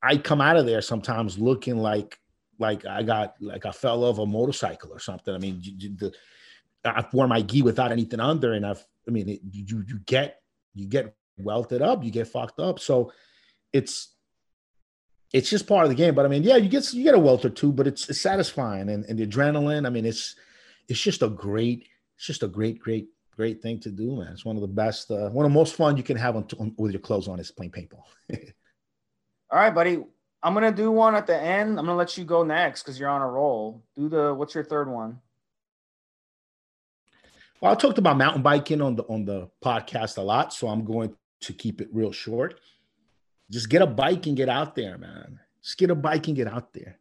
I 0.02 0.18
come 0.18 0.42
out 0.42 0.58
of 0.58 0.66
there 0.66 0.82
sometimes 0.82 1.38
looking 1.38 1.78
like 1.78 2.18
like 2.58 2.84
I 2.88 3.04
got 3.04 3.36
like 3.40 3.68
I 3.68 3.72
fell 3.72 4.04
off 4.06 4.18
a 4.18 4.26
motorcycle 4.26 4.92
or 4.92 5.00
something. 5.00 5.36
I 5.36 5.38
mean, 5.38 5.62
the, 6.00 6.12
I've 6.86 7.14
worn 7.14 7.30
my 7.30 7.42
gi 7.42 7.62
without 7.62 7.92
anything 7.92 8.20
under, 8.20 8.54
and 8.54 8.66
I've 8.66 8.86
I 9.08 9.12
mean, 9.12 9.30
it, 9.30 9.42
you 9.52 9.84
you 9.88 10.00
get 10.06 10.42
you 10.74 10.88
get 10.88 11.14
welted 11.38 11.82
up, 11.82 12.04
you 12.04 12.12
get 12.12 12.28
fucked 12.28 12.60
up. 12.60 12.80
So 12.80 13.12
it's 13.74 14.14
it's 15.34 15.50
just 15.50 15.68
part 15.68 15.84
of 15.84 15.90
the 15.90 15.96
game. 15.96 16.16
But 16.16 16.26
I 16.26 16.30
mean, 16.30 16.44
yeah, 16.44 16.58
you 16.58 16.70
get 16.70 16.94
you 16.94 17.04
get 17.04 17.16
a 17.16 17.20
welt 17.20 17.46
or 17.46 17.50
two, 17.50 17.72
but 17.72 17.88
it's, 17.88 18.10
it's 18.10 18.22
satisfying 18.22 18.90
and, 18.90 19.06
and 19.06 19.18
the 19.20 19.28
adrenaline. 19.28 19.86
I 19.86 19.90
mean, 19.90 20.06
it's 20.06 20.36
it's 20.88 21.02
just 21.02 21.22
a 21.22 21.30
great, 21.30 21.88
it's 22.18 22.26
just 22.26 22.44
a 22.44 22.48
great, 22.48 22.80
great, 22.80 23.10
great 23.36 23.62
thing 23.62 23.80
to 23.82 23.92
do, 23.92 24.18
man. 24.18 24.32
It's 24.32 24.46
one 24.46 24.56
of 24.56 24.62
the 24.62 24.68
best, 24.68 25.12
uh, 25.12 25.30
one 25.30 25.46
of 25.46 25.52
the 25.52 25.58
most 25.58 25.76
fun 25.76 25.98
you 25.98 26.04
can 26.04 26.18
have 26.18 26.38
on, 26.38 26.48
on, 26.60 26.74
with 26.78 26.92
your 26.92 27.02
clothes 27.02 27.28
on 27.28 27.40
is 27.40 27.52
playing 27.52 27.72
paintball. 27.72 28.04
All 29.52 29.60
right, 29.60 29.74
buddy. 29.74 30.04
I'm 30.44 30.54
gonna 30.54 30.72
do 30.72 30.92
one 30.92 31.16
at 31.16 31.28
the 31.28 31.36
end. 31.36 31.80
I'm 31.80 31.86
gonna 31.86 31.96
let 31.96 32.18
you 32.18 32.24
go 32.24 32.44
next 32.44 32.84
because 32.84 33.00
you're 33.00 33.10
on 33.10 33.22
a 33.22 33.28
roll. 33.28 33.84
Do 33.96 34.08
the 34.08 34.34
what's 34.34 34.54
your 34.54 34.64
third 34.64 34.90
one? 34.90 35.20
Well, 37.60 37.72
I 37.72 37.76
talked 37.76 37.98
about 37.98 38.18
mountain 38.18 38.44
biking 38.44 38.82
on 38.82 38.96
the 38.96 39.04
on 39.04 39.26
the 39.26 39.50
podcast 39.64 40.18
a 40.18 40.22
lot, 40.22 40.54
so 40.54 40.68
I'm 40.68 40.86
going 40.86 41.16
to 41.42 41.54
keep 41.54 41.82
it 41.82 41.90
real 41.92 42.12
short. 42.12 42.60
Just 43.50 43.70
get 43.70 43.82
a 43.82 43.88
bike 43.88 44.28
and 44.28 44.38
get 44.38 44.50
out 44.50 44.76
there, 44.76 44.98
man. 44.98 45.40
Just 45.64 45.78
get 45.78 45.90
a 45.90 45.96
bike 45.96 46.28
and 46.28 46.36
get 46.36 46.48
out 46.48 46.74
there. 46.74 47.00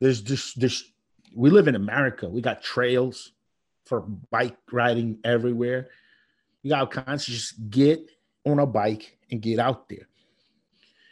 There's 0.00 0.22
just 0.22 0.58
there's 0.58 0.90
we 1.34 1.50
live 1.50 1.68
in 1.68 1.74
America. 1.74 2.28
We 2.28 2.40
got 2.40 2.62
trails 2.62 3.32
for 3.84 4.00
bike 4.00 4.56
riding 4.72 5.18
everywhere. 5.22 5.88
You 6.62 6.70
got 6.70 6.90
kinds. 6.90 7.26
Just 7.26 7.68
get 7.68 8.10
on 8.46 8.58
a 8.58 8.66
bike 8.66 9.18
and 9.30 9.42
get 9.42 9.58
out 9.58 9.88
there. 9.88 10.08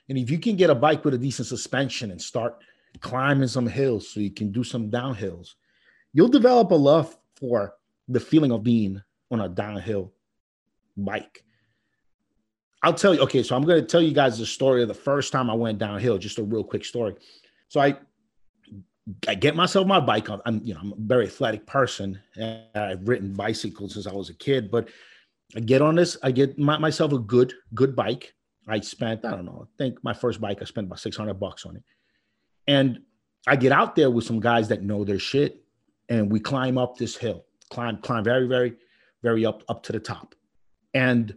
And 0.09 0.16
if 0.16 0.31
you 0.31 0.38
can 0.38 0.57
get 0.57 0.70
a 0.70 0.74
bike 0.74 1.05
with 1.05 1.12
a 1.12 1.18
decent 1.18 1.48
suspension 1.48 2.11
and 2.11 2.20
start 2.20 2.57
climbing 3.01 3.48
some 3.48 3.66
hills 3.66 4.09
so 4.09 4.20
you 4.20 4.31
can 4.31 4.51
do 4.51 4.64
some 4.64 4.90
downhills, 4.90 5.55
you'll 6.14 6.29
develop 6.29 6.70
a 6.70 6.74
love 6.74 7.14
for 7.37 7.74
the 8.09 8.21
feeling 8.21 8.53
of 8.53 8.62
being 8.62 9.03
on 9.31 9.40
a 9.40 9.49
downhill 9.49 10.12
bike. 10.97 11.44
I'll 12.83 12.94
tell 12.94 13.14
you. 13.14 13.21
Okay, 13.23 13.42
so 13.42 13.57
I'm 13.57 13.64
going 13.64 13.81
to 13.81 13.87
tell 13.87 14.01
you 14.01 14.12
guys 14.12 14.38
the 14.38 14.47
story 14.47 14.83
of 14.83 14.88
the 14.88 14.94
first 14.94 15.33
time 15.33 15.51
I 15.51 15.55
went 15.55 15.79
downhill. 15.79 16.18
Just 16.18 16.38
a 16.38 16.42
real 16.42 16.64
quick 16.64 16.85
story. 16.85 17.16
So 17.68 17.81
I, 17.81 17.99
I 19.27 19.35
get 19.35 19.57
myself 19.57 19.87
my 19.87 20.01
bike. 20.01 20.29
I'm, 20.29 20.61
you 20.64 20.75
know, 20.75 20.81
I'm 20.81 20.92
a 20.92 20.97
very 20.99 21.27
athletic 21.27 21.66
person. 21.66 22.21
I've 22.75 23.07
ridden 23.07 23.35
bicycles 23.35 23.94
since 23.94 24.07
I 24.07 24.12
was 24.12 24.31
a 24.31 24.35
kid. 24.35 24.71
But 24.71 24.88
I 25.57 25.61
get 25.61 25.83
on 25.83 25.97
this. 25.97 26.16
I 26.23 26.31
get 26.31 26.59
my, 26.59 26.79
myself 26.79 27.12
a 27.12 27.18
good, 27.18 27.53
good 27.75 27.97
bike. 27.97 28.35
I 28.68 28.81
spent, 28.81 29.25
I 29.25 29.31
don't 29.31 29.47
know. 29.47 29.66
I 29.66 29.83
think 29.83 30.03
my 30.05 30.12
first 30.12 30.40
bike, 30.40 30.59
I 30.61 30.64
spent 30.64 30.87
about 30.87 31.01
600 31.01 31.35
bucks 31.35 31.66
on 31.66 31.77
it. 31.77 31.83
And 32.66 33.01
I 33.47 33.57
get 33.57 33.73
out 33.73 33.97
there 33.97 34.11
with 34.11 34.25
some 34.25 34.40
guys 34.40 34.68
that 34.68 34.83
know 34.83 35.05
their 35.05 35.18
shit, 35.18 35.64
and 36.11 36.31
we 36.31 36.38
climb 36.38 36.77
up 36.77 36.99
this 36.99 37.16
hill. 37.16 37.47
Climb, 37.68 37.98
climb 37.98 38.24
very, 38.24 38.46
very, 38.46 38.74
very 39.22 39.44
up, 39.44 39.62
up 39.68 39.83
to 39.85 39.92
the 39.92 40.00
top. 40.00 40.35
And 40.94 41.35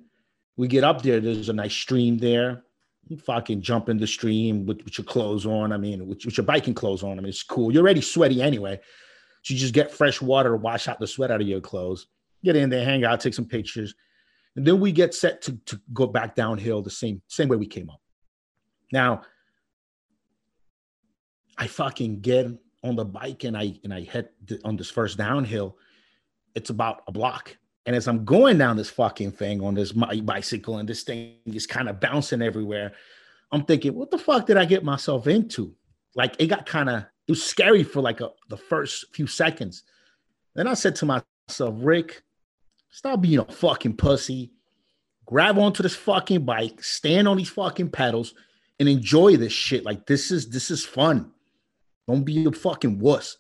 we 0.58 0.68
get 0.68 0.84
up 0.84 1.02
there. 1.02 1.20
There's 1.20 1.50
a 1.50 1.54
nice 1.54 1.74
stream 1.74 2.18
there. 2.18 2.64
You 3.08 3.18
fucking 3.18 3.62
jump 3.62 3.90
in 3.90 3.98
the 3.98 4.08
stream 4.08 4.66
with, 4.66 4.84
with 4.84 4.98
your 4.98 5.06
clothes 5.06 5.46
on. 5.46 5.72
I 5.72 5.78
mean, 5.78 6.08
with, 6.08 6.26
with 6.26 6.38
your 6.38 6.46
biking 6.46 6.74
clothes 6.74 7.04
on. 7.04 7.14
I 7.14 7.16
mean, 7.16 7.30
it's 7.30 7.44
cool. 7.44 7.72
You're 7.72 7.84
already 7.84 8.02
sweaty 8.02 8.42
anyway. 8.42 8.80
So 9.44 9.54
you 9.54 9.60
just 9.60 9.74
get 9.74 9.92
fresh 9.92 10.22
water 10.22 10.52
to 10.52 10.58
wash 10.58 10.88
out 10.88 11.00
the 11.00 11.08
sweat 11.08 11.32
out 11.32 11.42
of 11.42 11.48
your 11.48 11.62
clothes. 11.62 12.08
Get 12.44 12.56
in 12.56 12.70
there, 12.70 12.86
hang 12.86 13.04
out, 13.04 13.20
take 13.20 13.34
some 13.34 13.46
pictures. 13.46 13.94
And 14.56 14.66
then 14.66 14.80
we 14.80 14.92
get 14.92 15.14
set 15.14 15.42
to, 15.44 15.58
to 15.66 15.82
go 15.94 16.08
back 16.08 16.36
downhill 16.36 16.82
the 16.82 16.90
same, 16.90 17.22
same 17.28 17.48
way 17.48 17.58
we 17.58 17.68
came 17.68 17.90
up. 17.90 18.02
Now, 18.92 19.22
I 21.58 21.68
fucking 21.68 22.22
get 22.22 22.48
on 22.84 22.96
the 22.96 23.06
bike 23.06 23.44
and 23.44 23.56
I 23.56 23.80
and 23.84 23.94
I 23.94 24.02
head 24.02 24.30
on 24.64 24.76
this 24.76 24.90
first 24.90 25.18
downhill. 25.18 25.78
It's 26.56 26.70
about 26.70 27.04
a 27.08 27.12
block. 27.12 27.58
And 27.86 27.96
as 27.96 28.08
I'm 28.08 28.26
going 28.26 28.58
down 28.58 28.78
this 28.78 28.90
fucking 28.90 29.32
thing 29.32 29.62
on 29.64 29.74
this 29.74 29.92
bicycle 29.92 30.78
and 30.78 30.88
this 30.88 31.04
thing 31.04 31.38
is 31.46 31.66
kind 31.66 31.90
of 31.90 32.00
bouncing 32.00 32.42
everywhere, 32.42 32.94
I'm 33.52 33.66
thinking, 33.66 33.96
what 33.96 34.12
the 34.12 34.18
fuck 34.18 34.46
did 34.46 34.58
I 34.58 34.66
get 34.66 34.84
myself 34.84 35.28
into? 35.28 35.74
Like 36.16 36.36
it 36.40 36.48
got 36.48 36.66
kind 36.66 36.90
of 36.90 37.06
it 37.28 37.32
was 37.32 37.44
scary 37.44 37.84
for 37.84 38.02
like 38.02 38.22
a, 38.22 38.32
the 38.50 38.58
first 38.58 39.06
few 39.14 39.28
seconds. 39.28 39.84
Then 40.56 40.68
I 40.68 40.74
said 40.74 40.96
to 40.98 41.06
myself, 41.06 41.76
Rick, 41.78 42.24
stop 42.90 43.22
being 43.22 43.40
a 43.40 43.46
fucking 43.46 43.98
pussy. 43.98 44.52
Grab 45.26 45.58
onto 45.58 45.82
this 45.82 45.96
fucking 45.96 46.44
bike, 46.44 46.84
stand 46.84 47.28
on 47.28 47.38
these 47.38 47.50
fucking 47.50 47.90
pedals, 47.90 48.34
and 48.80 48.90
enjoy 48.90 49.38
this 49.38 49.54
shit. 49.54 49.86
Like 49.86 50.06
this 50.06 50.32
is 50.32 50.50
this 50.50 50.72
is 50.72 50.84
fun. 50.84 51.32
Don't 52.08 52.24
be 52.24 52.46
a 52.46 52.52
fucking 52.52 53.00
wuss. 53.00 53.38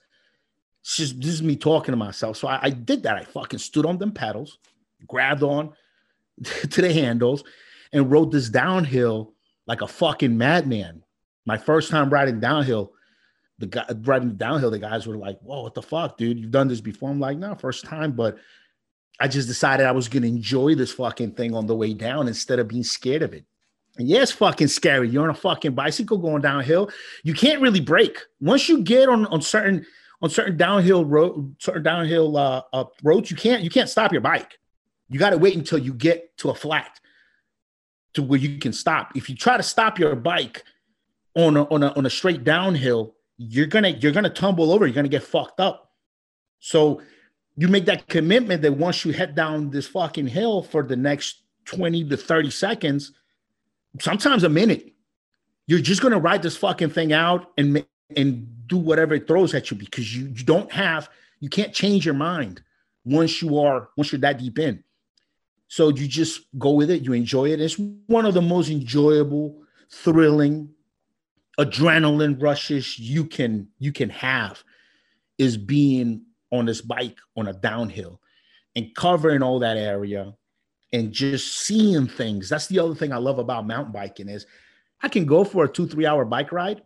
Just 0.84 1.20
this 1.22 1.32
is 1.34 1.44
me 1.44 1.56
talking 1.56 1.92
to 1.92 1.98
myself. 1.98 2.38
So 2.38 2.48
I, 2.48 2.60
I 2.64 2.70
did 2.70 3.04
that. 3.04 3.18
I 3.18 3.24
fucking 3.24 3.60
stood 3.60 3.86
on 3.86 3.98
them 3.98 4.12
pedals, 4.12 4.58
grabbed 5.08 5.44
on 5.44 5.74
to 6.44 6.82
the 6.82 6.92
handles, 6.92 7.44
and 7.94 8.12
rode 8.12 8.32
this 8.32 8.50
downhill 8.50 9.34
like 9.68 9.82
a 9.82 9.88
fucking 9.88 10.38
madman. 10.38 11.04
My 11.46 11.58
first 11.58 11.92
time 11.92 12.10
riding 12.10 12.40
downhill, 12.40 12.94
the 13.60 13.68
guy 13.68 13.86
riding 14.02 14.36
downhill, 14.36 14.72
the 14.72 14.80
guys 14.80 15.06
were 15.06 15.18
like, 15.18 15.40
"Whoa, 15.42 15.64
what 15.64 15.76
the 15.76 15.82
fuck, 15.82 16.18
dude? 16.18 16.40
You've 16.40 16.52
done 16.52 16.68
this 16.68 16.82
before?" 16.82 17.10
I'm 17.10 17.20
like, 17.20 17.38
"No, 17.38 17.54
first 17.56 17.86
time," 17.86 18.14
but 18.14 18.38
I 19.20 19.28
just 19.28 19.48
decided 19.48 19.86
I 19.86 19.92
was 19.92 20.08
gonna 20.08 20.28
enjoy 20.28 20.74
this 20.74 20.92
fucking 20.94 21.34
thing 21.34 21.54
on 21.54 21.68
the 21.68 21.76
way 21.76 21.94
down 21.94 22.28
instead 22.28 22.60
of 22.60 22.68
being 22.68 22.84
scared 22.84 23.22
of 23.22 23.34
it. 23.34 23.46
And 23.98 24.08
yeah, 24.08 24.22
it's 24.22 24.32
fucking 24.32 24.68
scary. 24.68 25.10
You're 25.10 25.24
on 25.24 25.30
a 25.30 25.36
fucking 25.36 25.74
bicycle 25.74 26.18
going 26.18 26.42
downhill. 26.42 26.90
You 27.24 27.34
can't 27.34 27.62
really 27.62 27.82
brake 27.82 28.18
once 28.40 28.68
you 28.68 28.82
get 28.82 29.10
on 29.10 29.28
on 29.28 29.42
certain 29.42 29.86
on 30.22 30.30
certain 30.30 30.58
downhill 30.58 31.04
road, 31.04 31.56
certain 31.60 31.84
downhill 31.84 32.38
uh, 32.38 32.62
uh, 32.74 32.86
roads, 33.04 33.32
you 33.32 33.38
can't 33.38 33.64
you 33.64 33.70
can't 33.70 33.90
stop 33.90 34.12
your 34.12 34.22
bike. 34.22 34.60
You 35.10 35.20
got 35.20 35.32
to 35.32 35.38
wait 35.38 35.56
until 35.56 35.78
you 35.78 35.94
get 35.94 36.38
to 36.38 36.50
a 36.50 36.56
flat 36.56 37.00
to 38.14 38.24
where 38.24 38.40
you 38.40 38.60
can 38.60 38.74
stop. 38.74 39.12
If 39.16 39.30
you 39.30 39.36
try 39.36 39.58
to 39.58 39.64
stop 39.64 40.00
your 40.00 40.16
bike 40.16 40.64
on 41.36 41.58
a, 41.58 41.64
on 41.66 41.84
a, 41.84 41.94
on 41.94 42.06
a 42.06 42.10
straight 42.10 42.44
downhill, 42.44 43.16
you're 43.38 43.68
gonna 43.68 43.90
you're 43.90 44.12
gonna 44.12 44.30
tumble 44.30 44.72
over. 44.72 44.86
You're 44.86 44.96
gonna 44.96 45.08
get 45.08 45.24
fucked 45.24 45.60
up. 45.60 45.92
So 46.60 47.02
you 47.58 47.68
make 47.68 47.86
that 47.86 48.08
commitment 48.08 48.62
that 48.62 48.74
once 48.74 49.04
you 49.04 49.14
head 49.14 49.36
down 49.36 49.72
this 49.72 49.88
fucking 49.88 50.28
hill 50.28 50.62
for 50.62 50.84
the 50.84 50.96
next 50.96 51.44
20 51.66 52.08
to 52.10 52.18
30 52.18 52.52
seconds, 52.52 53.12
sometimes 54.00 54.44
a 54.44 54.50
minute, 54.50 54.94
you're 55.66 55.80
just 55.80 56.02
gonna 56.02 56.20
ride 56.20 56.44
this 56.44 56.58
fucking 56.58 56.92
thing 56.92 57.14
out 57.14 57.52
and 57.58 57.84
and 58.18 58.68
do 58.68 58.78
whatever 58.78 59.16
it 59.16 59.28
throws 59.28 59.54
at 59.54 59.70
you 59.70 59.78
because 59.78 60.16
you, 60.16 60.28
you 60.28 60.44
don't 60.44 60.72
have 60.72 61.10
you 61.42 61.50
can't 61.50 61.74
change 61.74 62.06
your 62.06 62.16
mind 62.16 62.62
once 63.04 63.42
you 63.42 63.60
are 63.60 63.90
once 63.98 64.12
you're 64.12 64.22
that 64.22 64.38
deep 64.38 64.58
in. 64.60 64.84
So 65.68 65.90
you 65.90 66.08
just 66.08 66.42
go 66.58 66.72
with 66.72 66.90
it 66.90 67.04
you 67.04 67.14
enjoy 67.14 67.50
it. 67.50 67.60
It's 67.60 67.78
one 68.08 68.26
of 68.26 68.34
the 68.34 68.42
most 68.42 68.70
enjoyable 68.70 69.62
thrilling 69.90 70.70
adrenaline 71.60 72.42
rushes 72.42 72.98
you 72.98 73.26
can 73.26 73.68
you 73.78 73.92
can 73.92 74.10
have 74.10 74.64
is 75.38 75.58
being 75.58 76.24
on 76.52 76.66
this 76.66 76.82
bike 76.82 77.18
on 77.36 77.48
a 77.48 77.54
downhill 77.54 78.22
and 78.76 78.96
covering 78.96 79.44
all 79.44 79.60
that 79.60 79.76
area 79.76 80.34
and 80.94 81.12
just 81.12 81.62
seeing 81.62 82.08
things. 82.08 82.48
That's 82.48 82.68
the 82.68 82.80
other 82.80 82.96
thing 82.96 83.12
i 83.12 83.18
love 83.18 83.40
about 83.40 83.68
mountain 83.68 83.92
biking 83.92 84.30
is 84.30 84.46
i 85.04 85.10
can 85.10 85.26
go 85.26 85.44
for 85.44 85.66
a 85.66 85.72
two 85.72 85.88
three 85.88 86.06
hour 86.06 86.24
bike 86.24 86.54
ride 86.54 86.82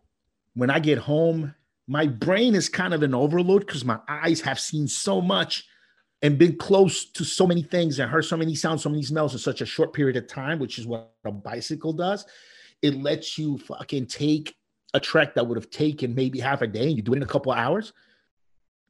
when 0.55 0.69
i 0.69 0.79
get 0.79 0.97
home 0.97 1.53
my 1.87 2.08
brain 2.08 2.56
is 2.56 2.67
kind 2.67 2.93
of 2.93 3.03
an 3.03 3.13
overload 3.13 3.65
because 3.65 3.85
my 3.85 3.99
eyes 4.08 4.41
have 4.41 4.60
seen 4.60 4.87
so 4.87 5.21
much 5.21 5.65
and 6.21 6.37
been 6.37 6.56
close 6.58 7.06
to 7.12 7.23
so 7.23 7.45
many 7.45 7.62
things 7.62 7.99
and 7.99 8.10
heard 8.10 8.25
so 8.25 8.37
many 8.37 8.56
sounds, 8.56 8.81
so 8.81 8.89
many 8.89 9.03
smells 9.03 9.33
in 9.33 9.39
such 9.39 9.62
a 9.62 9.65
short 9.65 9.93
period 9.93 10.17
of 10.17 10.27
time, 10.27 10.60
which 10.60 10.79
is 10.79 10.87
what 10.87 11.13
a 11.25 11.31
bicycle 11.31 11.93
does. 11.93 12.25
It 12.81 12.95
lets 12.95 13.37
you 13.37 13.58
fucking 13.60 14.08
take 14.08 14.56
a 14.93 14.99
trek 14.99 15.35
that 15.35 15.45
would 15.45 15.58
have 15.58 15.69
taken 15.69 16.15
maybe 16.15 16.39
half 16.39 16.62
a 16.62 16.67
day 16.67 16.87
and 16.87 16.95
you 16.95 17.03
do 17.03 17.13
it 17.13 17.17
in 17.17 17.23
a 17.23 17.27
couple 17.27 17.51
hours. 17.51 17.93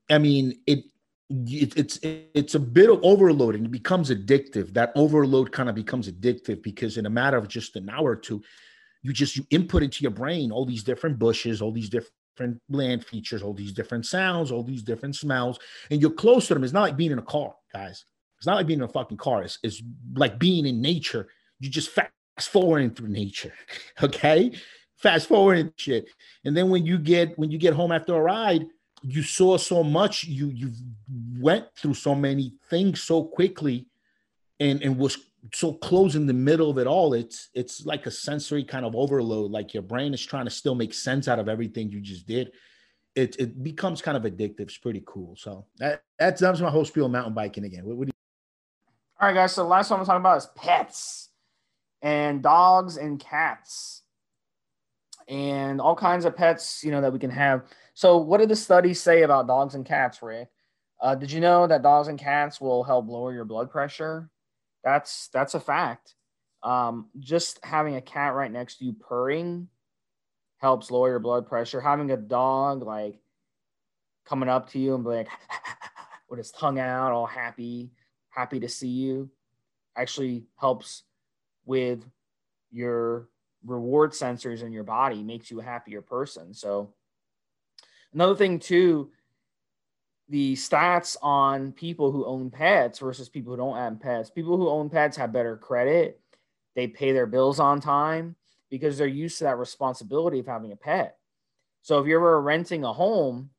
I 0.10 0.20
mean, 0.20 0.54
it, 0.66 0.86
it 1.30 1.74
it's 1.76 2.00
it's 2.04 2.54
a 2.54 2.60
bit 2.60 2.90
of 2.90 3.00
overloading. 3.04 3.66
It 3.66 3.72
becomes 3.72 4.12
addictive. 4.12 4.74
That 4.74 4.92
overload 4.96 5.52
kind 5.52 5.68
of 5.68 5.76
becomes 5.76 6.10
addictive 6.10 6.62
because 6.62 6.98
in 6.98 7.08
a 7.08 7.10
matter 7.10 7.38
of 7.38 7.48
just 7.48 7.76
an 7.76 7.90
hour 7.90 8.12
or 8.12 8.16
two, 8.16 8.44
you 9.06 9.14
just 9.14 9.38
you 9.38 9.46
input 9.52 9.84
into 9.84 10.02
your 10.02 10.12
brain 10.12 10.52
all 10.52 10.66
these 10.66 10.84
different 10.84 11.20
bushes, 11.20 11.62
all 11.62 11.72
these 11.72 11.90
different 11.90 12.12
different 12.36 12.62
land 12.70 13.06
features, 13.06 13.42
all 13.42 13.54
these 13.54 13.72
different 13.72 14.06
sounds, 14.06 14.52
all 14.52 14.64
these 14.64 14.84
different 14.84 15.16
smells, 15.16 15.60
and 15.90 16.02
you're 16.02 16.12
close 16.12 16.48
to 16.48 16.54
them. 16.54 16.64
It's 16.64 16.74
not 16.74 16.82
like 16.82 16.98
being 16.98 17.12
in 17.12 17.20
a 17.20 17.24
car, 17.24 17.54
guys. 17.72 18.04
It's 18.38 18.46
not 18.46 18.56
like 18.56 18.68
being 18.68 18.80
in 18.80 18.86
a 18.86 18.90
fucking 18.90 19.18
car. 19.18 19.44
It's, 19.44 19.58
it's 19.64 19.82
like 20.16 20.38
being 20.38 20.66
in 20.66 20.82
nature. 20.82 21.30
You 21.60 21.70
just 21.70 21.92
fast 21.92 22.12
forwarding 22.42 22.92
through 22.92 23.10
nature. 23.10 23.54
Okay. 24.04 24.52
fast 24.98 25.28
forward 25.28 25.60
and 25.60 25.72
shit. 25.78 26.10
And 26.44 26.56
then 26.56 26.70
when 26.70 26.86
you 26.86 26.98
get 26.98 27.38
when 27.40 27.52
you 27.52 27.58
get 27.58 27.74
home 27.74 27.92
after 27.92 28.16
a 28.16 28.22
ride, 28.22 28.66
you 29.02 29.24
saw 29.24 29.58
so 29.58 29.84
much, 29.84 30.24
you 30.26 30.48
you 30.50 30.72
went 31.40 31.68
through 31.78 31.94
so 31.94 32.16
many 32.16 32.54
things 32.70 33.02
so 33.02 33.24
quickly 33.24 33.88
and 34.60 34.82
and 34.82 34.98
was 34.98 35.18
so 35.54 35.74
close 35.74 36.16
in 36.16 36.26
the 36.26 36.34
middle 36.34 36.70
of 36.70 36.78
it 36.78 36.88
all 36.88 37.14
it's 37.14 37.50
it's 37.54 37.86
like 37.86 38.06
a 38.06 38.12
sensory 38.12 38.64
kind 38.64 38.86
of 38.86 38.96
overload 38.96 39.52
like 39.52 39.74
your 39.74 39.84
brain 39.84 40.14
is 40.14 40.26
trying 40.26 40.46
to 40.46 40.52
still 40.52 40.76
make 40.76 40.94
sense 40.94 41.28
out 41.28 41.40
of 41.40 41.50
everything 41.50 41.92
you 41.92 42.02
just 42.02 42.26
did. 42.28 42.52
It 43.16 43.36
it 43.40 43.64
becomes 43.64 44.02
kind 44.02 44.18
of 44.18 44.24
addictive. 44.24 44.62
It's 44.62 44.78
pretty 44.78 45.04
cool. 45.06 45.36
So 45.38 45.66
that 45.78 46.04
that's 46.18 46.42
that's 46.42 46.60
my 46.60 46.70
whole 46.70 46.86
spiel 46.86 47.10
mountain 47.10 47.34
biking 47.34 47.64
again. 47.64 47.86
What, 47.86 47.98
what 47.98 48.06
do 48.08 48.10
you 48.10 49.22
all 49.22 49.30
right 49.30 49.36
guys. 49.36 49.54
So 49.54 49.64
the 49.64 49.70
last 49.70 49.90
one 49.90 50.00
i'm 50.00 50.06
talking 50.06 50.22
about 50.22 50.38
is 50.38 50.48
pets 50.56 51.30
and 52.02 52.42
dogs 52.42 52.98
and 52.98 53.20
cats 53.20 54.04
and 55.28 55.80
all 55.80 55.96
kinds 55.96 56.26
of 56.26 56.36
pets 56.36 56.84
you 56.84 56.92
know 56.92 57.02
that 57.02 57.14
we 57.14 57.20
can 57.20 57.30
have. 57.30 57.64
So 57.94 58.18
what 58.18 58.40
did 58.40 58.50
the 58.50 58.56
studies 58.56 59.02
say 59.02 59.22
about 59.22 59.48
dogs 59.48 59.76
and 59.76 59.86
cats 59.86 60.22
rick? 60.22 60.50
Uh, 61.02 61.14
did 61.14 61.32
you 61.32 61.40
know 61.40 61.68
that 61.68 61.84
dogs 61.84 62.08
and 62.08 62.18
cats 62.18 62.60
will 62.60 62.84
help 62.84 63.08
lower 63.08 63.34
your 63.34 63.46
blood 63.46 63.70
pressure 63.70 64.30
that's 64.86 65.28
that's 65.30 65.56
a 65.56 65.60
fact. 65.60 66.14
Um, 66.64 67.10
just 67.20 67.60
having 67.64 67.96
a 67.96 68.02
cat 68.02 68.34
right 68.36 68.52
next 68.52 68.78
to 68.78 68.86
you 68.86 68.94
purring 68.94 69.68
helps 70.60 70.90
lower 70.90 71.10
your 71.10 71.20
blood 71.20 71.48
pressure. 71.48 71.82
Having 71.82 72.12
a 72.12 72.18
dog 72.18 72.84
like 72.84 73.20
coming 74.26 74.48
up 74.48 74.70
to 74.70 74.80
you 74.80 74.96
and 74.96 75.04
be 75.04 75.10
like 75.10 75.28
with 76.30 76.38
his 76.38 76.52
tongue 76.52 76.80
out, 76.80 77.12
all 77.12 77.26
happy, 77.26 77.92
happy 78.30 78.60
to 78.60 78.70
see 78.70 78.88
you, 78.88 79.30
actually 79.98 80.46
helps 80.56 81.04
with 81.66 82.04
your 82.72 83.28
reward 83.66 84.12
sensors 84.12 84.62
in 84.62 84.72
your 84.72 84.84
body, 84.84 85.24
makes 85.24 85.50
you 85.50 85.60
a 85.60 85.64
happier 85.64 86.02
person. 86.02 86.54
So 86.54 86.94
another 88.14 88.36
thing 88.36 88.60
too 88.60 89.12
the 90.30 90.56
stats 90.56 91.18
on 91.22 91.72
people 91.72 92.12
who 92.12 92.26
own 92.26 92.50
pets 92.50 93.00
versus 93.00 93.30
people 93.30 93.54
who 93.54 93.58
don't 93.58 93.78
own 93.78 93.98
pets. 93.98 94.30
People 94.30 94.58
who 94.58 94.70
own 94.70 94.90
pets 94.90 95.18
have 95.18 95.32
better 95.32 95.56
credit. 95.56 96.20
They 96.76 96.88
pay 96.88 97.12
their 97.12 97.28
bills 97.28 97.60
on 97.60 97.80
time 97.80 98.36
because 98.70 98.98
they're 98.98 99.08
used 99.08 99.38
to 99.38 99.44
that 99.46 99.58
responsibility 99.58 100.40
of 100.40 100.48
having 100.48 100.72
a 100.72 100.76
pet. 100.76 101.18
So 101.84 102.00
if 102.00 102.08
you're 102.08 102.20
ever 102.20 102.42
renting 102.42 102.84
a 102.84 102.92
home, 102.92 103.52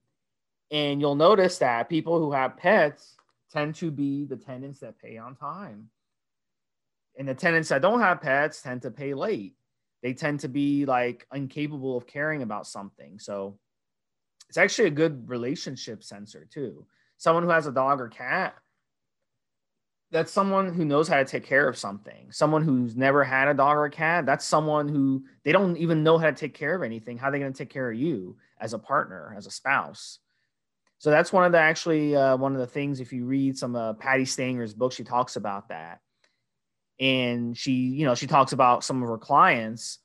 and 0.70 1.00
you'll 1.00 1.14
notice 1.14 1.58
that 1.58 1.88
people 1.88 2.18
who 2.18 2.32
have 2.32 2.56
pets 2.56 3.14
tend 3.52 3.76
to 3.76 3.90
be 3.90 4.24
the 4.24 4.36
tenants 4.36 4.80
that 4.80 4.98
pay 4.98 5.16
on 5.16 5.36
time. 5.36 5.88
And 7.18 7.28
the 7.28 7.34
tenants 7.34 7.68
that 7.68 7.82
don't 7.82 8.00
have 8.00 8.20
pets 8.20 8.60
tend 8.60 8.82
to 8.82 8.90
pay 8.90 9.14
late. 9.14 9.54
They 10.02 10.12
tend 10.12 10.40
to 10.40 10.48
be 10.48 10.84
like 10.84 11.26
incapable 11.32 11.96
of 11.96 12.06
caring 12.06 12.42
about 12.42 12.66
something. 12.66 13.18
So 13.18 13.58
it's 14.48 14.58
actually 14.58 14.88
a 14.88 14.92
good 14.92 15.28
relationship 15.28 16.02
sensor 16.02 16.46
too. 16.50 16.86
Someone 17.18 17.44
who 17.44 17.50
has 17.50 17.66
a 17.66 17.72
dog 17.72 18.00
or 18.00 18.08
cat, 18.08 18.54
that's 20.10 20.30
someone 20.30 20.72
who 20.72 20.84
knows 20.84 21.08
how 21.08 21.16
to 21.16 21.24
take 21.24 21.44
care 21.44 21.68
of 21.68 21.76
something. 21.76 22.30
Someone 22.30 22.62
who's 22.62 22.94
never 22.96 23.24
had 23.24 23.48
a 23.48 23.54
dog 23.54 23.76
or 23.76 23.86
a 23.86 23.90
cat, 23.90 24.24
that's 24.24 24.44
someone 24.44 24.88
who 24.88 25.24
they 25.42 25.52
don't 25.52 25.76
even 25.76 26.02
know 26.02 26.16
how 26.16 26.26
to 26.26 26.32
take 26.32 26.54
care 26.54 26.74
of 26.74 26.82
anything. 26.82 27.18
How 27.18 27.28
are 27.28 27.32
they 27.32 27.38
going 27.38 27.52
to 27.52 27.58
take 27.58 27.70
care 27.70 27.90
of 27.90 27.98
you 27.98 28.36
as 28.60 28.72
a 28.72 28.78
partner, 28.78 29.34
as 29.36 29.46
a 29.46 29.50
spouse? 29.50 30.20
So 30.98 31.10
that's 31.10 31.32
one 31.32 31.44
of 31.44 31.52
the 31.52 31.58
actually 31.58 32.14
uh, 32.14 32.36
one 32.36 32.54
of 32.54 32.58
the 32.58 32.66
things. 32.66 33.00
If 33.00 33.12
you 33.12 33.26
read 33.26 33.58
some 33.58 33.74
of 33.74 33.98
Patti 33.98 34.24
Stanger's 34.24 34.74
book, 34.74 34.92
she 34.92 35.04
talks 35.04 35.36
about 35.36 35.68
that, 35.68 36.00
and 36.98 37.56
she, 37.56 37.72
you 37.72 38.06
know, 38.06 38.14
she 38.14 38.26
talks 38.26 38.52
about 38.52 38.84
some 38.84 39.02
of 39.02 39.08
her 39.08 39.18
clients 39.18 39.98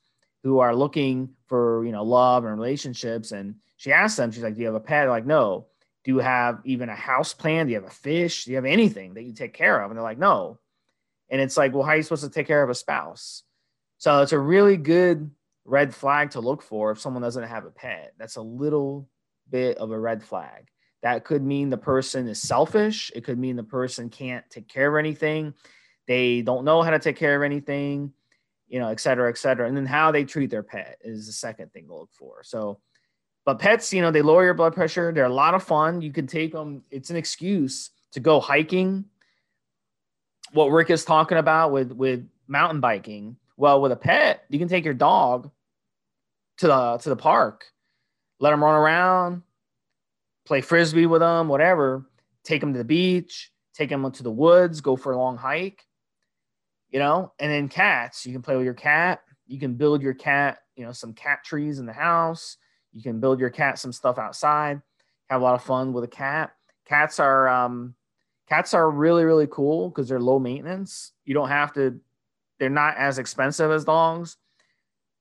who 0.43 0.59
are 0.59 0.75
looking 0.75 1.29
for 1.47 1.85
you 1.85 1.91
know 1.91 2.03
love 2.03 2.45
and 2.45 2.53
relationships, 2.53 3.31
and 3.31 3.55
she 3.81 3.91
asked 3.91 4.17
them, 4.17 4.31
she's 4.31 4.43
like, 4.43 4.53
Do 4.53 4.59
you 4.59 4.67
have 4.67 4.75
a 4.75 4.79
pet? 4.79 5.05
They're 5.05 5.09
like, 5.09 5.25
No. 5.25 5.65
Do 6.03 6.11
you 6.11 6.19
have 6.19 6.61
even 6.65 6.89
a 6.89 6.95
house 6.95 7.33
plan? 7.33 7.65
Do 7.65 7.71
you 7.71 7.79
have 7.79 7.89
a 7.89 7.93
fish? 7.93 8.45
Do 8.45 8.51
you 8.51 8.57
have 8.57 8.65
anything 8.65 9.15
that 9.15 9.23
you 9.23 9.33
take 9.33 9.53
care 9.53 9.81
of? 9.81 9.89
And 9.89 9.97
they're 9.97 10.03
like, 10.03 10.19
No. 10.19 10.59
And 11.31 11.41
it's 11.41 11.57
like, 11.57 11.73
Well, 11.73 11.81
how 11.81 11.93
are 11.93 11.97
you 11.97 12.03
supposed 12.03 12.23
to 12.23 12.29
take 12.29 12.45
care 12.45 12.61
of 12.61 12.69
a 12.69 12.75
spouse? 12.75 13.41
So 13.97 14.21
it's 14.21 14.33
a 14.33 14.39
really 14.39 14.77
good 14.77 15.31
red 15.65 15.95
flag 15.95 16.31
to 16.31 16.41
look 16.41 16.61
for 16.61 16.91
if 16.91 16.99
someone 16.99 17.23
doesn't 17.23 17.47
have 17.47 17.65
a 17.65 17.71
pet. 17.71 18.13
That's 18.19 18.35
a 18.35 18.41
little 18.41 19.09
bit 19.49 19.77
of 19.77 19.91
a 19.91 19.99
red 19.99 20.23
flag. 20.23 20.67
That 21.01 21.23
could 21.23 21.43
mean 21.43 21.71
the 21.71 21.77
person 21.77 22.27
is 22.27 22.39
selfish. 22.39 23.11
It 23.15 23.23
could 23.23 23.39
mean 23.39 23.55
the 23.55 23.63
person 23.63 24.09
can't 24.09 24.47
take 24.51 24.67
care 24.67 24.95
of 24.95 24.99
anything. 24.99 25.55
They 26.07 26.43
don't 26.43 26.65
know 26.65 26.83
how 26.83 26.91
to 26.91 26.99
take 26.99 27.15
care 27.15 27.35
of 27.35 27.43
anything, 27.43 28.13
you 28.71 28.79
know, 28.79 28.87
et 28.87 28.99
cetera, 28.99 29.29
et 29.29 29.37
cetera. 29.37 29.67
And 29.67 29.75
then 29.75 29.85
how 29.85 30.11
they 30.11 30.23
treat 30.23 30.49
their 30.49 30.63
pet 30.63 30.97
is 31.01 31.27
the 31.27 31.33
second 31.33 31.71
thing 31.73 31.87
to 31.87 31.95
look 31.95 32.09
for. 32.13 32.41
So 32.43 32.79
but 33.45 33.59
pets, 33.59 33.91
you 33.91 34.01
know, 34.01 34.11
they 34.11 34.21
lower 34.21 34.43
your 34.43 34.53
blood 34.53 34.73
pressure. 34.73 35.11
They're 35.11 35.25
a 35.25 35.29
lot 35.29 35.55
of 35.55 35.63
fun. 35.63 36.01
You 36.01 36.11
can 36.11 36.27
take 36.27 36.51
them. 36.51 36.83
It's 36.91 37.09
an 37.09 37.15
excuse 37.15 37.89
to 38.11 38.19
go 38.19 38.39
hiking. 38.39 39.05
What 40.53 40.67
Rick 40.67 40.89
is 40.89 41.05
talking 41.05 41.37
about 41.37 41.71
with 41.71 41.91
with 41.91 42.27
mountain 42.47 42.81
biking. 42.81 43.37
Well, 43.57 43.81
with 43.81 43.91
a 43.91 43.95
pet, 43.95 44.45
you 44.49 44.59
can 44.59 44.67
take 44.67 44.85
your 44.85 44.93
dog 44.93 45.49
to 46.57 46.67
the 46.67 46.97
to 46.97 47.09
the 47.09 47.15
park, 47.15 47.65
let 48.39 48.51
them 48.51 48.63
run 48.63 48.75
around, 48.75 49.41
play 50.45 50.61
frisbee 50.61 51.07
with 51.07 51.21
them, 51.21 51.47
whatever. 51.47 52.05
Take 52.43 52.61
them 52.61 52.73
to 52.73 52.77
the 52.79 52.85
beach, 52.85 53.51
take 53.73 53.89
them 53.89 54.09
to 54.11 54.23
the 54.23 54.31
woods, 54.31 54.81
go 54.81 54.95
for 54.95 55.11
a 55.11 55.17
long 55.17 55.37
hike. 55.37 55.85
You 56.91 56.99
know, 56.99 57.31
and 57.39 57.51
then 57.51 57.69
cats, 57.69 58.25
you 58.25 58.33
can 58.33 58.41
play 58.41 58.55
with 58.55 58.65
your 58.65 58.73
cat. 58.73 59.21
You 59.47 59.59
can 59.59 59.75
build 59.75 60.01
your 60.01 60.13
cat, 60.13 60.59
you 60.75 60.85
know, 60.85 60.91
some 60.91 61.13
cat 61.13 61.43
trees 61.43 61.79
in 61.79 61.85
the 61.85 61.93
house 61.93 62.57
you 62.93 63.01
can 63.01 63.19
build 63.19 63.39
your 63.39 63.49
cat 63.49 63.79
some 63.79 63.93
stuff 63.93 64.17
outside, 64.17 64.81
have 65.29 65.41
a 65.41 65.43
lot 65.43 65.55
of 65.55 65.63
fun 65.63 65.93
with 65.93 66.03
a 66.03 66.09
cat. 66.09 66.53
Cats 66.85 67.19
are 67.19 67.47
um, 67.47 67.95
cats 68.49 68.73
are 68.73 68.89
really 68.89 69.23
really 69.23 69.47
cool 69.47 69.89
because 69.89 70.09
they're 70.09 70.19
low 70.19 70.39
maintenance. 70.39 71.13
You 71.25 71.33
don't 71.33 71.49
have 71.49 71.73
to. 71.73 71.99
They're 72.59 72.69
not 72.69 72.97
as 72.97 73.17
expensive 73.17 73.71
as 73.71 73.85
dogs, 73.85 74.37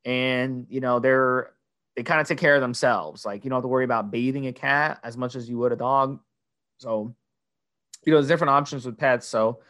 and 0.05 0.67
you 0.69 0.81
know 0.81 0.99
they're 0.99 1.53
they 1.97 2.03
kind 2.03 2.21
of 2.21 2.27
take 2.27 2.39
care 2.39 2.57
of 2.57 2.61
themselves. 2.61 3.25
Like 3.25 3.45
you 3.45 3.51
don't 3.51 3.59
have 3.59 3.65
to 3.65 3.69
worry 3.69 3.85
about 3.85 4.11
bathing 4.11 4.47
a 4.47 4.53
cat 4.53 4.99
as 5.05 5.17
much 5.17 5.37
as 5.37 5.49
you 5.49 5.59
would 5.59 5.73
a 5.73 5.77
dog. 5.77 6.21
So, 6.79 7.15
you 8.05 8.13
know, 8.13 8.19
there's 8.19 8.29
different 8.29 8.51
options 8.51 8.87
with 8.87 8.97
pets. 8.97 9.27
So, 9.27 9.61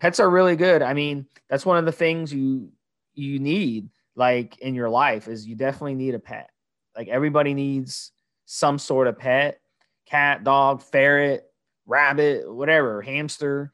pets 0.00 0.20
are 0.20 0.30
really 0.30 0.56
good. 0.56 0.82
I 0.82 0.94
mean, 0.94 1.26
that's 1.48 1.66
one 1.66 1.78
of 1.78 1.84
the 1.84 1.92
things 1.92 2.32
you 2.32 2.70
you 3.14 3.38
need 3.38 3.90
like 4.14 4.58
in 4.58 4.74
your 4.74 4.88
life 4.88 5.28
is 5.28 5.46
you 5.46 5.56
definitely 5.56 5.94
need 5.94 6.14
a 6.14 6.18
pet. 6.18 6.50
Like 6.96 7.08
everybody 7.08 7.54
needs 7.54 8.12
some 8.46 8.78
sort 8.78 9.06
of 9.06 9.18
pet 9.18 9.60
cat, 10.08 10.42
dog, 10.42 10.82
ferret, 10.82 11.44
rabbit, 11.86 12.50
whatever, 12.52 13.02
hamster, 13.02 13.72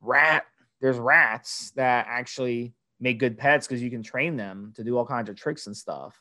rat. 0.00 0.44
There's 0.80 0.98
rats 0.98 1.70
that 1.76 2.06
actually 2.08 2.74
make 3.00 3.18
good 3.18 3.38
pets 3.38 3.66
because 3.66 3.82
you 3.82 3.90
can 3.90 4.02
train 4.02 4.36
them 4.36 4.72
to 4.76 4.84
do 4.84 4.96
all 4.96 5.06
kinds 5.06 5.28
of 5.28 5.36
tricks 5.36 5.66
and 5.66 5.76
stuff. 5.76 6.20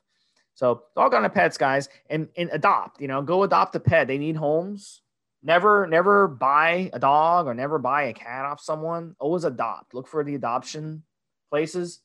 So 0.53 0.83
all 0.95 1.09
kind 1.09 1.25
of 1.25 1.33
pets, 1.33 1.57
guys, 1.57 1.89
and, 2.09 2.29
and 2.37 2.49
adopt, 2.53 3.01
you 3.01 3.07
know, 3.07 3.21
go 3.21 3.43
adopt 3.43 3.75
a 3.75 3.79
pet. 3.79 4.07
They 4.07 4.17
need 4.17 4.35
homes. 4.35 5.01
Never, 5.45 5.85
never 5.85 6.27
buy 6.27 6.89
a 6.91 6.97
dog 6.97 7.45
or 7.45 7.53
never 7.53 7.77
buy 7.77 8.05
a 8.05 8.13
cat 8.13 8.45
off 8.45 8.59
someone. 8.59 9.15
Always 9.19 9.43
adopt. 9.43 9.93
Look 9.93 10.07
for 10.07 10.23
the 10.23 10.33
adoption 10.33 11.03
places 11.51 12.01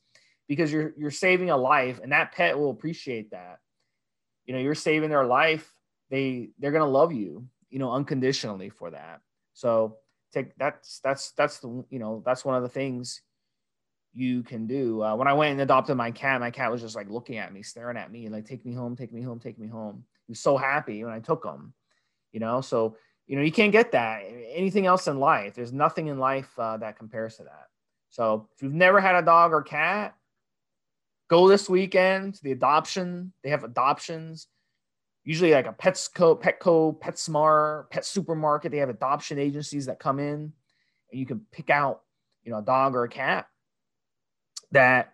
because 0.47 0.71
you're 0.71 0.93
you're 0.95 1.09
saving 1.09 1.49
a 1.49 1.57
life 1.57 1.99
and 2.03 2.11
that 2.11 2.33
pet 2.33 2.59
will 2.59 2.69
appreciate 2.69 3.31
that. 3.31 3.57
You 4.45 4.53
know 4.53 4.59
you're 4.59 4.75
saving 4.75 5.09
their 5.09 5.25
life. 5.25 5.73
They 6.11 6.49
they're 6.59 6.71
gonna 6.71 6.85
love 6.85 7.13
you 7.13 7.47
you 7.71 7.79
know 7.79 7.91
unconditionally 7.91 8.69
for 8.69 8.91
that. 8.91 9.21
So 9.53 9.97
take 10.31 10.55
that's 10.57 10.99
that's 10.99 11.31
that's 11.31 11.57
the 11.61 11.83
you 11.89 11.97
know 11.97 12.21
that's 12.23 12.45
one 12.45 12.55
of 12.55 12.61
the 12.61 12.69
things 12.69 13.23
you 14.13 14.43
can 14.43 14.67
do. 14.67 15.01
Uh, 15.01 15.15
when 15.15 15.27
i 15.27 15.33
went 15.33 15.53
and 15.53 15.61
adopted 15.61 15.97
my 15.97 16.11
cat 16.11 16.41
my 16.41 16.51
cat 16.51 16.71
was 16.71 16.81
just 16.81 16.95
like 16.95 17.09
looking 17.09 17.39
at 17.39 17.51
me 17.51 17.63
staring 17.63 17.97
at 17.97 18.11
me 18.11 18.29
like 18.29 18.45
take 18.45 18.63
me 18.67 18.75
home 18.75 18.95
take 18.95 19.11
me 19.11 19.23
home 19.23 19.39
take 19.39 19.57
me 19.57 19.67
home. 19.67 20.03
He 20.27 20.31
was 20.33 20.39
so 20.39 20.57
happy 20.57 21.03
when 21.03 21.13
i 21.13 21.19
took 21.19 21.43
him 21.43 21.73
you 22.31 22.39
know? 22.39 22.61
So 22.61 22.95
you 23.31 23.37
know 23.37 23.43
you 23.43 23.51
can't 23.51 23.71
get 23.71 23.93
that 23.93 24.21
anything 24.53 24.85
else 24.85 25.07
in 25.07 25.19
life 25.19 25.55
there's 25.55 25.71
nothing 25.71 26.07
in 26.07 26.19
life 26.19 26.51
uh, 26.59 26.75
that 26.77 26.97
compares 26.97 27.37
to 27.37 27.43
that 27.43 27.67
so 28.09 28.47
if 28.53 28.61
you've 28.61 28.73
never 28.73 28.99
had 28.99 29.15
a 29.15 29.21
dog 29.21 29.53
or 29.53 29.63
cat 29.63 30.13
go 31.31 31.47
this 31.47 31.69
weekend 31.69 32.35
to 32.35 32.43
the 32.43 32.51
adoption. 32.51 33.31
They 33.41 33.51
have 33.51 33.63
adoptions, 33.63 34.47
usually 35.23 35.53
like 35.53 35.65
a 35.65 35.71
Petsco, 35.71 36.39
Petco, 36.39 36.99
PetSmart, 36.99 37.89
Pet 37.89 38.05
Supermarket. 38.05 38.73
They 38.73 38.79
have 38.79 38.89
adoption 38.89 39.39
agencies 39.39 39.85
that 39.85 39.97
come 39.97 40.19
in, 40.19 40.51
and 41.09 41.19
you 41.19 41.25
can 41.25 41.45
pick 41.53 41.69
out, 41.69 42.01
you 42.43 42.51
know, 42.51 42.57
a 42.57 42.61
dog 42.61 42.95
or 42.95 43.05
a 43.05 43.09
cat 43.09 43.47
that 44.73 45.13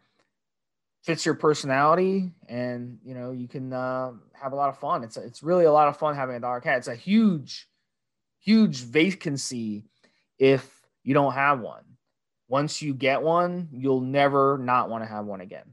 fits 1.04 1.24
your 1.24 1.36
personality, 1.36 2.32
and 2.50 2.98
you 3.06 3.14
know 3.14 3.30
you 3.30 3.48
can 3.48 3.72
uh, 3.72 4.12
have 4.34 4.54
a 4.54 4.56
lot 4.56 4.70
of 4.70 4.80
fun. 4.80 5.04
It's 5.04 5.18
a, 5.18 5.22
it's 5.22 5.44
really 5.44 5.66
a 5.66 5.72
lot 5.72 5.88
of 5.88 5.98
fun 5.98 6.16
having 6.16 6.36
a 6.36 6.40
dog 6.40 6.58
or 6.58 6.62
cat. 6.62 6.80
It's 6.80 6.88
a 6.88 6.96
huge, 6.96 7.68
huge 8.48 8.78
vacancy 8.78 9.84
if 10.40 10.66
you 11.04 11.14
don't 11.14 11.34
have 11.34 11.60
one. 11.60 11.84
Once 12.48 12.82
you 12.82 12.94
get 12.94 13.22
one, 13.22 13.68
you'll 13.74 14.00
never 14.00 14.58
not 14.58 14.90
want 14.90 15.04
to 15.04 15.08
have 15.08 15.26
one 15.26 15.42
again. 15.42 15.66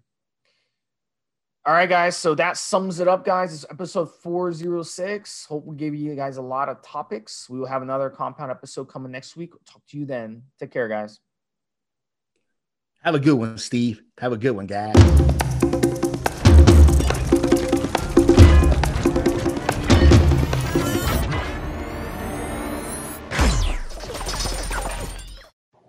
All 1.64 1.72
right, 1.72 1.88
guys. 1.88 2.16
So 2.16 2.34
that 2.34 2.56
sums 2.56 2.98
it 2.98 3.06
up, 3.06 3.24
guys. 3.24 3.54
It's 3.54 3.64
episode 3.70 4.10
406. 4.22 5.46
Hope 5.46 5.64
we 5.64 5.76
gave 5.76 5.94
you 5.94 6.16
guys 6.16 6.36
a 6.36 6.42
lot 6.42 6.68
of 6.68 6.82
topics. 6.82 7.48
We 7.48 7.60
will 7.60 7.68
have 7.68 7.82
another 7.82 8.10
compound 8.10 8.50
episode 8.50 8.86
coming 8.86 9.12
next 9.12 9.36
week. 9.36 9.52
We'll 9.52 9.62
talk 9.64 9.82
to 9.90 9.96
you 9.96 10.04
then. 10.04 10.42
Take 10.58 10.72
care, 10.72 10.88
guys. 10.88 11.20
Have 13.04 13.14
a 13.14 13.20
good 13.20 13.34
one, 13.34 13.56
Steve. 13.56 14.02
Have 14.18 14.32
a 14.32 14.36
good 14.36 14.50
one, 14.50 14.66
guys. 14.66 15.93